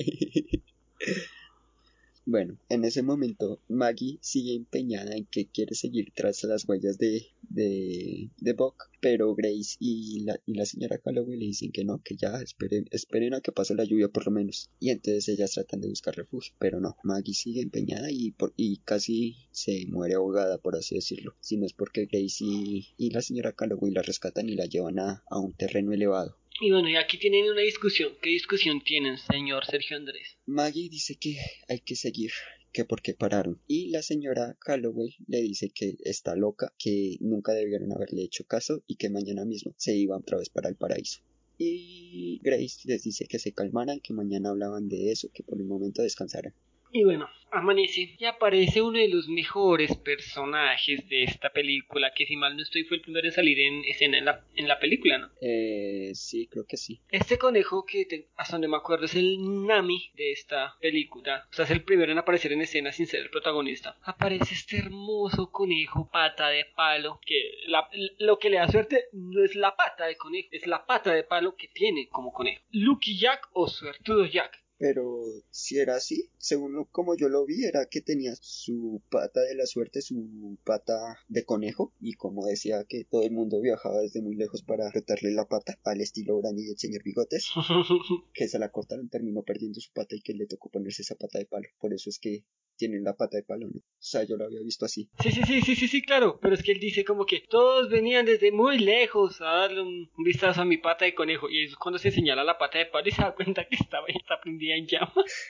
Bueno, 2.24 2.56
en 2.68 2.84
ese 2.84 3.02
momento 3.02 3.60
Maggie 3.68 4.18
sigue 4.20 4.54
empeñada 4.54 5.16
en 5.16 5.26
que 5.26 5.48
quiere 5.48 5.74
seguir 5.74 6.12
tras 6.14 6.44
las 6.44 6.68
huellas 6.68 6.96
de, 6.96 7.26
de, 7.42 8.30
de 8.38 8.52
Buck, 8.52 8.90
pero 9.00 9.34
Grace 9.34 9.76
y 9.80 10.20
la, 10.20 10.38
y 10.46 10.54
la 10.54 10.64
señora 10.64 10.98
Calloway 10.98 11.36
le 11.36 11.46
dicen 11.46 11.72
que 11.72 11.84
no, 11.84 12.00
que 12.00 12.14
ya 12.16 12.40
esperen, 12.40 12.86
esperen 12.92 13.34
a 13.34 13.40
que 13.40 13.50
pase 13.50 13.74
la 13.74 13.82
lluvia 13.82 14.08
por 14.08 14.24
lo 14.26 14.30
menos. 14.30 14.70
Y 14.78 14.90
entonces 14.90 15.28
ellas 15.30 15.50
tratan 15.50 15.80
de 15.80 15.88
buscar 15.88 16.14
refugio, 16.14 16.54
pero 16.60 16.78
no, 16.78 16.96
Maggie 17.02 17.34
sigue 17.34 17.60
empeñada 17.60 18.08
y, 18.12 18.30
por, 18.30 18.52
y 18.56 18.76
casi 18.84 19.34
se 19.50 19.86
muere 19.88 20.14
ahogada, 20.14 20.58
por 20.58 20.76
así 20.76 20.94
decirlo. 20.94 21.34
Si 21.40 21.56
no 21.56 21.66
es 21.66 21.72
porque 21.72 22.06
Grace 22.06 22.44
y, 22.44 22.86
y 22.96 23.10
la 23.10 23.22
señora 23.22 23.52
Calloway 23.52 23.90
la 23.90 24.02
rescatan 24.02 24.48
y 24.48 24.54
la 24.54 24.66
llevan 24.66 25.00
a, 25.00 25.24
a 25.28 25.40
un 25.40 25.54
terreno 25.54 25.92
elevado. 25.92 26.36
Y 26.60 26.70
bueno, 26.70 26.88
y 26.88 26.96
aquí 26.96 27.18
tienen 27.18 27.50
una 27.50 27.62
discusión. 27.62 28.12
¿Qué 28.22 28.30
discusión 28.30 28.82
tienen, 28.84 29.18
señor 29.18 29.64
Sergio 29.66 29.96
Andrés? 29.96 30.36
Maggie 30.46 30.88
dice 30.88 31.16
que 31.16 31.38
hay 31.68 31.80
que 31.80 31.96
seguir, 31.96 32.30
que 32.72 32.84
por 32.84 33.02
qué 33.02 33.14
pararon. 33.14 33.60
Y 33.66 33.88
la 33.90 34.02
señora 34.02 34.56
Calloway 34.60 35.16
le 35.26 35.40
dice 35.40 35.70
que 35.74 35.96
está 36.04 36.36
loca, 36.36 36.72
que 36.78 37.16
nunca 37.20 37.52
debieron 37.52 37.92
haberle 37.92 38.22
hecho 38.22 38.44
caso 38.44 38.82
y 38.86 38.96
que 38.96 39.10
mañana 39.10 39.44
mismo 39.44 39.74
se 39.76 39.96
iba 39.96 40.16
otra 40.16 40.38
vez 40.38 40.50
para 40.50 40.68
el 40.68 40.76
paraíso. 40.76 41.22
Y 41.58 42.40
Grace 42.42 42.80
les 42.84 43.02
dice 43.02 43.26
que 43.26 43.38
se 43.38 43.52
calmaran, 43.52 44.00
que 44.00 44.12
mañana 44.12 44.50
hablaban 44.50 44.88
de 44.88 45.10
eso, 45.10 45.30
que 45.32 45.42
por 45.42 45.58
el 45.58 45.66
momento 45.66 46.02
descansaran. 46.02 46.54
Y 46.94 47.04
bueno, 47.04 47.26
amanece 47.50 48.14
y 48.18 48.24
aparece 48.26 48.82
uno 48.82 48.98
de 48.98 49.08
los 49.08 49.26
mejores 49.26 49.96
personajes 49.96 51.08
de 51.08 51.22
esta 51.24 51.50
película, 51.50 52.12
que 52.14 52.26
si 52.26 52.36
mal 52.36 52.54
no 52.54 52.62
estoy 52.62 52.84
fue 52.84 52.98
el 52.98 53.02
primero 53.02 53.26
en 53.26 53.32
salir 53.32 53.58
en 53.60 53.82
escena 53.86 54.18
en 54.18 54.26
la, 54.26 54.44
en 54.56 54.68
la 54.68 54.78
película, 54.78 55.16
¿no? 55.16 55.30
Eh, 55.40 56.10
sí, 56.14 56.48
creo 56.48 56.66
que 56.66 56.76
sí. 56.76 57.00
Este 57.10 57.38
conejo, 57.38 57.86
que 57.86 58.04
te- 58.04 58.28
hasta 58.36 58.56
donde 58.56 58.68
me 58.68 58.76
acuerdo 58.76 59.06
es 59.06 59.14
el 59.14 59.38
Nami 59.66 60.10
de 60.16 60.32
esta 60.32 60.76
película, 60.80 61.46
o 61.50 61.54
sea, 61.54 61.64
es 61.64 61.70
el 61.70 61.82
primero 61.82 62.12
en 62.12 62.18
aparecer 62.18 62.52
en 62.52 62.60
escena 62.60 62.92
sin 62.92 63.06
ser 63.06 63.22
el 63.22 63.30
protagonista. 63.30 63.96
Aparece 64.02 64.52
este 64.54 64.76
hermoso 64.76 65.50
conejo, 65.50 66.10
pata 66.12 66.48
de 66.50 66.66
palo, 66.76 67.20
que 67.24 67.52
la- 67.68 67.88
lo 68.18 68.38
que 68.38 68.50
le 68.50 68.58
da 68.58 68.68
suerte 68.70 69.04
no 69.12 69.42
es 69.42 69.54
la 69.54 69.74
pata 69.76 70.06
de 70.06 70.16
conejo, 70.16 70.48
es 70.52 70.66
la 70.66 70.84
pata 70.84 71.12
de 71.14 71.24
palo 71.24 71.56
que 71.56 71.68
tiene 71.68 72.08
como 72.10 72.32
conejo. 72.34 72.62
Lucky 72.70 73.18
Jack 73.18 73.48
o 73.54 73.66
Suertudo 73.66 74.26
Jack. 74.26 74.61
Pero 74.82 75.22
si 75.50 75.78
era 75.78 75.94
así, 75.94 76.28
según 76.38 76.72
lo- 76.74 76.86
como 76.90 77.16
yo 77.16 77.28
lo 77.28 77.46
vi, 77.46 77.64
era 77.64 77.86
que 77.86 78.00
tenía 78.00 78.34
su 78.40 79.00
pata 79.10 79.40
de 79.42 79.54
la 79.54 79.64
suerte, 79.66 80.02
su 80.02 80.58
pata 80.64 80.98
de 81.28 81.44
conejo, 81.44 81.94
y 82.00 82.14
como 82.14 82.44
decía 82.46 82.84
que 82.88 83.04
todo 83.04 83.22
el 83.22 83.30
mundo 83.30 83.60
viajaba 83.60 84.00
desde 84.00 84.20
muy 84.20 84.34
lejos 84.34 84.62
para 84.64 84.90
retarle 84.90 85.30
la 85.30 85.46
pata, 85.46 85.78
al 85.84 86.00
estilo 86.00 86.38
Brandy 86.40 86.66
y 86.66 86.70
el 86.72 86.78
señor 86.78 87.04
Bigotes, 87.04 87.46
que 88.34 88.48
se 88.48 88.58
la 88.58 88.70
cortaron, 88.72 89.08
terminó 89.08 89.42
perdiendo 89.44 89.78
su 89.80 89.92
pata 89.92 90.16
y 90.16 90.20
que 90.20 90.34
le 90.34 90.46
tocó 90.46 90.68
ponerse 90.68 91.02
esa 91.02 91.14
pata 91.14 91.38
de 91.38 91.46
palo. 91.46 91.68
Por 91.78 91.94
eso 91.94 92.10
es 92.10 92.18
que 92.18 92.44
tienen 92.76 93.04
la 93.04 93.14
pata 93.14 93.36
de 93.36 93.44
palo, 93.44 93.68
¿no? 93.68 93.78
O 93.78 93.82
sea, 94.04 94.24
yo 94.24 94.36
lo 94.36 94.44
había 94.46 94.60
visto 94.62 94.84
así. 94.84 95.08
Sí, 95.22 95.30
sí, 95.30 95.42
sí, 95.46 95.60
sí, 95.62 95.76
sí, 95.76 95.86
sí, 95.86 96.02
claro. 96.02 96.40
Pero 96.42 96.54
es 96.54 96.62
que 96.64 96.72
él 96.72 96.80
dice 96.80 97.04
como 97.04 97.26
que 97.26 97.40
todos 97.48 97.88
venían 97.90 98.26
desde 98.26 98.50
muy 98.50 98.78
lejos 98.78 99.40
a 99.40 99.44
darle 99.44 99.82
un, 99.82 100.10
un 100.16 100.24
vistazo 100.24 100.62
a 100.62 100.64
mi 100.64 100.78
pata 100.78 101.04
de 101.04 101.14
conejo. 101.14 101.48
Y 101.48 101.64
es 101.64 101.76
cuando 101.76 101.98
se 101.98 102.10
señala 102.10 102.42
la 102.42 102.58
pata 102.58 102.78
de 102.78 102.86
palo 102.86 103.06
y 103.08 103.12
se 103.12 103.22
da 103.22 103.34
cuenta 103.36 103.68
que 103.68 103.76
estaba 103.76 104.06
está 104.08 104.40
prendida 104.40 104.71
en 104.76 104.86
llamas. 104.86 105.48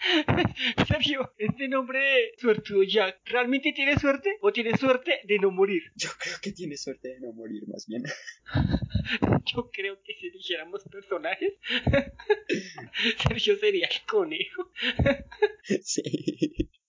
Sergio, 0.88 1.32
este 1.36 1.68
nombre 1.68 1.98
de 1.98 2.32
suertudo 2.38 2.82
Jack, 2.82 3.20
¿realmente 3.26 3.72
tiene 3.72 3.98
suerte? 3.98 4.38
¿O 4.40 4.52
tiene 4.52 4.76
suerte 4.76 5.20
de 5.24 5.38
no 5.38 5.50
morir? 5.50 5.82
Yo 5.96 6.08
creo 6.18 6.36
que 6.42 6.52
tiene 6.52 6.76
suerte 6.76 7.08
de 7.08 7.20
no 7.20 7.32
morir, 7.32 7.62
más 7.68 7.86
bien. 7.86 8.04
Yo 9.54 9.70
creo 9.70 10.00
que 10.02 10.14
si 10.14 10.28
eligiéramos 10.28 10.84
personajes, 10.84 11.54
Sergio 13.28 13.56
sería 13.58 13.88
el 13.88 14.06
conejo. 14.06 14.70
sí. 15.82 16.02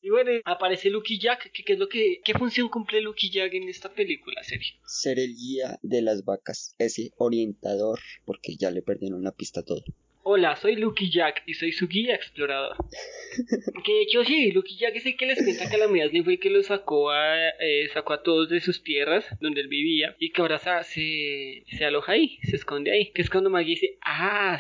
Y 0.03 0.09
bueno, 0.09 0.31
aparece 0.45 0.89
Lucky 0.89 1.19
Jack. 1.19 1.51
¿Qué, 1.51 1.63
qué 1.63 1.73
es 1.73 1.79
lo 1.79 1.87
que, 1.87 2.21
¿Qué 2.23 2.33
función 2.33 2.69
cumple 2.69 3.01
Lucky 3.01 3.29
Jack 3.29 3.53
en 3.53 3.69
esta 3.69 3.93
película, 3.93 4.43
Sergio? 4.43 4.79
Ser 4.85 5.19
el 5.19 5.35
guía 5.35 5.77
de 5.83 6.01
las 6.01 6.25
vacas, 6.25 6.75
ese 6.79 7.11
orientador, 7.17 7.99
porque 8.25 8.55
ya 8.55 8.71
le 8.71 8.81
perdieron 8.81 9.23
la 9.23 9.31
pista 9.31 9.59
a 9.59 9.63
todo. 9.63 9.83
Hola, 10.23 10.55
soy 10.55 10.75
Lucky 10.75 11.09
Jack 11.09 11.41
y 11.47 11.55
soy 11.55 11.71
su 11.71 11.87
guía 11.87 12.13
explorador. 12.13 12.75
que 13.83 13.91
de 13.93 14.01
hecho 14.03 14.23
sí, 14.23 14.51
Lucky 14.51 14.77
Jack 14.77 14.95
es 14.95 15.05
el 15.07 15.17
que 15.17 15.25
les 15.25 15.43
cuenta 15.43 15.69
que 15.69 15.77
la 15.77 15.87
Slim 15.87 16.23
fue 16.23 16.33
el 16.33 16.39
que 16.39 16.51
lo 16.51 16.61
sacó 16.61 17.09
a, 17.09 17.49
eh, 17.59 17.89
sacó 17.91 18.13
a 18.13 18.21
todos 18.21 18.49
de 18.49 18.59
sus 18.61 18.83
tierras 18.83 19.25
donde 19.39 19.61
él 19.61 19.67
vivía 19.67 20.15
y 20.19 20.31
que 20.31 20.41
ahora 20.41 20.59
sa- 20.59 20.83
se, 20.83 21.63
se 21.65 21.85
aloja 21.85 22.11
ahí, 22.11 22.37
se 22.43 22.55
esconde 22.55 22.91
ahí. 22.91 23.11
Que 23.13 23.23
es 23.23 23.29
cuando 23.31 23.49
Maggie 23.49 23.71
dice, 23.71 23.97
ah, 24.05 24.59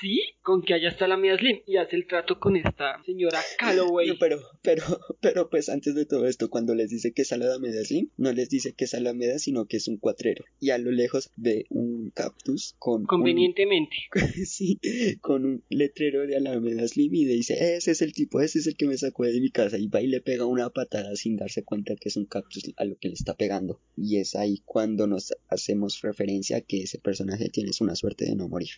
sí, 0.00 0.20
con 0.42 0.62
que 0.62 0.74
allá 0.74 0.88
está 0.88 1.06
la 1.06 1.16
Slim 1.16 1.60
y 1.66 1.76
hace 1.76 1.96
el 1.96 2.06
trato 2.06 2.38
con 2.40 2.56
esta 2.56 3.02
señora 3.04 3.40
Calloway. 3.58 4.08
No, 4.08 4.14
pero, 4.18 4.40
pero, 4.62 4.82
pero 5.20 5.50
pues 5.50 5.68
antes 5.68 5.94
de 5.94 6.06
todo 6.06 6.26
esto, 6.26 6.48
cuando 6.50 6.74
les 6.74 6.90
dice 6.90 7.12
que 7.12 7.22
es 7.22 7.32
Alameda 7.32 7.84
Slim, 7.84 8.10
no 8.16 8.32
les 8.32 8.48
dice 8.48 8.72
que 8.74 8.84
es 8.84 8.94
Alameda, 8.94 9.38
sino 9.38 9.66
que 9.66 9.76
es 9.76 9.88
un 9.88 9.98
cuatrero. 9.98 10.44
Y 10.58 10.70
a 10.70 10.78
lo 10.78 10.90
lejos 10.90 11.30
ve 11.36 11.66
un 11.70 12.10
cactus 12.14 12.74
con 12.78 13.02
un- 13.02 13.06
Convenientemente. 13.06 13.96
sí, 14.46 14.78
con 15.20 15.44
un 15.44 15.64
letrero 15.68 16.26
de 16.26 16.36
Alameda 16.36 16.86
Slim 16.88 17.14
y 17.14 17.24
le 17.26 17.34
dice, 17.34 17.76
ese 17.76 17.90
es 17.90 18.02
el 18.02 18.12
tipo, 18.12 18.40
ese 18.40 18.58
es 18.60 18.66
el 18.66 18.76
que 18.76 18.86
me 18.86 18.96
sacó 18.96 19.24
de 19.24 19.40
mi 19.40 19.50
casa. 19.50 19.78
Y 19.78 19.88
va 19.88 20.00
y 20.02 20.06
le 20.06 20.20
pega 20.20 20.46
una 20.46 20.70
patada 20.70 21.14
sin 21.16 21.36
darse 21.36 21.62
cuenta 21.64 21.94
que 21.96 22.08
es 22.08 22.16
un 22.16 22.26
cactus 22.26 22.72
a 22.76 22.84
lo 22.84 22.96
que 22.98 23.08
le 23.08 23.14
está 23.14 23.34
pegando. 23.34 23.80
Y 23.96 24.18
es 24.18 24.34
ahí 24.34 24.62
cuando 24.64 25.06
nos 25.06 25.34
hacemos 25.48 26.00
referencia 26.02 26.56
a 26.58 26.60
que 26.60 26.82
ese 26.82 26.98
personaje 26.98 27.48
tiene 27.50 27.70
una 27.80 27.94
suerte 27.94 28.24
de 28.24 28.34
no 28.34 28.48
morir. 28.48 28.70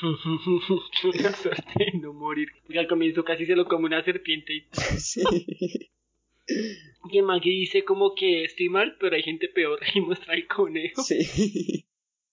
Suerte 1.00 1.68
de 1.76 1.98
no 1.98 2.12
morir. 2.12 2.48
Porque 2.64 2.78
al 2.78 2.88
comienzo 2.88 3.24
casi 3.24 3.46
se 3.46 3.56
lo 3.56 3.66
come 3.66 3.86
una 3.86 4.04
serpiente 4.04 4.54
y 4.54 4.66
sí. 4.98 5.22
que 7.10 7.22
Maggie 7.22 7.52
dice 7.52 7.84
como 7.84 8.14
que 8.14 8.44
estoy 8.44 8.68
mal, 8.68 8.96
pero 9.00 9.16
hay 9.16 9.22
gente 9.22 9.48
peor 9.48 9.80
y 9.94 10.00
muestra 10.00 10.34
el 10.34 10.46
conejo. 10.46 11.02
sí. 11.02 11.84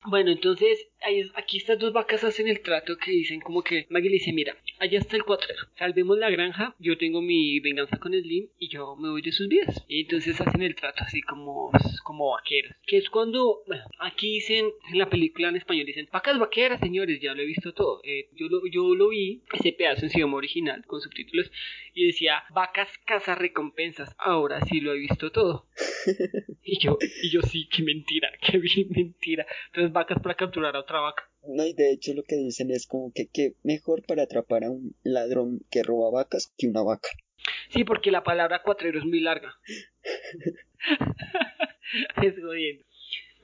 Bueno, 0.07 0.31
entonces 0.31 0.87
ahí 1.01 1.23
aquí 1.35 1.57
estas 1.57 1.79
dos 1.79 1.93
vacas 1.93 2.23
hacen 2.23 2.47
el 2.47 2.61
trato 2.61 2.97
que 2.97 3.11
dicen 3.11 3.39
como 3.39 3.63
que 3.63 3.87
Maggie 3.89 4.09
le 4.09 4.15
dice, 4.15 4.33
mira, 4.33 4.55
allá 4.79 4.99
está 4.99 5.15
el 5.15 5.23
cuatrero, 5.23 5.61
salvemos 5.77 6.17
la 6.17 6.29
granja, 6.29 6.75
yo 6.79 6.97
tengo 6.97 7.21
mi 7.21 7.59
venganza 7.59 7.97
con 7.97 8.13
Slim 8.13 8.49
y 8.59 8.69
yo 8.69 8.95
me 8.95 9.09
voy 9.09 9.21
de 9.21 9.31
sus 9.31 9.47
vidas. 9.47 9.83
Y 9.87 10.01
entonces 10.01 10.39
hacen 10.39 10.61
el 10.61 10.75
trato 10.75 11.03
así 11.03 11.21
como, 11.21 11.71
como 12.03 12.31
vaqueros. 12.31 12.75
Que 12.85 12.97
es 12.97 13.09
cuando, 13.09 13.63
bueno, 13.67 13.83
aquí 13.99 14.33
dicen, 14.33 14.69
en 14.91 14.97
la 14.97 15.09
película 15.09 15.49
en 15.49 15.55
español 15.55 15.85
dicen, 15.85 16.07
vacas 16.11 16.37
vaqueras, 16.37 16.79
señores, 16.79 17.19
ya 17.21 17.33
lo 17.33 17.41
he 17.41 17.45
visto 17.45 17.73
todo. 17.73 18.01
Eh, 18.03 18.29
yo, 18.35 18.47
lo, 18.47 18.61
yo 18.67 18.93
lo 18.95 19.09
vi, 19.09 19.43
ese 19.53 19.73
pedazo 19.73 20.05
en 20.05 20.11
su 20.11 20.17
idioma 20.17 20.37
original, 20.37 20.85
con 20.85 21.01
subtítulos, 21.01 21.51
y 21.93 22.07
decía, 22.07 22.43
vacas 22.53 22.89
recompensas, 23.37 24.15
ahora 24.19 24.61
sí 24.65 24.81
lo 24.81 24.93
he 24.93 24.99
visto 24.99 25.31
todo. 25.31 25.67
Y 26.67 26.79
yo, 26.79 26.97
y 27.21 27.29
yo 27.29 27.41
sí, 27.43 27.67
qué 27.71 27.83
mentira, 27.83 28.27
qué 28.41 28.57
bien 28.57 28.87
mentira. 28.89 29.45
Entonces 29.67 29.93
vacas 29.95 30.19
para 30.21 30.35
capturar 30.35 30.75
a 30.75 30.81
otra 30.81 30.99
vaca. 30.99 31.23
No, 31.47 31.65
y 31.65 31.73
de 31.73 31.91
hecho 31.91 32.13
lo 32.13 32.21
que 32.21 32.35
dicen 32.35 32.69
es 32.69 32.85
como 32.85 33.11
que, 33.11 33.27
que 33.27 33.53
mejor 33.63 34.03
para 34.05 34.23
atrapar 34.23 34.63
a 34.63 34.69
un 34.69 34.95
ladrón 35.03 35.61
que 35.71 35.81
roba 35.81 36.11
vacas 36.11 36.53
que 36.57 36.67
una 36.67 36.83
vaca. 36.83 37.09
Sí, 37.69 37.83
porque 37.83 38.11
la 38.11 38.23
palabra 38.23 38.61
cuatrero 38.61 38.99
es 38.99 39.05
muy 39.05 39.19
larga. 39.19 39.55
es 42.21 42.35
jodiendo. 42.41 42.85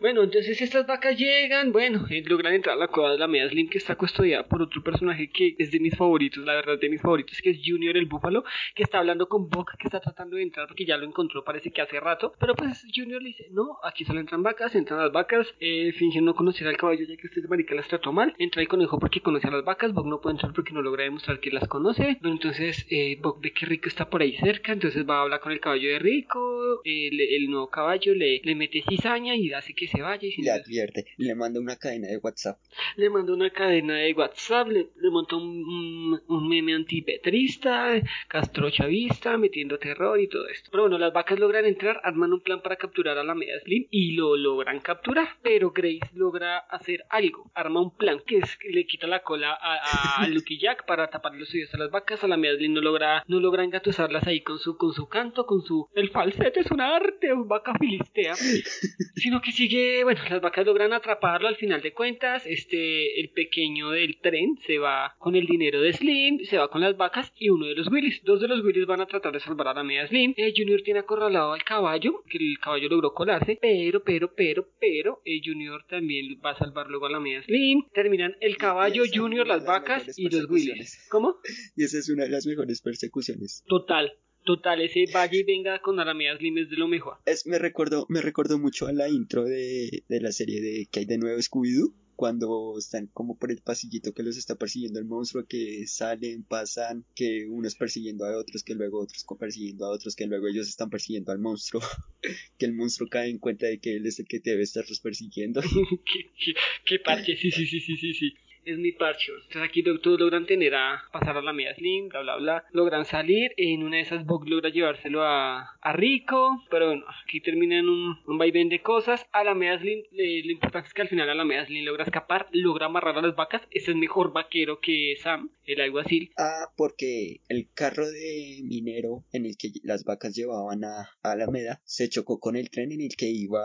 Bueno, 0.02 0.24
entonces 0.24 0.60
estas 0.60 0.88
vacas 0.88 1.16
llegan, 1.16 1.72
bueno, 1.72 2.08
eh, 2.10 2.24
logran 2.26 2.56
entrar 2.56 2.76
a 2.76 2.80
la 2.80 2.88
cueva 2.88 3.12
de 3.12 3.20
la 3.20 3.28
Media 3.28 3.47
Slim 3.47 3.70
que 3.70 3.78
está 3.78 3.95
custodiada 3.95 4.47
por 4.47 4.60
otro 4.64 4.82
personaje 4.82 5.30
que 5.30 5.56
es 5.60 5.70
de 5.70 5.80
mis 5.80 5.95
favoritos, 5.95 6.43
la 6.43 6.56
verdad 6.56 6.80
de 6.80 6.89
mis 6.89 6.99
favoritos, 6.99 7.39
que 7.39 7.52
es 7.52 7.60
Junior 7.64 7.95
el 7.95 8.08
Búfalo, 8.08 8.43
que 8.74 8.82
está 8.82 8.97
hablando 8.97 9.30
con 9.30 9.47
Buck, 9.47 9.78
que 9.78 9.86
está 9.88 9.99
tratando 9.99 10.38
de 10.38 10.41
entrar 10.41 10.66
porque 10.68 10.86
ya 10.86 10.97
lo 10.97 11.06
encontró, 11.06 11.43
parece 11.43 11.70
que 11.70 11.82
hace 11.84 11.99
rato, 11.99 12.34
pero 12.39 12.56
pues 12.56 12.84
Junior 12.95 13.22
le 13.22 13.28
dice, 13.30 13.45
no, 13.52 13.78
aquí 13.84 14.04
solo 14.04 14.20
entran 14.20 14.41
vacas, 14.41 14.74
entran 14.74 14.97
las 15.02 15.12
vacas, 15.12 15.47
eh, 15.60 15.91
fingen 15.91 16.26
no 16.26 16.34
conocer 16.34 16.68
al 16.68 16.78
caballo 16.78 17.06
ya 17.06 17.16
que 17.16 17.28
usted 17.28 17.43
marica 17.47 17.76
las 17.76 17.88
trató 17.88 18.12
mal, 18.12 18.34
entra 18.39 18.60
el 18.64 18.68
conejo 18.68 18.97
porque 18.97 19.22
conoce 19.22 19.49
a 19.49 19.52
las 19.52 19.64
vacas, 19.64 19.93
Buck 19.93 20.08
no 20.08 20.20
puede 20.20 20.34
entrar 20.34 20.52
porque 20.54 20.74
no 20.74 20.82
logra 20.82 21.04
demostrar 21.04 21.39
que 21.39 21.52
las 21.52 21.68
conoce, 21.68 22.18
bueno, 22.22 22.38
entonces 22.38 22.88
eh, 22.89 23.20
Buck 23.22 23.39
ve 23.39 23.54
que 23.54 23.68
Rico 23.68 23.88
está 23.88 24.10
por 24.10 24.24
ahí 24.24 24.36
cerca, 24.38 24.72
entonces 24.74 25.08
va 25.08 25.20
a 25.20 25.22
hablar 25.22 25.41
con 25.41 25.52
el 25.52 25.60
caballo 25.60 25.91
de 25.91 25.99
Rico, 25.99 26.82
eh, 26.86 27.10
le- 27.12 27.36
el 27.36 27.52
nuevo 27.52 27.70
caballo 27.70 28.16
le, 28.16 28.41
le 28.43 28.56
mete 28.56 28.84
cizaña 28.89 29.36
y 29.36 29.54
hace 29.54 29.76
que 29.76 29.91
se 29.92 30.02
vaya 30.02 30.28
y 30.28 30.32
sin 30.32 30.46
Le 30.46 30.52
advierte, 30.52 31.06
le 31.18 31.36
manda 31.36 31.60
una 31.60 31.76
cadena 31.76 32.08
de 32.08 32.18
WhatsApp. 32.18 32.60
le 32.96 33.10
mandó 33.10 33.34
una 33.34 33.50
cadena 33.50 33.96
de 33.96 34.14
WhatsApp, 34.14 34.68
le, 34.70 34.88
le 34.96 35.10
montó 35.10 35.38
un, 35.38 35.64
un, 35.64 36.22
un 36.28 36.50
meme 36.50 36.74
antipetrista, 36.74 38.02
castrochavista, 38.28 39.38
metiendo 39.38 39.78
terror 39.78 40.20
y 40.20 40.28
todo 40.28 40.48
esto. 40.48 40.70
Pero 40.72 40.84
bueno, 40.84 40.98
las 40.98 41.14
vacas 41.14 41.39
logran 41.39 41.66
entrar, 41.66 42.00
arman 42.04 42.34
un 42.34 42.42
plan 42.42 42.62
para 42.62 42.76
capturar 42.76 43.18
a 43.18 43.24
la 43.24 43.36
media 43.36 43.60
Slim 43.64 43.88
y 43.89 44.14
lo 44.14 44.36
logran 44.38 44.80
capturar. 44.80 45.28
Pero 45.42 45.72
Grace 45.72 46.10
logra 46.14 46.58
hacer 46.58 47.04
algo, 47.10 47.52
arma 47.54 47.82
un 47.82 47.96
plan 47.96 48.20
que 48.26 48.38
es 48.38 48.58
que 48.58 48.70
le 48.70 48.86
quita 48.86 49.08
la 49.08 49.24
cola 49.24 49.58
a, 49.60 50.24
a 50.24 50.28
Lucky 50.30 50.60
Jack 50.60 50.86
para 50.86 51.10
tapar 51.10 51.36
los 51.36 51.54
oídos 51.54 51.74
a 51.74 51.78
las 51.78 51.92
vacas. 51.92 52.24
A 52.24 52.28
la 52.28 52.38
media 52.38 52.58
Slim 52.58 52.74
no 52.74 52.82
logra, 52.82 53.24
no 53.28 53.39
logra 53.39 53.64
engatusarlas 53.64 54.28
ahí 54.28 54.42
con 54.42 54.60
su, 54.60 54.78
con 54.78 54.94
su 54.94 55.08
canto, 55.08 55.46
con 55.46 55.62
su... 55.62 55.88
El 55.94 56.10
falsete 56.10 56.62
es 56.62 56.72
un 56.72 56.82
arte, 56.82 57.30
vaca 57.46 57.74
filistea 57.80 58.36
sino 59.16 59.42
que 59.42 59.52
sigue, 59.52 59.81
bueno, 60.04 60.22
las 60.30 60.42
vacas 60.42 60.66
logran 60.66 60.94
atraparlo 60.94 61.48
al 61.48 61.56
final 61.56 61.82
de 61.82 61.94
cuentas, 61.94 62.44
este, 62.46 63.20
el 63.20 63.30
pequeño 63.30 63.92
del 63.92 64.20
tren 64.20 64.58
se 64.66 64.78
va 64.80 65.16
con 65.20 65.36
el 65.36 65.46
dinero 65.46 65.82
de 65.82 65.94
Slim, 65.94 66.40
se 66.46 66.58
va 66.58 66.70
con 66.70 66.82
las 66.82 66.98
vacas 66.98 67.32
y 67.38 67.50
uno 67.50 67.66
de 67.66 67.76
los 67.76 67.88
Willys, 67.92 68.24
dos 68.24 68.42
de 68.42 68.48
los 68.48 68.64
Willys 68.64 68.86
van 68.86 69.02
a 69.02 69.06
tratar 69.06 69.34
de 69.34 69.40
salvar 69.40 69.70
a 69.70 69.74
la 69.74 69.84
media 69.84 70.08
Slim, 70.08 70.34
eh, 70.38 70.54
Junior 70.56 70.82
tiene 70.84 71.00
acorralado 71.02 71.54
al 71.54 71.64
caballo, 71.64 72.24
que 72.30 72.38
el 72.38 72.60
caballo 72.60 72.90
logró 72.90 73.14
colarse, 73.14 73.58
pero, 73.62 74.04
pero, 74.04 74.34
pero, 74.36 74.68
pero, 74.80 75.22
eh, 75.26 75.42
Junior 75.44 75.86
también 75.88 76.40
va 76.44 76.52
a 76.52 76.58
salvar 76.58 76.88
luego 76.88 77.06
a 77.06 77.12
la 77.12 77.20
media 77.20 77.44
Slim, 77.44 77.84
terminan 77.94 78.36
el 78.42 78.58
caballo, 78.58 79.04
Junior, 79.12 79.48
las 79.48 79.66
vacas 79.66 80.18
y 80.18 80.30
los. 80.30 80.50
Willys. 80.50 81.08
¿Cómo? 81.10 81.38
Y 81.76 81.84
esa 81.84 82.00
es 82.00 82.10
una 82.10 82.24
de 82.24 82.30
las 82.30 82.46
mejores 82.46 82.82
persecuciones. 82.82 83.64
Total. 83.68 84.14
Total, 84.44 84.82
ese 84.82 85.06
vaya 85.14 85.39
y 85.39 85.44
venga 85.44 85.80
con 85.82 86.00
Alameda 86.00 86.36
Slim 86.38 86.58
es 86.58 86.70
de 86.70 86.78
lo 86.78 86.88
mejor. 86.88 87.18
Es, 87.26 87.46
me 87.46 87.60
recordó, 87.60 88.06
me 88.10 88.22
recordó 88.22 88.58
mucho 88.58 88.88
a 88.88 88.92
la 88.92 89.08
intro 89.08 89.44
de, 89.44 90.04
de 90.08 90.22
la 90.22 90.32
serie 90.32 90.62
de 90.62 90.88
que 90.92 91.02
hay 91.02 91.06
de 91.06 91.18
nuevo 91.18 91.39
Scooby-Doo. 91.39 91.94
Cuando 92.16 92.78
están 92.78 93.08
como 93.08 93.39
por 93.39 93.50
el 93.52 93.64
pasillito 93.64 94.14
que 94.14 94.22
los 94.22 94.38
está 94.38 94.56
persiguiendo 94.56 95.00
el 95.00 95.06
monstruo, 95.06 95.48
que 95.48 95.88
salen, 95.88 96.44
pasan, 96.44 97.04
que 97.16 97.48
unos 97.48 97.74
persiguiendo 97.74 98.26
a 98.26 98.38
otros, 98.38 98.64
que 98.64 98.76
luego 98.76 99.00
otros 99.02 99.26
persiguiendo 99.39 99.86
a 99.86 99.89
otros, 99.89 100.16
que 100.16 100.28
luego 100.28 100.48
ellos 100.48 100.68
están 100.68 100.92
persiguiendo 100.92 101.32
al 101.32 101.39
monstruo, 101.39 101.82
que 102.60 102.66
el 102.68 102.74
monstruo 102.74 103.10
cae 103.10 103.32
en 103.32 103.39
cuenta 103.39 103.66
de 103.66 103.80
que 103.80 103.96
él 103.96 104.06
es 104.06 104.20
el 104.20 104.28
que 104.28 104.39
debe 104.39 104.62
estarlos 104.62 105.00
persiguiendo. 105.00 105.62
¿Qué, 106.14 106.32
qué, 106.38 106.54
qué 106.86 107.00
parche, 107.00 107.36
sí, 107.36 107.50
sí, 107.50 107.66
sí, 107.66 107.80
sí, 107.80 107.98
sí, 107.98 108.14
sí. 108.14 108.34
Es 108.66 108.78
mi 108.78 108.91
parche. 108.91 109.32
Entonces 109.34 109.64
aquí 109.64 109.84
todos 109.84 110.20
logran 110.20 110.45
tener 110.45 110.76
a 110.76 111.03
pasar 111.12 111.38
a 111.38 111.41
la 111.41 111.53
media 111.53 111.74
slim, 111.76 112.09
bla, 112.09 112.22
bla, 112.22 112.38
bla. 112.38 112.64
Logran 112.72 113.05
salir. 113.05 113.51
En 113.57 113.84
una 113.84 113.97
de 113.97 114.03
esas 114.03 114.26
Bog 114.26 114.47
logra 114.47 114.70
llevárselo 114.70 115.24
a, 115.24 115.78
a 115.82 115.93
Rico. 115.93 116.64
Pero 116.70 116.88
bueno, 116.88 117.05
aquí 117.24 117.41
termina 117.41 117.80
en 117.80 117.89
un, 117.89 118.20
un 118.26 118.38
vaivén 118.38 118.70
de 118.70 118.82
cosas. 118.82 119.26
A 119.32 119.43
la 119.43 119.55
media 119.55 119.80
slim, 119.80 120.03
lo 120.12 120.51
importante 120.51 120.88
es 120.88 120.93
que 120.93 121.01
al 121.01 121.09
final 121.09 121.30
a 121.30 121.36
la 121.36 121.45
media 121.45 121.66
slim 121.66 121.86
logra 121.86 122.03
escapar, 122.03 122.47
logra 122.51 122.86
amarrar 122.86 123.18
a 123.18 123.22
las 123.22 123.36
vacas. 123.36 123.62
Ese 123.72 123.91
es 123.91 123.97
mejor 123.97 124.34
vaquero 124.34 124.80
que 124.80 125.16
Sam, 125.22 125.51
el 125.66 125.82
alguacil. 125.82 126.32
Ah, 126.38 126.68
porque 126.78 127.41
el 127.49 127.70
carro 127.74 128.05
de 128.09 128.62
minero 128.64 129.26
en 129.32 129.45
el 129.45 129.57
que 129.57 129.70
las 129.84 130.03
vacas 130.03 130.36
llevaban 130.36 130.84
a, 130.84 131.09
a 131.24 131.32
Alameda 131.32 131.82
se 131.84 132.09
chocó 132.09 132.39
con 132.39 132.55
el 132.55 132.70
tren 132.70 132.91
en 132.91 133.01
el 133.01 133.16
que 133.18 133.30
iba 133.30 133.62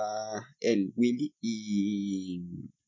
el 0.61 0.93
Willy 0.97 1.35
y, 1.41 2.41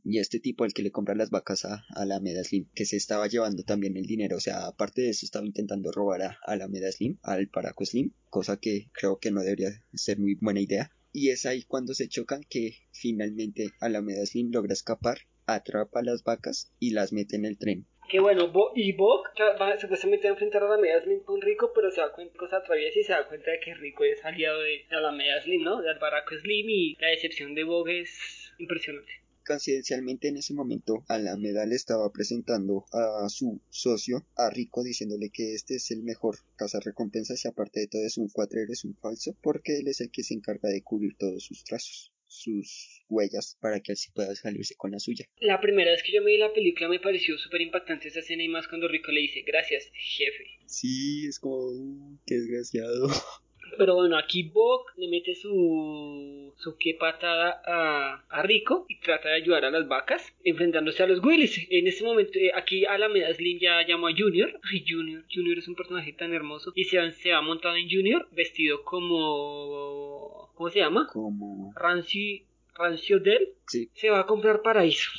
y 0.08 0.18
este 0.18 0.40
tipo 0.40 0.64
al 0.64 0.72
que 0.72 0.82
le 0.82 0.90
compra 0.90 1.14
las 1.14 1.30
vacas 1.30 1.64
a, 1.64 1.84
a 1.94 2.02
Alameda 2.02 2.42
Slim, 2.42 2.66
que 2.74 2.86
se 2.86 2.96
estaba 2.96 3.26
llevando 3.26 3.62
también 3.62 3.96
el 3.96 4.06
dinero. 4.06 4.36
O 4.36 4.40
sea, 4.40 4.66
aparte 4.66 5.02
de 5.02 5.10
eso, 5.10 5.26
estaba 5.26 5.46
intentando 5.46 5.92
robar 5.92 6.22
a, 6.22 6.38
a 6.46 6.52
Alameda 6.52 6.90
Slim, 6.90 7.18
al 7.22 7.48
Paraco 7.48 7.84
Slim, 7.84 8.12
cosa 8.30 8.58
que 8.58 8.88
creo 8.92 9.18
que 9.18 9.30
no 9.30 9.42
debería 9.42 9.68
ser 9.92 10.18
muy 10.18 10.36
buena 10.40 10.60
idea. 10.60 10.90
Y 11.12 11.28
es 11.30 11.44
ahí 11.46 11.62
cuando 11.64 11.94
se 11.94 12.08
chocan 12.08 12.42
que 12.48 12.78
finalmente 12.90 13.70
Alameda 13.80 14.24
Slim 14.24 14.50
logra 14.50 14.72
escapar, 14.72 15.18
atrapa 15.46 16.00
a 16.00 16.04
las 16.04 16.22
vacas 16.22 16.72
y 16.78 16.92
las 16.92 17.12
mete 17.12 17.36
en 17.36 17.44
el 17.44 17.58
tren. 17.58 17.86
Que 18.08 18.20
bueno, 18.20 18.50
Bo 18.50 18.72
y 18.74 18.92
Bog 18.92 19.24
va 19.60 19.78
supuestamente 19.78 20.28
a 20.28 20.30
enfrentar 20.30 20.62
a 20.64 20.68
la 20.70 20.78
media 20.78 21.02
slim 21.02 21.20
con 21.24 21.42
Rico, 21.42 21.72
pero 21.74 21.90
se 21.90 22.00
da 22.00 22.10
cuenta 22.10 22.32
de 22.32 22.38
cosas 22.38 22.62
atraviesa 22.62 22.98
y 22.98 23.02
se 23.02 23.12
da 23.12 23.28
cuenta 23.28 23.50
de 23.50 23.60
que 23.60 23.74
Rico 23.74 24.02
es 24.04 24.24
aliado 24.24 24.60
de, 24.60 24.86
de 24.88 25.00
la 25.00 25.12
media 25.12 25.42
slim, 25.42 25.62
¿no? 25.62 25.82
De 25.82 25.90
Albaraco 25.90 26.34
Slim 26.34 26.70
y 26.70 26.96
la 26.98 27.08
decepción 27.08 27.54
de 27.54 27.64
Bog 27.64 27.86
es 27.90 28.50
impresionante. 28.58 29.12
Coincidencialmente 29.48 30.28
en 30.28 30.36
ese 30.36 30.52
momento 30.52 31.06
Alameda 31.08 31.64
le 31.64 31.74
estaba 31.74 32.12
presentando 32.12 32.84
a 32.92 33.26
su 33.30 33.62
socio, 33.70 34.26
a 34.36 34.50
Rico, 34.50 34.84
diciéndole 34.84 35.30
que 35.30 35.54
este 35.54 35.76
es 35.76 35.90
el 35.90 36.02
mejor 36.02 36.36
recompensas 36.84 37.42
y 37.42 37.48
aparte 37.48 37.80
de 37.80 37.88
todo 37.88 38.04
es 38.04 38.18
un 38.18 38.28
cuatrero, 38.28 38.70
es 38.70 38.84
un 38.84 38.94
falso, 38.96 39.34
porque 39.42 39.78
él 39.78 39.88
es 39.88 40.02
el 40.02 40.10
que 40.10 40.22
se 40.22 40.34
encarga 40.34 40.68
de 40.68 40.82
cubrir 40.82 41.16
todos 41.16 41.44
sus 41.44 41.64
trazos, 41.64 42.12
sus 42.26 43.02
huellas, 43.08 43.56
para 43.58 43.80
que 43.80 43.92
así 43.92 44.10
pueda 44.12 44.34
salirse 44.34 44.74
con 44.74 44.90
la 44.90 44.98
suya. 44.98 45.26
La 45.40 45.62
primera 45.62 45.92
vez 45.92 46.02
que 46.02 46.12
yo 46.12 46.20
me 46.20 46.32
vi 46.32 46.36
la 46.36 46.52
película 46.52 46.90
me 46.90 47.00
pareció 47.00 47.38
súper 47.38 47.62
impactante 47.62 48.08
esa 48.08 48.20
escena 48.20 48.42
y 48.42 48.48
más 48.48 48.68
cuando 48.68 48.86
Rico 48.86 49.12
le 49.12 49.22
dice 49.22 49.44
gracias, 49.46 49.90
jefe. 49.94 50.44
Sí, 50.66 51.26
es 51.26 51.38
como, 51.38 51.56
uh, 51.56 52.18
qué 52.26 52.34
desgraciado. 52.34 53.08
Pero 53.76 53.94
bueno, 53.94 54.16
aquí 54.16 54.42
Bog 54.44 54.86
le 54.96 55.08
mete 55.08 55.34
su, 55.34 56.52
su 56.56 56.76
que 56.78 56.94
patada 56.94 57.60
a, 57.66 58.24
a 58.28 58.42
Rico 58.42 58.86
y 58.88 58.98
trata 59.00 59.28
de 59.28 59.36
ayudar 59.36 59.64
a 59.64 59.70
las 59.70 59.86
vacas 59.88 60.34
enfrentándose 60.44 61.02
a 61.02 61.06
los 61.06 61.22
Willys. 61.22 61.66
En 61.70 61.86
este 61.86 62.04
momento, 62.04 62.32
eh, 62.38 62.52
aquí 62.54 62.84
Alameda 62.86 63.32
Slim 63.34 63.58
ya 63.58 63.86
llamó 63.86 64.08
a 64.08 64.12
Junior. 64.16 64.58
Ay, 64.72 64.84
Junior, 64.88 65.24
Junior 65.32 65.58
es 65.58 65.68
un 65.68 65.74
personaje 65.74 66.12
tan 66.12 66.32
hermoso. 66.32 66.72
Y 66.74 66.84
se 66.84 66.98
va, 66.98 67.10
se 67.10 67.32
va 67.32 67.42
montado 67.42 67.76
en 67.76 67.88
Junior 67.90 68.28
vestido 68.32 68.82
como... 68.84 70.50
¿Cómo 70.54 70.70
se 70.70 70.80
llama? 70.80 71.06
Como, 71.12 71.72
Rancio, 71.76 72.42
Rancio 72.74 73.20
Del. 73.20 73.50
sí, 73.68 73.90
Se 73.94 74.10
va 74.10 74.20
a 74.20 74.26
comprar 74.26 74.60
paraíso. 74.60 75.10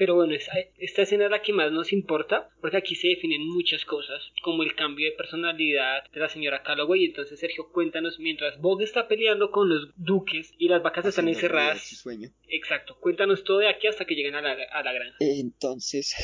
Pero 0.00 0.14
bueno, 0.14 0.32
esta 0.34 1.02
escena 1.02 1.26
es 1.26 1.30
la 1.30 1.42
que 1.42 1.52
más 1.52 1.70
nos 1.72 1.92
importa, 1.92 2.48
porque 2.62 2.78
aquí 2.78 2.94
se 2.94 3.08
definen 3.08 3.46
muchas 3.46 3.84
cosas, 3.84 4.32
como 4.42 4.62
el 4.62 4.74
cambio 4.74 5.04
de 5.04 5.14
personalidad 5.14 6.04
de 6.10 6.20
la 6.20 6.30
señora 6.30 6.62
Calloway. 6.62 7.04
Entonces, 7.04 7.38
Sergio, 7.38 7.70
cuéntanos, 7.70 8.18
mientras 8.18 8.58
Bog 8.62 8.80
está 8.80 9.08
peleando 9.08 9.50
con 9.50 9.68
los 9.68 9.90
duques 9.96 10.54
y 10.56 10.68
las 10.68 10.82
vacas 10.82 11.04
están 11.04 11.28
encerradas. 11.28 11.86
su 11.86 11.96
sueño. 11.96 12.30
Exacto, 12.48 12.96
cuéntanos 12.98 13.44
todo 13.44 13.58
de 13.58 13.68
aquí 13.68 13.88
hasta 13.88 14.06
que 14.06 14.14
lleguen 14.14 14.36
a 14.36 14.40
la, 14.40 14.52
a 14.72 14.82
la 14.82 14.92
granja. 14.94 15.16
Entonces, 15.20 16.14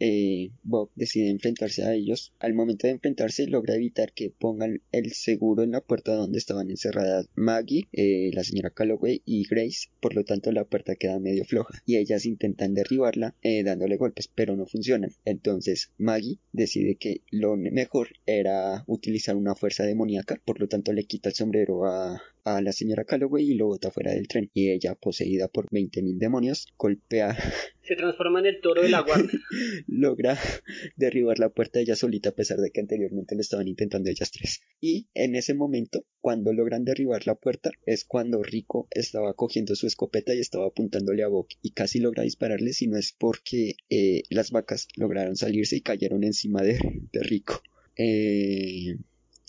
eh, 0.00 0.50
Bob 0.62 0.90
decide 0.94 1.30
enfrentarse 1.30 1.84
a 1.84 1.94
ellos. 1.94 2.32
Al 2.38 2.54
momento 2.54 2.86
de 2.86 2.94
enfrentarse, 2.94 3.46
logra 3.46 3.74
evitar 3.74 4.12
que 4.12 4.30
pongan 4.30 4.82
el 4.92 5.12
seguro 5.12 5.62
en 5.62 5.72
la 5.72 5.80
puerta 5.80 6.14
donde 6.14 6.38
estaban 6.38 6.70
encerradas 6.70 7.28
Maggie, 7.34 7.88
eh, 7.92 8.30
la 8.32 8.44
señora 8.44 8.70
Calloway 8.70 9.22
y 9.24 9.46
Grace. 9.48 9.88
Por 10.00 10.14
lo 10.14 10.24
tanto, 10.24 10.52
la 10.52 10.64
puerta 10.64 10.96
queda 10.96 11.18
medio 11.18 11.44
floja 11.44 11.80
y 11.86 11.96
ellas 11.96 12.26
intentan 12.26 12.74
derribarla 12.74 13.23
eh, 13.42 13.62
dándole 13.62 13.96
golpes, 13.96 14.28
pero 14.28 14.56
no 14.56 14.66
funcionan. 14.66 15.10
Entonces, 15.24 15.92
Maggie 15.98 16.38
decide 16.52 16.96
que 16.96 17.22
lo 17.30 17.56
mejor 17.56 18.08
era 18.26 18.84
utilizar 18.86 19.36
una 19.36 19.54
fuerza 19.54 19.84
demoníaca. 19.84 20.40
Por 20.44 20.60
lo 20.60 20.68
tanto, 20.68 20.92
le 20.92 21.04
quita 21.04 21.28
el 21.30 21.34
sombrero 21.34 21.86
a, 21.86 22.20
a 22.44 22.60
la 22.60 22.72
señora 22.72 23.04
Calloway 23.04 23.50
y 23.50 23.54
lo 23.54 23.66
bota 23.66 23.90
fuera 23.90 24.12
del 24.12 24.28
tren. 24.28 24.50
Y 24.54 24.70
ella, 24.70 24.94
poseída 24.94 25.48
por 25.48 25.68
20.000 25.70 26.18
demonios, 26.18 26.68
golpea 26.76 27.36
Se 27.82 27.96
transforma 27.96 28.40
en 28.40 28.46
el 28.46 28.60
toro 28.60 28.82
de 28.82 28.88
la 28.88 29.00
guardia. 29.00 29.38
logra 29.86 30.38
derribar 30.96 31.38
la 31.38 31.50
puerta 31.50 31.80
ella 31.80 31.96
solita 31.96 32.30
a 32.30 32.34
pesar 32.34 32.58
de 32.58 32.70
que 32.70 32.80
anteriormente 32.80 33.34
lo 33.34 33.40
estaban 33.40 33.68
intentando 33.68 34.10
ellas 34.10 34.30
tres. 34.30 34.62
Y 34.80 35.08
en 35.14 35.34
ese 35.34 35.54
momento, 35.54 36.06
cuando 36.20 36.52
logran 36.52 36.84
derribar 36.84 37.26
la 37.26 37.34
puerta, 37.34 37.70
es 37.86 38.04
cuando 38.04 38.42
Rico 38.42 38.88
estaba 38.90 39.34
cogiendo 39.34 39.74
su 39.74 39.86
escopeta 39.86 40.34
y 40.34 40.40
estaba 40.40 40.66
apuntándole 40.66 41.22
a 41.24 41.28
Bok 41.28 41.48
y 41.62 41.72
casi 41.72 42.00
logra 42.00 42.22
dispararle 42.22 42.72
si 42.72 42.86
no 42.86 42.96
es 42.96 43.14
porque 43.18 43.76
eh, 43.90 44.22
las 44.30 44.50
vacas 44.50 44.88
lograron 44.96 45.36
salirse 45.36 45.76
y 45.76 45.82
cayeron 45.82 46.24
encima 46.24 46.62
de, 46.62 46.78
de 47.12 47.22
Rico. 47.22 47.62
Eh, 47.96 48.96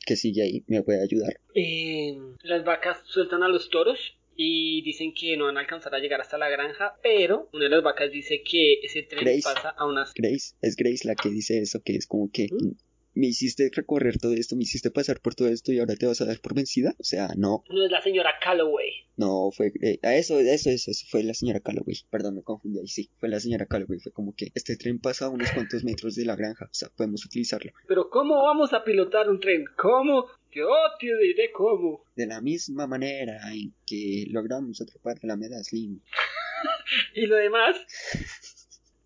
que 0.05 0.15
sigue 0.15 0.43
ahí, 0.43 0.63
me 0.67 0.81
puede 0.83 1.01
ayudar. 1.03 1.39
Eh, 1.53 2.17
las 2.43 2.63
vacas 2.63 2.99
sueltan 3.05 3.43
a 3.43 3.47
los 3.47 3.69
toros 3.69 4.17
y 4.35 4.81
dicen 4.83 5.13
que 5.13 5.37
no 5.37 5.45
van 5.45 5.57
a 5.57 5.61
alcanzar 5.61 5.95
a 5.95 5.99
llegar 5.99 6.21
hasta 6.21 6.37
la 6.37 6.49
granja, 6.49 6.95
pero 7.01 7.49
una 7.53 7.65
de 7.65 7.69
las 7.69 7.83
vacas 7.83 8.11
dice 8.11 8.43
que 8.43 8.79
ese 8.83 9.03
tren 9.03 9.23
Grace. 9.23 9.41
pasa 9.43 9.69
a 9.69 9.85
unas... 9.85 10.13
Grace, 10.13 10.55
es 10.61 10.75
Grace 10.75 11.07
la 11.07 11.15
que 11.15 11.29
dice 11.29 11.59
eso, 11.59 11.81
que 11.83 11.95
es 11.95 12.05
como 12.05 12.29
que 12.31 12.47
¿Mm? 12.51 12.75
Me 13.15 13.27
hiciste 13.27 13.71
recorrer 13.73 14.17
todo 14.19 14.33
esto, 14.33 14.55
me 14.55 14.63
hiciste 14.63 14.91
pasar 14.91 15.19
por 15.21 15.33
todo 15.35 15.47
esto 15.47 15.71
y 15.71 15.79
ahora 15.79 15.95
te 15.95 16.05
vas 16.05 16.21
a 16.21 16.25
dar 16.25 16.39
por 16.41 16.53
vencida. 16.53 16.93
O 16.99 17.03
sea, 17.03 17.29
no, 17.37 17.63
No 17.69 17.85
es 17.85 17.91
la 17.91 18.01
señora 18.01 18.33
Calloway. 18.43 18.91
no 19.17 19.49
fue, 19.51 19.71
eh, 19.81 19.99
a 20.03 20.15
eso, 20.15 20.39
eso, 20.39 20.69
eso, 20.69 20.91
eso 20.91 21.05
fue 21.09 21.23
la 21.23 21.33
señora 21.33 21.61
Calloway. 21.61 21.95
Perdón, 22.09 22.35
me 22.35 22.43
confundí 22.43 22.79
ahí, 22.79 22.87
sí, 22.87 23.09
fue 23.17 23.29
la 23.29 23.39
señora 23.39 23.65
Calloway. 23.65 23.99
Fue 23.99 24.11
como 24.11 24.35
que 24.35 24.51
este 24.53 24.75
tren 24.75 24.99
pasa 24.99 25.25
a 25.25 25.29
unos 25.29 25.49
cuantos 25.51 25.83
metros 25.83 26.15
de 26.15 26.25
la 26.25 26.35
granja, 26.35 26.65
o 26.65 26.73
sea, 26.73 26.89
podemos 26.89 27.25
utilizarlo. 27.25 27.71
Pero 27.87 28.09
¿cómo 28.09 28.35
vamos 28.43 28.73
a 28.73 28.83
pilotar 28.83 29.29
un 29.29 29.39
tren? 29.39 29.65
¿Cómo? 29.77 30.27
Yo 30.51 30.67
te 30.99 31.07
diré 31.21 31.51
cómo. 31.51 32.03
De 32.15 32.27
la 32.27 32.39
misma 32.41 32.87
manera 32.87 33.39
en 33.53 33.73
que 33.85 34.25
logramos 34.29 34.79
atrapar 34.81 35.17
a 35.23 35.27
la 35.27 35.35
Meda 35.37 35.63
Slim. 35.63 36.01
Y 37.15 37.25
lo 37.25 37.35
demás, 37.37 37.75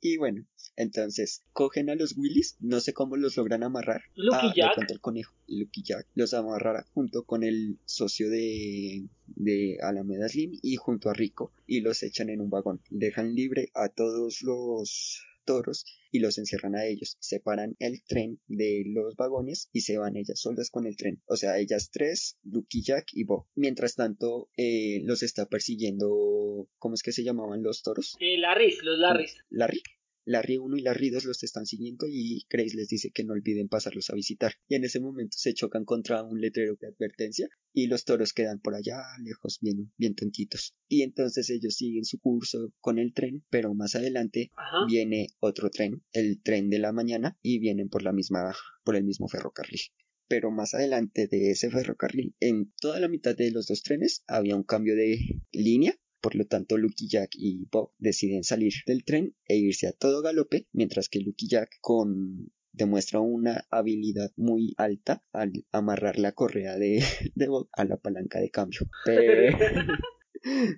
Y 0.00 0.16
bueno, 0.16 0.44
entonces 0.76 1.42
cogen 1.52 1.90
a 1.90 1.94
los 1.94 2.16
Willys, 2.16 2.56
no 2.60 2.80
sé 2.80 2.92
cómo 2.92 3.16
los 3.16 3.36
logran 3.36 3.62
amarrar. 3.62 4.02
Lucky 4.14 4.46
ah, 4.46 4.52
Jack. 4.76 4.90
el 4.90 5.00
conejo. 5.00 5.34
Lucky 5.46 5.82
Jack 5.82 6.06
los 6.14 6.34
amarrará 6.34 6.86
junto 6.94 7.24
con 7.24 7.42
el 7.44 7.78
socio 7.84 8.30
de, 8.30 9.06
de 9.26 9.78
Alameda 9.82 10.28
Slim 10.28 10.58
y 10.62 10.76
junto 10.76 11.10
a 11.10 11.14
Rico 11.14 11.52
y 11.66 11.80
los 11.80 12.02
echan 12.02 12.30
en 12.30 12.40
un 12.40 12.50
vagón. 12.50 12.80
Dejan 12.90 13.34
libre 13.34 13.70
a 13.74 13.88
todos 13.88 14.42
los 14.42 15.22
toros 15.44 15.84
y 16.10 16.20
los 16.20 16.38
encierran 16.38 16.76
a 16.76 16.86
ellos. 16.86 17.16
Separan 17.20 17.76
el 17.78 18.02
tren 18.04 18.40
de 18.46 18.84
los 18.86 19.16
vagones 19.16 19.68
y 19.72 19.80
se 19.80 19.98
van 19.98 20.16
ellas 20.16 20.40
solas 20.40 20.70
con 20.70 20.86
el 20.86 20.96
tren. 20.96 21.20
O 21.26 21.36
sea, 21.36 21.58
ellas 21.58 21.90
tres, 21.90 22.38
Lucky 22.44 22.82
Jack 22.82 23.08
y 23.12 23.24
Bob. 23.24 23.46
Mientras 23.54 23.94
tanto, 23.94 24.48
eh, 24.56 25.00
los 25.04 25.22
está 25.22 25.46
persiguiendo. 25.46 26.68
¿Cómo 26.78 26.94
es 26.94 27.02
que 27.02 27.12
se 27.12 27.24
llamaban 27.24 27.62
los 27.62 27.82
toros? 27.82 28.16
eh, 28.20 28.38
Larrys, 28.38 28.82
los 28.82 28.98
Larrys. 28.98 29.36
Larry. 29.50 29.82
Larry 30.24 30.58
1 30.58 30.76
y 30.76 30.82
Larry 30.82 31.10
2 31.10 31.24
los 31.24 31.42
están 31.42 31.66
siguiendo 31.66 32.06
y 32.08 32.44
Grace 32.48 32.76
les 32.76 32.88
dice 32.88 33.10
que 33.10 33.24
no 33.24 33.32
olviden 33.32 33.68
pasarlos 33.68 34.10
a 34.10 34.14
visitar. 34.14 34.54
Y 34.68 34.76
en 34.76 34.84
ese 34.84 35.00
momento 35.00 35.36
se 35.38 35.54
chocan 35.54 35.84
contra 35.84 36.22
un 36.22 36.40
letrero 36.40 36.76
de 36.80 36.88
advertencia 36.88 37.48
y 37.72 37.86
los 37.86 38.04
toros 38.04 38.32
quedan 38.32 38.60
por 38.60 38.74
allá 38.74 39.02
lejos, 39.22 39.58
bien, 39.60 39.92
bien 39.96 40.14
tontitos. 40.14 40.74
Y 40.88 41.02
entonces 41.02 41.50
ellos 41.50 41.74
siguen 41.74 42.04
su 42.04 42.18
curso 42.18 42.72
con 42.80 42.98
el 42.98 43.14
tren, 43.14 43.44
pero 43.50 43.74
más 43.74 43.94
adelante 43.94 44.50
Ajá. 44.56 44.86
viene 44.86 45.28
otro 45.40 45.70
tren, 45.70 46.02
el 46.12 46.42
tren 46.42 46.70
de 46.70 46.78
la 46.78 46.92
mañana, 46.92 47.38
y 47.42 47.58
vienen 47.58 47.88
por 47.88 48.02
la 48.02 48.12
misma, 48.12 48.54
por 48.84 48.96
el 48.96 49.04
mismo 49.04 49.28
ferrocarril. 49.28 49.80
Pero 50.28 50.50
más 50.50 50.74
adelante 50.74 51.26
de 51.26 51.50
ese 51.50 51.70
ferrocarril, 51.70 52.34
en 52.40 52.72
toda 52.80 53.00
la 53.00 53.08
mitad 53.08 53.36
de 53.36 53.50
los 53.50 53.66
dos 53.66 53.82
trenes, 53.82 54.22
había 54.26 54.56
un 54.56 54.64
cambio 54.64 54.94
de 54.94 55.18
línea. 55.52 55.94
Por 56.22 56.36
lo 56.36 56.46
tanto, 56.46 56.78
Lucky 56.78 57.08
Jack 57.08 57.30
y 57.34 57.66
Bob 57.70 57.90
deciden 57.98 58.44
salir 58.44 58.72
del 58.86 59.04
tren 59.04 59.34
e 59.48 59.56
irse 59.56 59.88
a 59.88 59.92
todo 59.92 60.22
galope, 60.22 60.68
mientras 60.72 61.08
que 61.08 61.18
Lucky 61.18 61.48
Jack 61.48 61.78
con 61.80 62.52
demuestra 62.72 63.20
una 63.20 63.66
habilidad 63.70 64.32
muy 64.36 64.72
alta 64.78 65.22
al 65.32 65.52
amarrar 65.72 66.18
la 66.18 66.32
correa 66.32 66.78
de, 66.78 67.02
de 67.34 67.48
Bob 67.48 67.68
a 67.72 67.84
la 67.84 67.96
palanca 67.96 68.38
de 68.38 68.50
cambio. 68.50 68.80
Pero, 69.04 69.58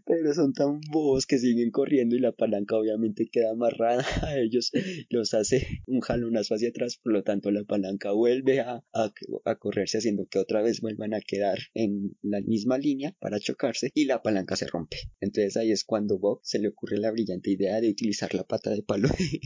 pero 0.04 0.34
son 0.34 0.52
tan 0.52 0.80
bobos 0.90 1.26
que 1.26 1.38
siguen 1.38 1.70
corriendo 1.70 2.16
y 2.16 2.20
la 2.20 2.32
palanca 2.32 2.76
obviamente 2.76 3.28
queda 3.30 3.52
amarrada 3.52 4.04
a 4.22 4.38
ellos, 4.38 4.70
los 5.10 5.34
hace 5.34 5.82
un 5.86 6.00
jalonazo 6.00 6.54
hacia 6.54 6.68
atrás, 6.68 6.98
por 7.02 7.12
lo 7.12 7.22
tanto 7.22 7.50
la 7.50 7.64
palanca 7.64 8.12
vuelve 8.12 8.60
a, 8.60 8.84
a, 8.92 9.12
a 9.44 9.54
correrse 9.56 9.98
haciendo 9.98 10.26
que 10.26 10.38
otra 10.38 10.62
vez 10.62 10.80
vuelvan 10.80 11.14
a 11.14 11.20
quedar 11.20 11.58
en 11.74 12.16
la 12.22 12.40
misma 12.40 12.78
línea 12.78 13.14
para 13.20 13.38
chocarse 13.38 13.90
y 13.94 14.06
la 14.06 14.22
palanca 14.22 14.56
se 14.56 14.66
rompe. 14.66 14.96
Entonces 15.20 15.56
ahí 15.56 15.70
es 15.70 15.84
cuando 15.84 16.18
Bob 16.18 16.40
se 16.42 16.58
le 16.58 16.68
ocurre 16.68 16.98
la 16.98 17.10
brillante 17.10 17.50
idea 17.50 17.80
de 17.80 17.90
utilizar 17.90 18.34
la 18.34 18.44
pata 18.44 18.70
de 18.70 18.82
palo 18.82 19.08
de, 19.08 19.40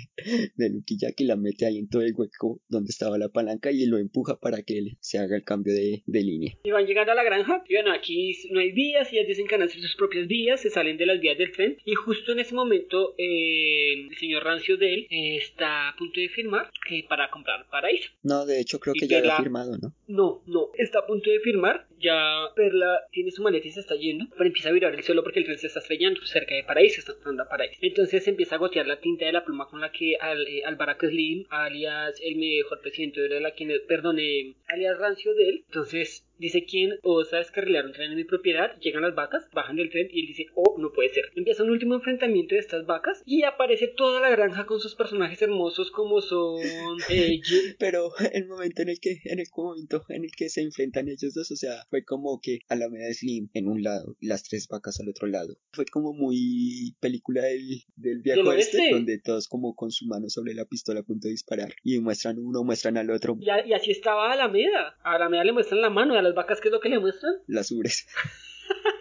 de 0.56 0.70
Lucky 0.70 0.98
Jack 0.98 1.20
y 1.20 1.24
la 1.24 1.36
mete 1.36 1.66
ahí 1.66 1.78
en 1.78 1.88
todo 1.88 2.02
el 2.02 2.14
hueco 2.14 2.60
donde 2.68 2.90
estaba 2.90 3.18
la 3.18 3.28
palanca 3.28 3.70
y 3.70 3.86
lo 3.86 3.98
empuja 3.98 4.38
para 4.40 4.62
que 4.62 4.96
se 5.00 5.18
haga 5.18 5.36
el 5.36 5.44
cambio 5.44 5.72
de, 5.74 6.02
de 6.06 6.22
línea. 6.22 6.52
Y 6.64 6.70
van 6.70 6.86
llegando 6.86 7.12
a 7.12 7.14
la 7.14 7.24
granja. 7.24 7.62
Y 7.68 7.74
bueno, 7.74 7.92
aquí 7.92 8.32
no 8.50 8.60
hay 8.60 8.72
vías. 8.72 9.12
Y 9.12 9.18
ellos 9.18 9.28
dicen 9.28 9.46
que 9.46 9.68
sus 9.68 9.96
propias 9.98 10.26
vías. 10.26 10.60
Se 10.62 10.70
salen 10.70 10.96
de 10.96 11.04
las 11.06 11.20
vías 11.20 11.36
del 11.36 11.52
tren. 11.52 11.76
Y 11.84 11.94
justo 11.94 12.32
en 12.32 12.38
ese 12.38 12.54
momento, 12.54 13.14
eh, 13.18 14.06
el 14.08 14.16
señor 14.16 14.44
Rancio 14.44 14.76
Del 14.78 15.06
eh, 15.10 15.36
está 15.36 15.88
a 15.90 15.96
punto 15.96 16.20
de 16.20 16.28
firmar 16.30 16.70
eh, 16.90 17.04
para 17.08 17.30
comprar 17.30 17.66
paraíso. 17.70 18.10
No, 18.22 18.46
de 18.46 18.60
hecho 18.60 18.78
creo 18.80 18.94
Y 18.96 19.00
que 19.00 19.08
ya 19.08 19.18
había 19.18 19.32
Perla- 19.32 19.42
firmado, 19.42 19.72
¿no? 19.82 19.92
No, 20.06 20.42
no, 20.46 20.68
está 20.78 21.00
a 21.00 21.06
punto 21.06 21.30
de 21.30 21.40
firmar. 21.40 21.86
Ya 22.00 22.46
Perla 22.54 23.00
tiene 23.10 23.30
su 23.32 23.42
maleta 23.42 23.66
y 23.66 23.70
se 23.72 23.80
está 23.80 23.96
yendo. 23.96 24.26
Pero 24.30 24.46
empieza 24.46 24.68
a 24.68 24.72
virar 24.72 24.94
el 24.94 25.02
suelo 25.02 25.22
porque 25.22 25.40
el 25.40 25.44
tren 25.44 25.58
se 25.58 25.66
está 25.66 25.80
estrellando 25.80 26.24
cerca 26.24 26.54
de 26.54 26.62
Paraíso. 26.64 27.00
Está 27.00 27.12
a 27.12 27.48
Paraíso. 27.48 27.78
Entonces 27.82 28.26
empieza 28.28 28.54
a 28.54 28.58
gotear 28.58 28.86
la 28.86 29.00
tinta 29.00 29.26
de 29.26 29.32
la 29.32 29.44
pluma 29.44 29.66
con 29.68 29.80
la 29.80 29.90
que 29.90 30.16
al, 30.20 30.46
eh, 30.46 30.62
Alvaraca 30.64 31.08
Slim, 31.08 31.44
alias 31.50 32.20
el 32.22 32.36
mejor 32.36 32.80
presidente 32.80 33.20
de 33.22 33.40
la 33.40 33.50
quien, 33.50 33.72
perdón, 33.88 34.18
eh, 34.20 34.54
alias 34.68 34.96
Rancio 34.98 35.34
de 35.34 35.48
él. 35.48 35.64
Entonces 35.66 36.24
dice 36.38 36.64
quién 36.64 36.98
osa 37.02 37.38
descarrilar 37.38 37.86
un 37.86 37.92
tren 37.92 38.10
en 38.10 38.16
mi 38.16 38.24
propiedad. 38.24 38.78
Llegan 38.80 39.02
las 39.02 39.14
vacas, 39.14 39.48
bajan 39.52 39.76
del 39.76 39.90
tren 39.90 40.08
y 40.10 40.20
él 40.20 40.26
dice, 40.26 40.46
oh, 40.54 40.76
no 40.78 40.92
puede 40.92 41.10
ser. 41.10 41.24
Empieza 41.48 41.62
un 41.64 41.70
último 41.70 41.94
enfrentamiento 41.94 42.54
de 42.54 42.60
estas 42.60 42.84
vacas 42.84 43.22
y 43.24 43.42
aparece 43.44 43.88
toda 43.88 44.20
la 44.20 44.28
granja 44.28 44.66
con 44.66 44.80
sus 44.80 44.94
personajes 44.94 45.40
hermosos 45.40 45.90
como 45.90 46.20
son 46.20 46.58
eh, 47.08 47.40
Pero 47.78 48.10
el 48.34 48.46
momento 48.46 48.82
en 48.82 48.90
el 48.90 49.00
que, 49.00 49.22
en 49.24 49.38
el 49.38 49.46
momento 49.56 50.04
en 50.10 50.24
el 50.24 50.30
que 50.36 50.50
se 50.50 50.60
enfrentan 50.60 51.08
ellos 51.08 51.32
dos, 51.32 51.50
o 51.50 51.56
sea, 51.56 51.86
fue 51.88 52.04
como 52.04 52.38
que 52.42 52.58
Alameda 52.68 53.10
Slim 53.14 53.48
en 53.54 53.66
un 53.66 53.82
lado 53.82 54.14
y 54.20 54.26
las 54.26 54.42
tres 54.42 54.68
vacas 54.68 55.00
al 55.00 55.08
otro 55.08 55.26
lado. 55.26 55.56
Fue 55.72 55.86
como 55.86 56.12
muy 56.12 56.94
película 57.00 57.40
del, 57.44 57.82
del 57.96 58.20
viejo 58.20 58.52
este, 58.52 58.76
oeste. 58.76 58.90
donde 58.94 59.18
todos 59.18 59.48
como 59.48 59.74
con 59.74 59.90
su 59.90 60.04
mano 60.04 60.28
sobre 60.28 60.52
la 60.52 60.66
pistola 60.66 61.00
a 61.00 61.02
punto 61.02 61.28
de 61.28 61.32
disparar. 61.32 61.72
Y 61.82 61.98
muestran 62.00 62.38
uno, 62.38 62.62
muestran 62.62 62.98
al 62.98 63.08
otro 63.10 63.38
Y, 63.40 63.48
a- 63.48 63.66
y 63.66 63.72
así 63.72 63.90
estaba 63.90 64.30
Alameda. 64.32 64.98
A 65.02 65.14
Alameda 65.14 65.44
le 65.44 65.52
muestran 65.52 65.80
la 65.80 65.88
mano 65.88 66.14
y 66.14 66.18
a 66.18 66.22
las 66.22 66.34
vacas, 66.34 66.60
¿qué 66.60 66.68
es 66.68 66.72
lo 66.72 66.80
que 66.80 66.90
le 66.90 66.98
muestran? 67.00 67.32
las 67.46 67.70
ubres. 67.72 68.06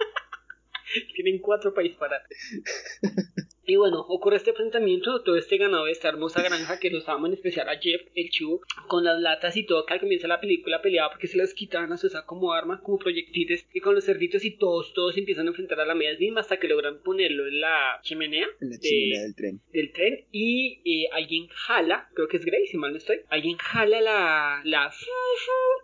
Tienen 1.15 1.39
cuatro 1.39 1.73
para 1.73 1.87
disparar. 1.87 2.21
Y 3.69 3.75
bueno, 3.75 3.99
ocurre 4.07 4.37
este 4.37 4.51
enfrentamiento, 4.51 5.21
todo 5.23 5.35
este 5.35 5.57
ganado 5.57 5.85
de 5.85 5.91
esta 5.91 6.07
hermosa 6.07 6.41
granja 6.41 6.79
que 6.79 6.89
los 6.89 7.07
amo, 7.09 7.27
en 7.27 7.33
especial 7.33 7.67
a 7.67 7.77
Jeff, 7.77 8.01
el 8.15 8.29
chivo, 8.29 8.61
con 8.87 9.03
las 9.03 9.19
latas 9.19 9.57
y 9.57 9.65
todo, 9.65 9.85
que 9.85 9.93
al 9.93 9.99
comienzo 9.99 10.23
de 10.23 10.29
la 10.29 10.39
película 10.39 10.81
peleaba 10.81 11.09
porque 11.11 11.27
se 11.27 11.35
las 11.37 11.53
quitaban 11.53 11.91
a 11.91 11.97
su 11.97 12.07
usar 12.07 12.25
como 12.25 12.53
arma, 12.53 12.79
como 12.81 12.97
proyectiles, 12.97 13.67
y 13.73 13.81
con 13.81 13.93
los 13.93 14.05
cerditos 14.05 14.45
y 14.45 14.51
todos, 14.57 14.93
todos 14.93 15.17
empiezan 15.17 15.47
a 15.47 15.49
enfrentar 15.49 15.81
a 15.81 15.85
la 15.85 15.95
media 15.95 16.17
misma 16.17 16.39
hasta 16.39 16.57
que 16.57 16.69
logran 16.69 17.01
ponerlo 17.03 17.45
en 17.45 17.59
la 17.59 17.99
chimenea 18.03 18.47
En 18.61 18.69
la 18.69 18.77
de- 18.77 18.81
chimenea 18.87 19.21
del 19.23 19.35
tren. 19.35 19.61
del 19.73 19.91
tren 19.91 20.25
y 20.31 20.81
eh, 20.85 21.09
alguien 21.11 21.47
jala, 21.49 22.07
creo 22.13 22.29
que 22.29 22.37
es 22.37 22.45
Grace, 22.45 22.67
si 22.67 22.77
mal 22.77 22.91
no 22.91 22.97
estoy, 22.97 23.19
alguien 23.27 23.57
jala 23.57 23.99
la, 23.99 24.61
la 24.63 24.93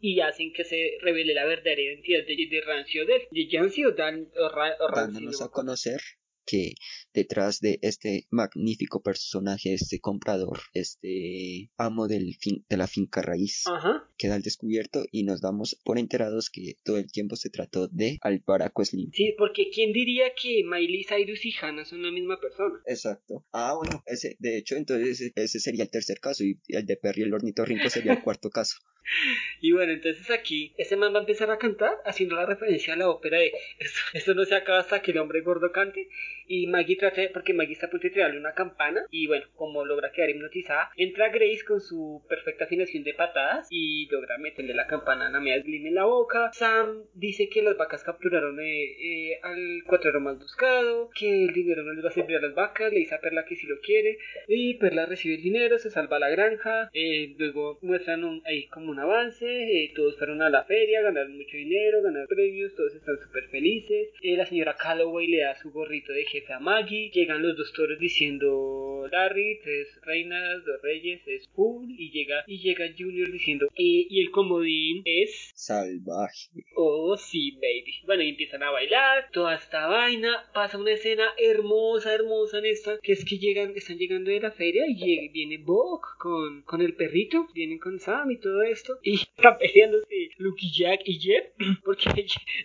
y 0.02 0.20
hacen 0.22 0.54
que 0.54 0.64
se 0.64 0.98
revele 1.02 1.34
la 1.34 1.46
verdadera 1.46 1.82
identidad 1.82 2.26
de, 2.26 2.36
de 2.50 2.62
Rancio 2.62 3.06
del 3.06 3.24
de 3.30 3.48
Jancy 3.52 3.84
o 3.86 3.92
Dan 3.92 4.30
o, 4.38 4.48
Ra- 4.50 4.78
o 4.80 4.88
Rancio, 4.88 5.02
dándonos 5.14 5.40
no 5.42 5.46
a 5.46 5.52
conocer 5.52 6.00
que 6.46 6.76
detrás 7.14 7.60
de 7.60 7.80
este 7.82 8.28
magnífico 8.30 9.02
personaje, 9.02 9.74
este 9.74 10.00
comprador, 10.00 10.60
este 10.74 11.72
amo 11.78 12.08
del 12.08 12.36
fin, 12.36 12.66
de 12.70 12.78
la 12.78 12.88
finca 12.88 13.22
raíz, 13.22 13.64
Ajá. 13.68 14.10
queda 14.18 14.36
al 14.36 14.42
descubierto 14.42 15.06
y 15.12 15.24
nos 15.24 15.42
damos 15.42 15.80
por 15.84 15.98
enterados 15.98 16.50
que 16.50 16.78
todo 16.84 16.98
el 16.98 17.12
tiempo 17.12 17.36
se 17.36 17.50
trató 17.50 17.88
de 17.88 18.18
Alvaraco 18.22 18.84
Slim. 18.84 19.12
Sí, 19.14 19.34
porque 19.38 19.70
¿quién 19.74 19.94
diría 19.94 20.34
que 20.42 20.64
Miley 20.64 21.04
Cyrus 21.04 21.46
y 21.46 21.54
Hannah 21.62 21.86
son 21.86 22.04
la 22.04 22.12
misma 22.12 22.40
persona? 22.40 22.82
Exacto. 22.86 23.46
Ah, 23.52 23.74
bueno, 23.78 24.04
ese, 24.06 24.36
de 24.40 24.58
hecho, 24.58 24.76
entonces 24.76 25.22
ese, 25.22 25.34
ese 25.36 25.60
sería 25.60 25.84
el 25.84 25.90
tercer 25.90 26.20
caso 26.20 26.44
y 26.44 26.60
el 26.68 26.86
de 26.86 26.98
Perry 26.98 27.24
el 27.24 27.34
ornitorrinco 27.34 27.90
sería 27.90 28.14
el 28.14 28.22
cuarto 28.22 28.50
caso. 28.50 28.78
Y 29.62 29.72
bueno, 29.72 29.94
entonces 29.94 30.30
aquí 30.32 30.74
este 30.78 30.96
man 30.96 31.14
va 31.14 31.18
a 31.18 31.22
empezar 31.22 31.50
a 31.52 31.58
cantar 31.58 31.96
haciendo 32.06 32.36
la 32.36 32.46
referencia 32.46 32.94
a 32.94 32.98
la 32.98 33.10
ópera 33.10 33.38
de 33.38 33.52
esto, 33.80 34.00
esto 34.14 34.34
no 34.34 34.46
se 34.46 34.56
acaba 34.56 34.80
hasta 34.80 35.02
que 35.02 35.12
el 35.12 35.18
hombre 35.18 35.42
gordo 35.42 35.72
cante 35.72 36.08
y 36.48 36.68
Maggie 36.68 36.98
trata 36.98 37.22
porque 37.34 37.54
Maggie 37.54 37.74
está 37.74 37.88
a 37.88 37.90
punto 37.90 38.08
de 38.08 38.14
tirarle 38.14 38.40
una 38.40 38.54
campana 38.54 39.06
y 39.10 39.28
bueno, 39.28 39.46
como 39.56 39.86
logra 39.86 40.12
quedar 40.12 40.30
hipnotizada, 40.30 40.92
entra 40.98 41.30
Grace 41.30 41.64
con 41.66 41.80
su 41.82 42.24
perfecta 42.28 42.66
afinación 42.66 43.04
de 43.04 43.14
patadas 43.14 43.68
y 43.70 44.08
logra 44.10 44.38
meterle 44.38 44.74
la 44.74 44.88
campana 44.88 45.28
a 45.28 45.30
la 45.30 45.40
media 45.40 45.62
Slim 45.62 45.88
en 45.88 45.96
la 45.96 46.06
boca. 46.06 46.52
Sam 46.54 47.04
dice 47.14 47.50
que 47.50 47.62
las 47.62 47.78
vacas 47.78 48.04
capturaron 48.04 48.60
eh, 48.60 49.32
eh, 49.32 49.40
al 49.44 49.84
cuatrero 49.86 50.20
más 50.20 50.38
buscado, 50.40 51.10
que 51.16 51.46
el 51.46 51.54
dinero 51.54 51.84
no 51.84 51.94
les 51.94 52.04
va 52.04 52.10
a 52.10 52.14
servir 52.14 52.38
a 52.38 52.42
las 52.42 52.54
vacas, 52.54 52.92
le 52.92 53.00
dice 53.00 53.16
a 53.16 53.22
Perla 53.22 53.46
que 53.46 53.56
si 53.56 53.68
lo 53.68 53.80
quiere 53.80 54.18
y 54.48 54.76
Perla 54.76 55.06
recibe 55.06 55.36
el 55.36 55.42
dinero, 55.42 55.78
se 55.80 55.92
salva 55.92 56.20
la 56.20 56.30
granja, 56.30 56.90
eh, 56.94 57.36
luego 57.38 57.80
muestran 57.82 58.24
un, 58.24 58.42
ahí 58.46 58.68
como 58.68 58.93
algún 58.94 59.00
avance, 59.00 59.46
eh, 59.46 59.92
todos 59.96 60.18
fueron 60.18 60.42
a 60.42 60.50
la 60.50 60.64
feria, 60.66 61.02
ganaron 61.02 61.36
mucho 61.36 61.58
dinero, 61.58 62.02
ganaron 62.04 62.28
premios, 62.28 62.74
todos 62.76 62.94
están 62.96 63.18
súper 63.18 63.50
felices. 63.50 64.10
Eh, 64.22 64.38
la 64.38 64.46
señora 64.46 64.76
Calloway 64.76 65.28
le 65.28 65.42
da 65.42 65.56
su 65.56 65.72
gorrito 65.72 66.14
de 66.14 66.26
jefe 66.26 66.54
a 66.54 66.60
Maggie, 66.60 67.10
llegan 67.12 67.42
los 67.42 67.58
dos 67.58 67.74
toros 67.74 68.00
diciendo 68.00 69.08
Larry, 69.12 69.60
tres 69.64 69.88
reinas, 70.04 70.64
dos 70.66 70.82
reyes, 70.82 71.22
es 71.28 71.48
full, 71.50 71.90
y 71.98 72.12
llega, 72.12 72.44
y 72.48 72.60
llega 72.60 72.94
Junior 72.98 73.32
diciendo, 73.32 73.68
eh, 73.76 74.06
y 74.10 74.22
el 74.22 74.32
comodín 74.32 75.02
es 75.06 75.52
salvaje. 75.56 76.50
Oh, 76.76 77.18
sí, 77.18 77.52
baby. 77.56 77.94
Bueno, 78.06 78.24
y 78.24 78.30
empiezan 78.30 78.64
a 78.64 78.72
bailar, 78.72 79.30
toda 79.32 79.56
esta 79.56 79.88
vaina, 79.88 80.46
pasa 80.54 80.78
una 80.78 80.92
escena 80.92 81.28
hermosa, 81.38 82.14
hermosa 82.14 82.60
en 82.60 82.66
esta, 82.66 83.00
que 83.02 83.14
es 83.14 83.26
que 83.26 83.38
llegan, 83.38 83.74
están 83.76 83.98
llegando 83.98 84.30
de 84.30 84.40
la 84.40 84.52
feria 84.52 84.84
y 84.88 85.30
viene 85.30 85.58
Bog 85.58 86.02
con, 86.20 86.62
con 86.64 86.82
el 86.82 86.96
perrito, 86.96 87.48
vienen 87.54 87.80
con 87.80 88.00
Sam 88.00 88.32
y 88.32 88.40
todo 88.40 88.62
esto, 88.62 88.83
y 89.04 89.16
están 89.38 89.58
peleándose 89.58 90.30
Lucky 90.38 90.72
Jack 90.72 91.02
y 91.06 91.20
Jeff, 91.20 91.46
porque 91.84 92.10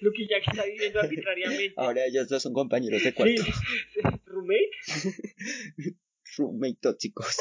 Lucky 0.00 0.26
Jack 0.28 0.42
está 0.48 0.64
viviendo 0.64 1.00
arbitrariamente. 1.00 1.74
Ahora 1.76 2.06
ellos 2.06 2.28
dos 2.28 2.42
son 2.42 2.52
compañeros 2.52 3.02
de 3.02 3.12
cuarto. 3.14 3.42
Sí, 3.42 4.00
roommate. 4.26 4.70
roommate 6.36 6.78
tóxicos. 6.80 7.38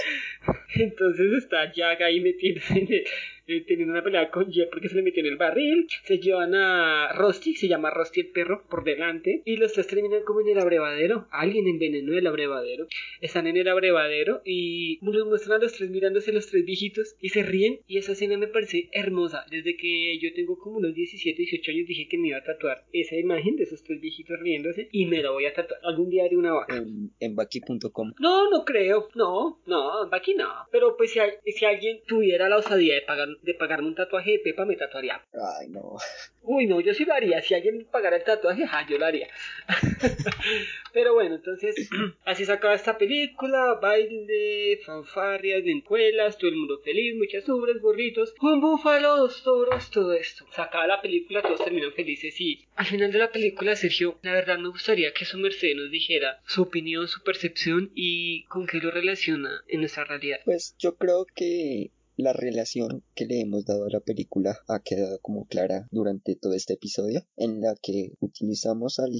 Entonces 0.75 1.43
está 1.43 1.71
Jack 1.73 2.01
ahí 2.01 2.19
metiéndose 2.19 2.73
en 2.73 2.93
el, 2.93 3.03
eh, 3.48 3.64
teniendo 3.66 3.93
una 3.93 4.04
pelea 4.04 4.30
con 4.30 4.52
Jeff 4.52 4.70
porque 4.70 4.89
se 4.89 4.95
le 4.95 5.04
metió 5.04 5.22
en 5.22 5.32
el 5.32 5.38
barril. 5.38 5.88
Se 6.04 6.20
llevan 6.20 6.54
a 6.54 7.14
Rusty, 7.14 7.56
se 7.56 7.68
llama 7.68 7.89
Rusty 7.91 8.22
el 8.22 8.28
perro, 8.28 8.64
por 8.70 8.84
delante. 8.84 9.41
Y 9.45 9.56
los 9.58 9.74
tres 9.74 9.88
terminan 9.88 10.24
como 10.24 10.41
en 10.41 10.50
el 10.50 10.60
abrevadero. 10.60 11.28
Alguien 11.32 11.68
envenenó 11.68 12.18
el 12.18 12.28
abrevadero. 12.28 12.88
Están 13.22 13.48
en 13.48 13.58
el 13.58 13.68
abrevadero 13.68 14.41
y 14.43 15.00
nos 15.02 15.26
muestran 15.26 15.60
a 15.60 15.64
los 15.64 15.74
tres 15.74 15.89
mirándose 15.89 16.34
los 16.34 16.48
tres 16.48 16.66
viejitos 16.66 17.16
y 17.22 17.30
se 17.30 17.43
ríen. 17.43 17.80
Y 17.88 17.98
esa 17.98 18.12
escena 18.12 18.38
me 18.38 18.48
parece 18.48 18.89
hermosa. 18.91 19.45
Desde 19.50 19.78
que 19.78 20.20
yo 20.20 20.34
tengo 20.34 20.58
como 20.58 20.78
unos 20.78 20.93
17, 20.93 21.38
18 21.38 21.72
años 21.72 21.88
dije 21.88 22.08
que 22.10 22.18
me 22.18 22.30
iba 22.30 22.38
a 22.39 22.43
tatuar 22.43 22.84
esa 22.91 23.16
imagen 23.16 23.56
de 23.56 23.64
esos 23.64 23.82
tres 23.84 24.02
viejitos 24.02 24.39
riéndose 24.41 24.89
y 24.91 25.06
me 25.06 25.22
la 25.22 25.32
voy 25.32 25.45
a 25.45 25.54
tatuar. 25.54 25.80
Algún 25.84 26.10
día 26.10 26.26
haré 26.26 26.36
una 26.36 26.54
vaca. 26.54 26.76
En, 26.76 27.12
en 27.20 27.36
Baki.com. 27.36 28.14
No, 28.20 28.50
no 28.50 28.66
creo. 28.66 29.08
No, 29.16 29.62
no, 29.66 30.04
en 30.04 30.10
Baki 30.10 30.36
no. 30.36 30.50
Pero 30.72 30.98
pues 30.98 31.12
si, 31.12 31.20
si 31.52 31.66
alguien 31.66 32.02
tuviera 32.08 32.50
la 32.50 32.58
osadía 32.58 32.95
de 32.95 33.02
pagar 33.02 33.30
de 33.41 33.53
pagarme 33.53 33.88
un 33.88 33.95
tatuaje 33.95 34.31
de 34.31 34.39
Pepa, 34.39 34.65
me 34.65 34.75
tatuaría. 34.75 35.21
Ay, 35.33 35.69
no. 35.69 35.97
Uy, 36.41 36.65
no, 36.65 36.79
yo 36.79 36.93
sí 36.93 37.05
lo 37.05 37.13
haría. 37.13 37.41
Si 37.41 37.53
alguien 37.53 37.88
pagara 37.91 38.17
el 38.17 38.23
tatuaje, 38.23 38.65
ja, 38.65 38.85
yo 38.88 38.97
lo 38.97 39.05
haría. 39.05 39.27
Pero 40.93 41.13
bueno, 41.13 41.35
entonces, 41.35 41.75
así 42.25 42.45
se 42.45 42.51
acaba 42.51 42.73
esta 42.73 42.97
película. 42.97 43.75
Baile, 43.81 44.79
fanfarrias, 44.85 45.63
lentejuelas, 45.63 46.38
todo 46.38 46.49
el 46.49 46.57
mundo 46.57 46.79
feliz, 46.83 47.15
muchas 47.15 47.47
ubres, 47.49 47.81
burritos, 47.81 48.33
un 48.41 48.61
búfalo, 48.61 49.17
dos 49.17 49.43
toros, 49.43 49.91
todo 49.91 50.13
esto. 50.13 50.45
Se 50.55 50.61
acaba 50.61 50.88
la 50.88 51.01
película, 51.01 51.41
todos 51.41 51.63
terminan 51.63 51.91
felices 51.93 52.39
y 52.39 52.65
al 52.75 52.85
final 52.85 53.11
de 53.11 53.19
la 53.19 53.31
película, 53.31 53.75
Sergio, 53.75 54.19
la 54.21 54.33
verdad 54.33 54.59
me 54.59 54.69
gustaría 54.69 55.11
que 55.13 55.25
su 55.25 55.38
merced 55.38 55.75
nos 55.75 55.91
dijera 55.91 56.39
su 56.45 56.61
opinión, 56.61 57.07
su 57.07 57.23
percepción 57.23 57.91
y 57.95 58.43
con 58.45 58.67
qué 58.67 58.77
lo 58.77 58.91
relaciona 58.91 59.63
en 59.67 59.79
nuestra 59.81 60.05
realidad. 60.05 60.39
Pues 60.45 60.75
yo 60.77 60.95
creo 60.95 61.25
que 61.35 61.91
la 62.18 62.34
relación 62.34 63.03
que 63.13 63.26
le 63.26 63.41
hemos 63.41 63.65
dado 63.65 63.86
a 63.86 63.89
la 63.89 63.99
película 63.99 64.57
ha 64.68 64.82
quedado 64.82 65.20
como 65.22 65.45
clara 65.45 65.88
durante 65.91 66.36
todo 66.36 66.53
este 66.53 66.74
episodio, 66.74 67.26
en 67.36 67.61
la 67.61 67.76
que 67.82 68.13
utilizamos 68.20 68.99
al, 68.99 69.11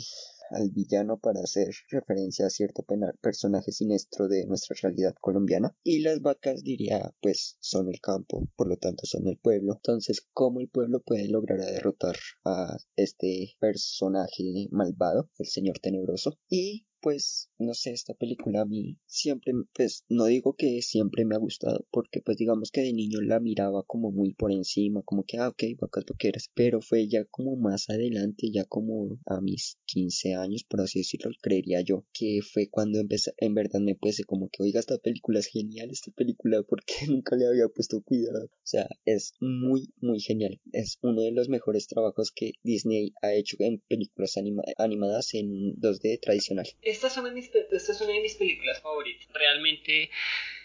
villano 0.72 1.20
para 1.20 1.42
hacer 1.42 1.68
referencia 1.90 2.48
a 2.48 2.50
cierto 2.50 2.86
personaje 3.22 3.72
siniestro 3.72 4.28
de 4.28 4.46
nuestra 4.46 4.76
realidad 4.82 5.14
colombiana. 5.20 5.76
Y 5.84 6.00
las 6.00 6.22
vacas, 6.22 6.64
diría, 6.64 7.14
pues 7.22 7.58
son 7.60 7.90
el 7.90 8.00
campo, 8.00 8.48
por 8.56 8.68
lo 8.68 8.78
tanto 8.78 9.06
son 9.06 9.28
el 9.28 9.38
pueblo. 9.38 9.74
Entonces, 9.76 10.26
¿cómo 10.34 10.62
el 10.62 10.70
pueblo 10.70 11.02
puede 11.02 11.28
lograr 11.28 11.60
derrotar 11.60 12.16
a 12.46 12.78
este 12.96 13.56
personaje 13.60 14.70
malvado, 14.72 15.30
el 15.38 15.48
señor 15.48 15.80
tenebroso? 15.80 16.40
Y 16.50 16.87
pues 17.02 17.50
no 17.60 17.74
sé, 17.74 17.92
esta 17.92 18.14
película 18.14 18.62
a 18.62 18.66
mí 18.66 18.98
siempre, 19.06 19.54
pues 19.74 20.04
no 20.10 20.26
digo 20.26 20.56
que 20.56 20.82
siempre 20.82 21.26
me 21.26 21.36
ha 21.36 21.40
gustado, 21.40 21.86
porque 21.92 22.22
pues 22.22 22.38
digamos 22.38 22.72
que 22.72 22.82
de 22.82 22.94
niño 22.94 23.22
la 23.22 23.40
miraba 23.40 23.84
como 23.84 24.12
muy 24.12 24.34
por 24.34 24.52
encima, 24.52 25.02
como 25.04 25.24
que, 25.24 25.38
ah, 25.38 25.50
ok, 25.50 25.64
vacas 25.80 26.06
vaqueras, 26.06 26.50
pero 26.54 26.82
fue 26.82 27.08
ya 27.08 27.26
como 27.26 27.56
más 27.56 27.90
adelante, 27.90 28.50
ya 28.52 28.66
como 28.66 29.18
a 29.26 29.42
mis 29.42 29.78
15 29.86 30.36
años, 30.36 30.64
por 30.64 30.82
así 30.82 31.00
decirlo, 31.00 31.32
creería 31.42 31.82
yo, 31.82 32.06
que 32.14 32.40
fue 32.42 32.70
cuando 32.70 33.00
empecé, 33.00 33.34
en 33.38 33.54
verdad 33.56 33.80
me 33.80 33.96
puse 33.96 34.24
como 34.24 34.50
que, 34.50 34.64
oiga, 34.64 34.80
esta 34.80 34.98
película 34.98 35.40
es 35.40 35.48
genial, 35.48 35.90
esta 35.92 36.12
película, 36.12 36.62
porque 36.64 36.94
nunca 37.10 37.36
le 37.36 37.48
había 37.48 37.68
puesto 37.70 38.02
cuidado, 38.02 38.46
o 38.46 38.62
sea, 38.64 38.88
es 39.06 39.34
muy, 39.40 39.90
muy 40.02 40.20
genial, 40.20 40.60
es 40.72 40.98
uno 41.02 41.22
de 41.22 41.32
los 41.32 41.50
mejores 41.50 41.88
trabajos 41.88 42.32
que 42.32 42.54
Disney 42.64 43.14
ha 43.22 43.34
hecho 43.34 43.58
en 43.60 43.80
películas 43.88 44.36
animadas 44.78 45.34
en 45.34 45.76
2D 45.76 46.20
tradicional. 46.22 46.68
Esta 46.88 47.08
es, 47.08 47.18
una 47.18 47.28
de 47.28 47.36
mis, 47.36 48.36
películas 48.36 48.82
favoritas. 48.82 49.28
Realmente, 49.34 50.10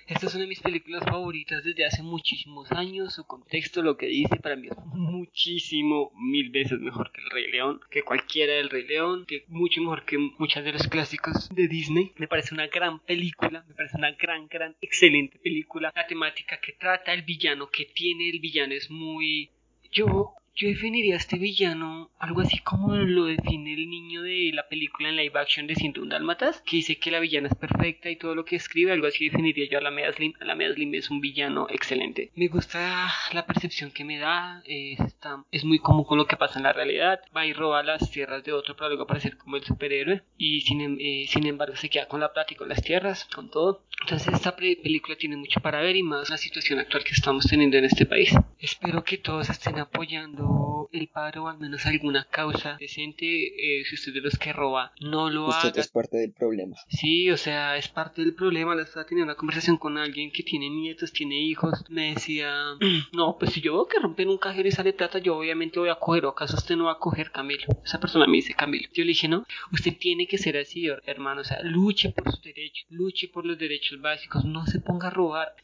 esta 0.06 0.26
es 0.26 0.34
una 0.34 0.42
de 0.42 0.48
mis 0.48 0.60
películas 0.60 1.02
favoritas 1.02 1.64
desde 1.64 1.84
hace 1.84 2.04
muchísimos 2.04 2.70
años. 2.70 3.14
Su 3.14 3.26
contexto, 3.26 3.82
lo 3.82 3.96
que 3.96 4.06
dice, 4.06 4.36
para 4.36 4.54
mí 4.54 4.68
es 4.68 4.76
muchísimo, 4.86 6.12
mil 6.14 6.50
veces 6.50 6.78
mejor 6.78 7.10
que 7.10 7.22
El 7.22 7.30
Rey 7.30 7.50
León, 7.50 7.80
que 7.90 8.04
cualquiera 8.04 8.54
del 8.54 8.70
Rey 8.70 8.86
León, 8.86 9.26
que 9.26 9.44
mucho 9.48 9.80
mejor 9.80 10.04
que 10.04 10.16
muchas 10.16 10.62
de 10.62 10.72
los 10.72 10.86
clásicos 10.86 11.48
de 11.48 11.66
Disney. 11.66 12.12
Me 12.18 12.28
parece 12.28 12.54
una 12.54 12.68
gran 12.68 13.00
película, 13.00 13.64
me 13.66 13.74
parece 13.74 13.96
una 13.98 14.12
gran, 14.12 14.46
gran, 14.46 14.76
excelente 14.80 15.40
película. 15.40 15.90
La 15.92 16.06
temática 16.06 16.60
que 16.60 16.74
trata, 16.74 17.12
el 17.12 17.22
villano 17.22 17.68
que 17.68 17.86
tiene, 17.86 18.30
el 18.30 18.38
villano 18.38 18.74
es 18.74 18.88
muy... 18.90 19.50
Yo 19.90 20.36
yo 20.54 20.68
definiría 20.68 21.14
a 21.14 21.18
este 21.18 21.38
villano 21.38 22.10
algo 22.18 22.40
así 22.40 22.58
como 22.58 22.94
lo 22.94 23.24
define 23.24 23.74
el 23.74 23.88
niño 23.88 24.22
de 24.22 24.50
la 24.52 24.68
película 24.68 25.08
en 25.08 25.16
live 25.16 25.38
action 25.38 25.66
de 25.66 25.74
101 25.74 26.10
Dálmatas, 26.10 26.62
que 26.64 26.76
dice 26.76 26.98
que 26.98 27.10
la 27.10 27.20
villana 27.20 27.48
es 27.48 27.54
perfecta 27.54 28.10
y 28.10 28.16
todo 28.16 28.34
lo 28.34 28.44
que 28.44 28.56
escribe, 28.56 28.92
algo 28.92 29.06
así 29.06 29.28
definiría 29.28 29.68
yo 29.68 29.78
a 29.78 29.80
la 29.80 29.90
Media 29.90 30.12
Slim. 30.12 30.34
La 30.40 30.54
Media 30.54 30.74
es 30.98 31.10
un 31.10 31.20
villano 31.20 31.66
excelente. 31.70 32.30
Me 32.36 32.48
gusta 32.48 33.10
la 33.32 33.46
percepción 33.46 33.90
que 33.90 34.04
me 34.04 34.18
da, 34.18 34.62
es 35.50 35.64
muy 35.64 35.78
común 35.78 36.04
con 36.04 36.18
lo 36.18 36.26
que 36.26 36.36
pasa 36.36 36.58
en 36.58 36.64
la 36.64 36.72
realidad. 36.72 37.20
Va 37.36 37.46
y 37.46 37.52
roba 37.52 37.82
las 37.82 38.10
tierras 38.10 38.44
de 38.44 38.52
otro 38.52 38.76
para 38.76 38.88
luego 38.88 39.04
aparecer 39.04 39.36
como 39.36 39.56
el 39.56 39.64
superhéroe 39.64 40.22
y 40.36 40.60
sin, 40.60 40.80
em, 40.80 40.96
eh, 41.00 41.24
sin 41.28 41.46
embargo 41.46 41.76
se 41.76 41.88
queda 41.88 42.06
con 42.06 42.20
la 42.20 42.32
plata 42.32 42.52
y 42.52 42.56
con 42.56 42.68
las 42.68 42.82
tierras, 42.82 43.24
con 43.34 43.50
todo. 43.50 43.84
Entonces 44.02 44.32
esta 44.32 44.54
película 44.54 45.16
tiene 45.16 45.36
mucho 45.36 45.60
para 45.60 45.80
ver 45.80 45.96
y 45.96 46.02
más 46.02 46.30
la 46.30 46.36
situación 46.36 46.78
actual 46.78 47.04
que 47.04 47.14
estamos 47.14 47.46
teniendo 47.46 47.76
en 47.76 47.84
este 47.84 48.06
país. 48.06 48.34
Espero 48.58 49.02
que 49.02 49.18
todos 49.18 49.48
estén 49.50 49.78
apoyando 49.78 50.41
el 50.92 51.08
paro 51.08 51.44
o 51.44 51.48
al 51.48 51.58
menos 51.58 51.84
alguna 51.86 52.26
causa 52.30 52.76
decente. 52.78 53.24
Eh, 53.26 53.84
si 53.84 53.94
usted 53.94 54.12
de 54.12 54.20
los 54.20 54.38
que 54.38 54.52
roba, 54.52 54.92
no 55.00 55.30
lo 55.30 55.48
usted 55.48 55.70
haga. 55.70 55.80
es 55.80 55.88
parte 55.88 56.18
del 56.18 56.32
problema. 56.32 56.76
Sí, 56.88 57.30
o 57.30 57.36
sea, 57.36 57.76
es 57.76 57.88
parte 57.88 58.22
del 58.22 58.34
problema. 58.34 58.74
La 58.74 58.82
estaba 58.82 59.06
teniendo 59.06 59.32
una 59.32 59.38
conversación 59.38 59.76
con 59.78 59.98
alguien 59.98 60.30
que 60.30 60.42
tiene 60.42 60.68
nietos, 60.68 61.12
tiene 61.12 61.40
hijos. 61.40 61.84
Me 61.88 62.14
decía, 62.14 62.52
no, 63.12 63.36
pues 63.38 63.52
si 63.52 63.60
yo 63.60 63.72
veo 63.74 63.86
que 63.86 63.98
rompen 63.98 64.28
un 64.28 64.38
cajero 64.38 64.68
y 64.68 64.72
sale 64.72 64.92
plata, 64.92 65.18
yo 65.18 65.36
obviamente 65.36 65.78
voy 65.78 65.88
a 65.88 65.96
coger. 65.96 66.26
¿O 66.26 66.30
acaso 66.30 66.56
usted 66.56 66.76
no 66.76 66.84
va 66.84 66.92
a 66.92 66.98
coger, 66.98 67.32
Camilo? 67.32 67.64
Esa 67.84 68.00
persona 68.00 68.26
me 68.26 68.36
dice, 68.36 68.54
Camilo. 68.54 68.88
Yo 68.92 69.04
le 69.04 69.08
dije, 69.08 69.28
no, 69.28 69.46
usted 69.72 69.96
tiene 69.98 70.26
que 70.26 70.38
ser 70.38 70.56
así, 70.56 70.88
hermano. 71.06 71.40
O 71.40 71.44
sea, 71.44 71.62
luche 71.62 72.10
por 72.10 72.30
sus 72.30 72.42
derechos, 72.42 72.86
luche 72.90 73.28
por 73.28 73.46
los 73.46 73.58
derechos 73.58 74.00
básicos, 74.00 74.44
no 74.44 74.66
se 74.66 74.80
ponga 74.80 75.08
a 75.08 75.10
robar. 75.10 75.54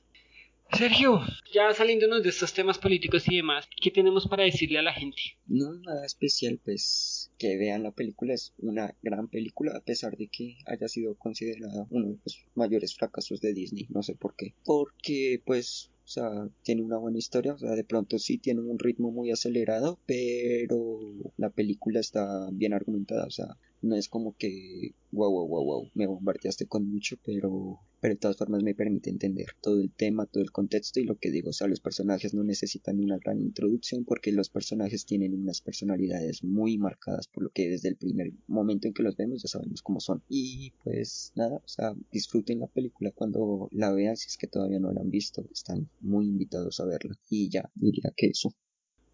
Sergio, 0.73 1.21
ya 1.53 1.73
saliéndonos 1.73 2.23
de 2.23 2.29
estos 2.29 2.53
temas 2.53 2.79
políticos 2.79 3.25
y 3.29 3.37
demás, 3.37 3.69
¿qué 3.81 3.91
tenemos 3.91 4.29
para 4.29 4.45
decirle 4.45 4.79
a 4.79 4.83
la 4.83 4.93
gente? 4.93 5.16
No, 5.47 5.75
nada 5.75 6.05
especial, 6.05 6.61
pues 6.62 7.31
que 7.39 7.57
vean 7.57 7.83
la 7.83 7.93
película, 7.93 8.35
es 8.35 8.53
una 8.59 8.95
gran 9.03 9.29
película, 9.29 9.77
a 9.77 9.81
pesar 9.81 10.16
de 10.16 10.29
que 10.29 10.59
haya 10.66 10.89
sido 10.89 11.14
considerada 11.16 11.87
uno 11.91 12.09
de 12.09 12.19
los 12.25 12.45
mayores 12.55 12.95
fracasos 12.95 13.41
de 13.41 13.55
Disney, 13.55 13.87
no 13.91 14.03
sé 14.03 14.14
por 14.14 14.37
qué. 14.37 14.55
Porque, 14.64 15.43
pues, 15.45 15.91
o 16.05 16.09
sea, 16.09 16.49
tiene 16.62 16.83
una 16.83 16.99
buena 16.99 17.19
historia, 17.19 17.55
o 17.55 17.59
sea, 17.59 17.73
de 17.73 17.85
pronto 17.85 18.19
sí 18.19 18.39
tiene 18.39 18.61
un 18.61 18.79
ritmo 18.79 19.11
muy 19.11 19.31
acelerado, 19.31 19.99
pero 20.07 21.01
la 21.37 21.51
película 21.51 22.01
está 22.01 22.49
bien 22.53 22.73
argumentada, 22.73 23.27
o 23.27 23.31
sea, 23.31 23.57
no 23.83 23.97
es 23.97 24.09
como 24.09 24.37
que 24.37 24.95
wow, 25.11 25.31
wow, 25.31 25.49
wow, 25.49 25.64
wow, 25.64 25.91
me 25.95 26.07
bombardeaste 26.07 26.66
con 26.66 26.89
mucho, 26.89 27.16
pero, 27.24 27.81
pero 28.01 28.14
de 28.14 28.20
todas 28.20 28.37
formas 28.37 28.62
me 28.62 28.74
permite 28.74 29.11
entender 29.11 29.47
todo 29.61 29.81
el 29.81 29.91
tema, 29.91 30.26
todo 30.26 30.43
el 30.43 30.53
contexto 30.53 31.01
y 31.01 31.05
lo 31.05 31.16
que 31.16 31.31
digo, 31.31 31.51
o 31.51 31.53
sea, 31.53 31.66
los 31.66 31.81
personajes 31.81 32.35
no 32.35 32.45
necesitan 32.45 33.01
una 33.01 33.18
gran 33.18 33.41
introducción 33.41 34.05
porque 34.05 34.33
los 34.33 34.51
personajes 34.51 35.07
tienen 35.07 35.35
unas 35.35 35.61
personalidades 35.61 36.45
muy 36.45 36.79
marcadas, 36.79 37.29
por 37.29 37.45
lo 37.45 37.51
que 37.51 37.68
desde 37.68 37.89
el 37.89 37.97
primer 37.97 38.33
momento 38.47 38.87
en 38.89 38.95
que 38.95 39.03
los 39.03 39.16
vemos 39.16 39.43
ya 39.43 39.49
sabemos 39.49 39.83
cómo 39.83 40.01
son. 40.01 40.22
Y 40.29 40.72
pues 40.85 41.33
nada, 41.35 41.57
o 41.57 41.68
sea, 41.68 41.95
disfruten 42.12 42.61
la 42.61 42.66
película 42.66 43.11
cuando 43.12 43.68
la 43.72 43.93
vean, 43.93 44.16
si 44.16 44.26
es 44.29 44.37
que 44.37 44.47
todavía 44.47 44.81
no 44.81 44.93
la 44.93 45.01
han 45.01 45.11
visto, 45.11 45.47
están 45.53 45.89
muy 46.01 46.26
invitados 46.26 46.81
a 46.81 46.85
verla. 46.85 47.14
Y 47.31 47.49
ya, 47.49 47.70
diría 47.74 48.12
que 48.16 48.26
eso. 48.29 48.53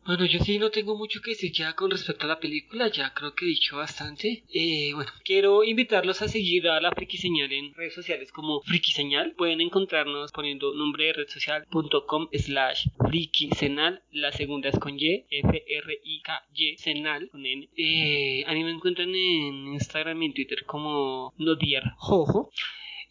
Bueno, 0.07 0.27
yo 0.27 0.39
sí 0.41 0.59
no 0.59 0.71
tengo 0.71 0.99
mucho 0.99 1.23
que 1.23 1.31
decir 1.31 1.51
ya 1.53 1.73
con 1.75 1.91
respecto 1.91 2.27
a 2.27 2.29
la 2.29 2.39
película, 2.39 2.89
ya 2.89 3.15
creo 3.15 3.35
que 3.35 3.47
he 3.47 3.49
dicho 3.49 3.79
bastante. 3.79 4.45
Eh, 4.53 4.93
bueno, 4.95 5.11
quiero 5.25 5.65
invitarlos 5.65 6.21
a 6.21 6.29
seguir 6.29 6.69
a 6.69 6.79
la 6.79 6.93
Friki 6.93 7.17
Señal 7.17 7.51
en 7.51 7.73
redes 7.73 7.95
sociales 7.95 8.31
como 8.31 8.61
Friki 8.61 8.93
Señal. 8.93 9.33
Pueden 9.33 9.63
encontrarnos 9.63 10.31
poniendo 10.31 10.75
nombre 10.75 11.07
de 11.07 11.13
red 11.15 11.29
social.com 11.29 12.29
slash 12.33 12.89
Friki 13.09 13.49
Senal. 13.57 14.03
La 14.11 14.31
segunda 14.33 14.69
es 14.69 14.79
con 14.79 14.99
Y, 14.99 15.25
F-R-I-K-Y 15.31 16.77
Senal 16.77 17.31
con 17.31 17.47
N. 17.47 17.71
Eh, 17.75 18.45
a 18.47 18.53
mí 18.53 18.63
me 18.63 18.73
encuentran 18.73 19.09
en 19.09 19.73
Instagram 19.73 20.23
y 20.23 20.27
en 20.27 20.35
Twitter 20.35 20.65
como 20.67 21.33
Nodier 21.39 21.83
Jojo. 21.97 22.51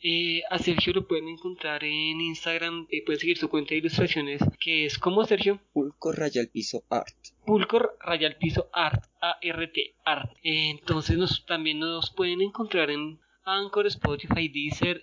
Eh, 0.06 0.44
a 0.50 0.60
Sergio 0.60 0.92
lo 0.92 1.08
pueden 1.08 1.30
encontrar 1.30 1.82
en 1.86 2.20
Instagram, 2.20 2.88
eh, 2.92 3.06
pueden 3.06 3.22
seguir 3.22 3.38
su 3.38 3.48
cuenta 3.48 3.70
de 3.70 3.78
ilustraciones, 3.78 4.42
que 4.60 4.86
es 4.86 5.00
como 5.00 5.24
Sergio. 5.24 5.62
Pulco 5.72 6.12
Raya 6.12 6.42
al 6.42 6.50
Piso 6.50 6.84
Art. 6.90 7.16
Pulcor 7.46 7.98
Piso 8.38 8.70
Art, 8.74 9.06
A-R-T, 9.22 9.96
Art. 10.04 10.32
Eh, 10.44 10.72
entonces 10.72 11.18
nos, 11.18 11.46
también 11.46 11.80
nos 11.80 12.12
pueden 12.12 12.42
encontrar 12.42 12.92
en 12.92 13.18
Anchor, 13.46 13.88
Spotify, 13.88 14.48
Deezer, 14.48 15.02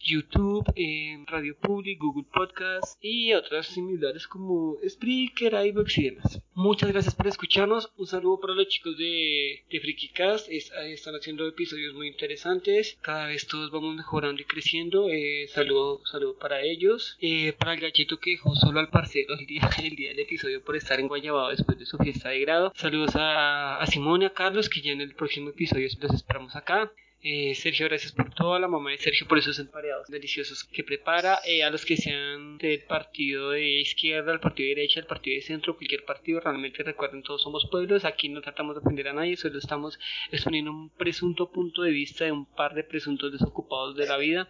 YouTube, 0.00 0.64
Radio 1.26 1.56
Public, 1.60 1.98
Google 2.00 2.24
Podcast 2.32 2.98
y 3.02 3.32
otras 3.32 3.66
similares 3.66 4.26
como 4.26 4.76
Spreaker, 4.88 5.54
iVoox 5.66 5.98
y 5.98 6.04
demás. 6.10 6.40
Muchas 6.54 6.92
gracias 6.92 7.14
por 7.14 7.26
escucharnos. 7.26 7.90
Un 7.96 8.06
saludo 8.06 8.40
para 8.40 8.54
los 8.54 8.68
chicos 8.68 8.96
de, 8.98 9.64
de 9.70 9.80
FrikiCast. 9.80 10.48
Es- 10.50 10.72
están 10.86 11.14
haciendo 11.14 11.46
episodios 11.46 11.94
muy 11.94 12.08
interesantes. 12.08 12.96
Cada 13.02 13.26
vez 13.26 13.46
todos 13.46 13.70
vamos 13.70 13.96
mejorando 13.96 14.40
y 14.40 14.44
creciendo. 14.44 15.08
Eh, 15.10 15.46
saludo, 15.48 16.00
saludo 16.06 16.36
para 16.38 16.62
ellos. 16.62 17.16
Eh, 17.20 17.52
para 17.58 17.74
el 17.74 17.80
gallito 17.80 18.18
que 18.18 18.30
dejó 18.32 18.54
solo 18.54 18.80
al 18.80 18.90
parcero 18.90 19.34
el 19.38 19.46
día, 19.46 19.68
el 19.82 19.96
día 19.96 20.10
del 20.10 20.20
episodio 20.20 20.62
por 20.62 20.76
estar 20.76 21.00
en 21.00 21.08
Guayabao 21.08 21.50
después 21.50 21.78
de 21.78 21.86
su 21.86 21.98
fiesta 21.98 22.28
de 22.30 22.40
grado. 22.40 22.72
Saludos 22.76 23.16
a, 23.16 23.76
a 23.78 23.86
Simón 23.86 24.22
y 24.22 24.26
a 24.26 24.32
Carlos 24.34 24.68
que 24.68 24.80
ya 24.80 24.92
en 24.92 25.00
el 25.00 25.14
próximo 25.14 25.50
episodio 25.50 25.88
los 26.00 26.12
esperamos 26.14 26.54
acá. 26.56 26.90
Eh, 27.26 27.54
Sergio, 27.54 27.86
gracias 27.86 28.12
por 28.12 28.34
todo. 28.34 28.58
La 28.58 28.68
mamá 28.68 28.90
de 28.90 28.98
Sergio 28.98 29.26
por 29.26 29.38
esos 29.38 29.58
emparedados 29.58 30.08
deliciosos 30.08 30.62
que 30.62 30.84
prepara. 30.84 31.38
Eh, 31.46 31.64
a 31.64 31.70
los 31.70 31.86
que 31.86 31.96
sean 31.96 32.58
del 32.58 32.82
partido 32.82 33.52
de 33.52 33.80
izquierda, 33.80 34.30
del 34.30 34.40
partido 34.40 34.68
de 34.68 34.74
derecha, 34.74 35.00
del 35.00 35.06
partido 35.06 35.36
de 35.36 35.40
centro, 35.40 35.74
cualquier 35.74 36.04
partido, 36.04 36.40
realmente 36.40 36.82
recuerden, 36.82 37.22
todos 37.22 37.40
somos 37.40 37.66
pueblos. 37.70 38.04
Aquí 38.04 38.28
no 38.28 38.42
tratamos 38.42 38.74
de 38.74 38.80
ofender 38.80 39.08
a 39.08 39.14
nadie, 39.14 39.38
solo 39.38 39.58
estamos 39.58 39.98
exponiendo 40.32 40.70
un 40.70 40.90
presunto 40.90 41.50
punto 41.50 41.80
de 41.80 41.92
vista 41.92 42.26
de 42.26 42.32
un 42.32 42.44
par 42.44 42.74
de 42.74 42.84
presuntos 42.84 43.32
desocupados 43.32 43.96
de 43.96 44.06
la 44.06 44.18
vida. 44.18 44.46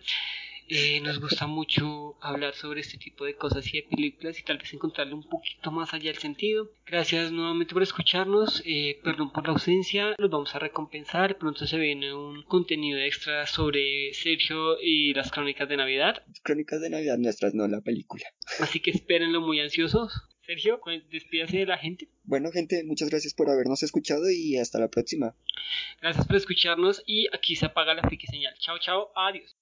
Eh, 0.69 1.01
nos 1.03 1.21
gusta 1.21 1.47
mucho 1.47 2.17
hablar 2.23 2.55
sobre 2.55 2.81
este 2.81 2.97
tipo 2.99 3.25
de 3.25 3.37
cosas 3.37 3.67
y 3.73 3.79
de 3.83 3.89
películas 3.89 4.39
y 4.41 4.45
tal 4.45 4.59
vez 4.59 4.73
encontrarle 4.73 5.15
un 5.15 5.29
poquito 5.29 5.71
más 5.71 5.93
allá 5.93 6.11
el 6.11 6.19
sentido. 6.19 6.71
Gracias 6.87 7.31
nuevamente 7.33 7.75
por 7.75 7.83
escucharnos, 7.83 8.63
eh, 8.65 8.99
perdón 9.05 9.31
por 9.33 9.47
la 9.47 9.53
ausencia, 9.53 10.15
los 10.19 10.31
vamos 10.31 10.55
a 10.55 10.59
recompensar. 10.59 11.37
Pronto 11.39 11.67
se 11.67 11.77
viene 11.79 12.15
un 12.15 12.43
contenido 12.45 12.99
extra 12.99 13.47
sobre 13.47 14.15
Sergio 14.15 14.79
y 14.81 15.13
las 15.15 15.31
crónicas 15.31 15.69
de 15.69 15.77
Navidad, 15.77 16.23
Crónicas 16.43 16.81
de 16.81 16.91
Navidad 16.91 17.19
nuestras, 17.19 17.55
no 17.55 17.69
la 17.69 17.81
película. 17.83 18.25
así 18.61 18.81
que 18.81 18.91
espérenlo 18.91 19.41
muy 19.41 19.61
ansiosos. 19.61 20.13
Sergio, 20.47 20.79
cu- 20.81 20.91
despídase 21.11 21.59
de 21.59 21.67
la 21.67 21.79
gente. 21.79 22.09
Bueno, 22.23 22.51
gente, 22.53 22.85
muchas 22.85 23.09
gracias 23.09 23.33
por 23.33 23.49
habernos 23.49 23.83
escuchado 23.83 24.31
y 24.31 24.59
hasta 24.59 24.79
la 24.79 24.89
próxima. 24.89 25.35
Gracias 26.03 26.27
por 26.27 26.37
escucharnos 26.37 27.03
y 27.07 27.29
aquí 27.35 27.57
se 27.57 27.65
apaga 27.67 27.95
la 27.95 28.03
friki 28.03 28.27
señal. 28.27 28.55
Chao, 28.59 28.79
chao, 28.79 29.11
adiós. 29.17 29.54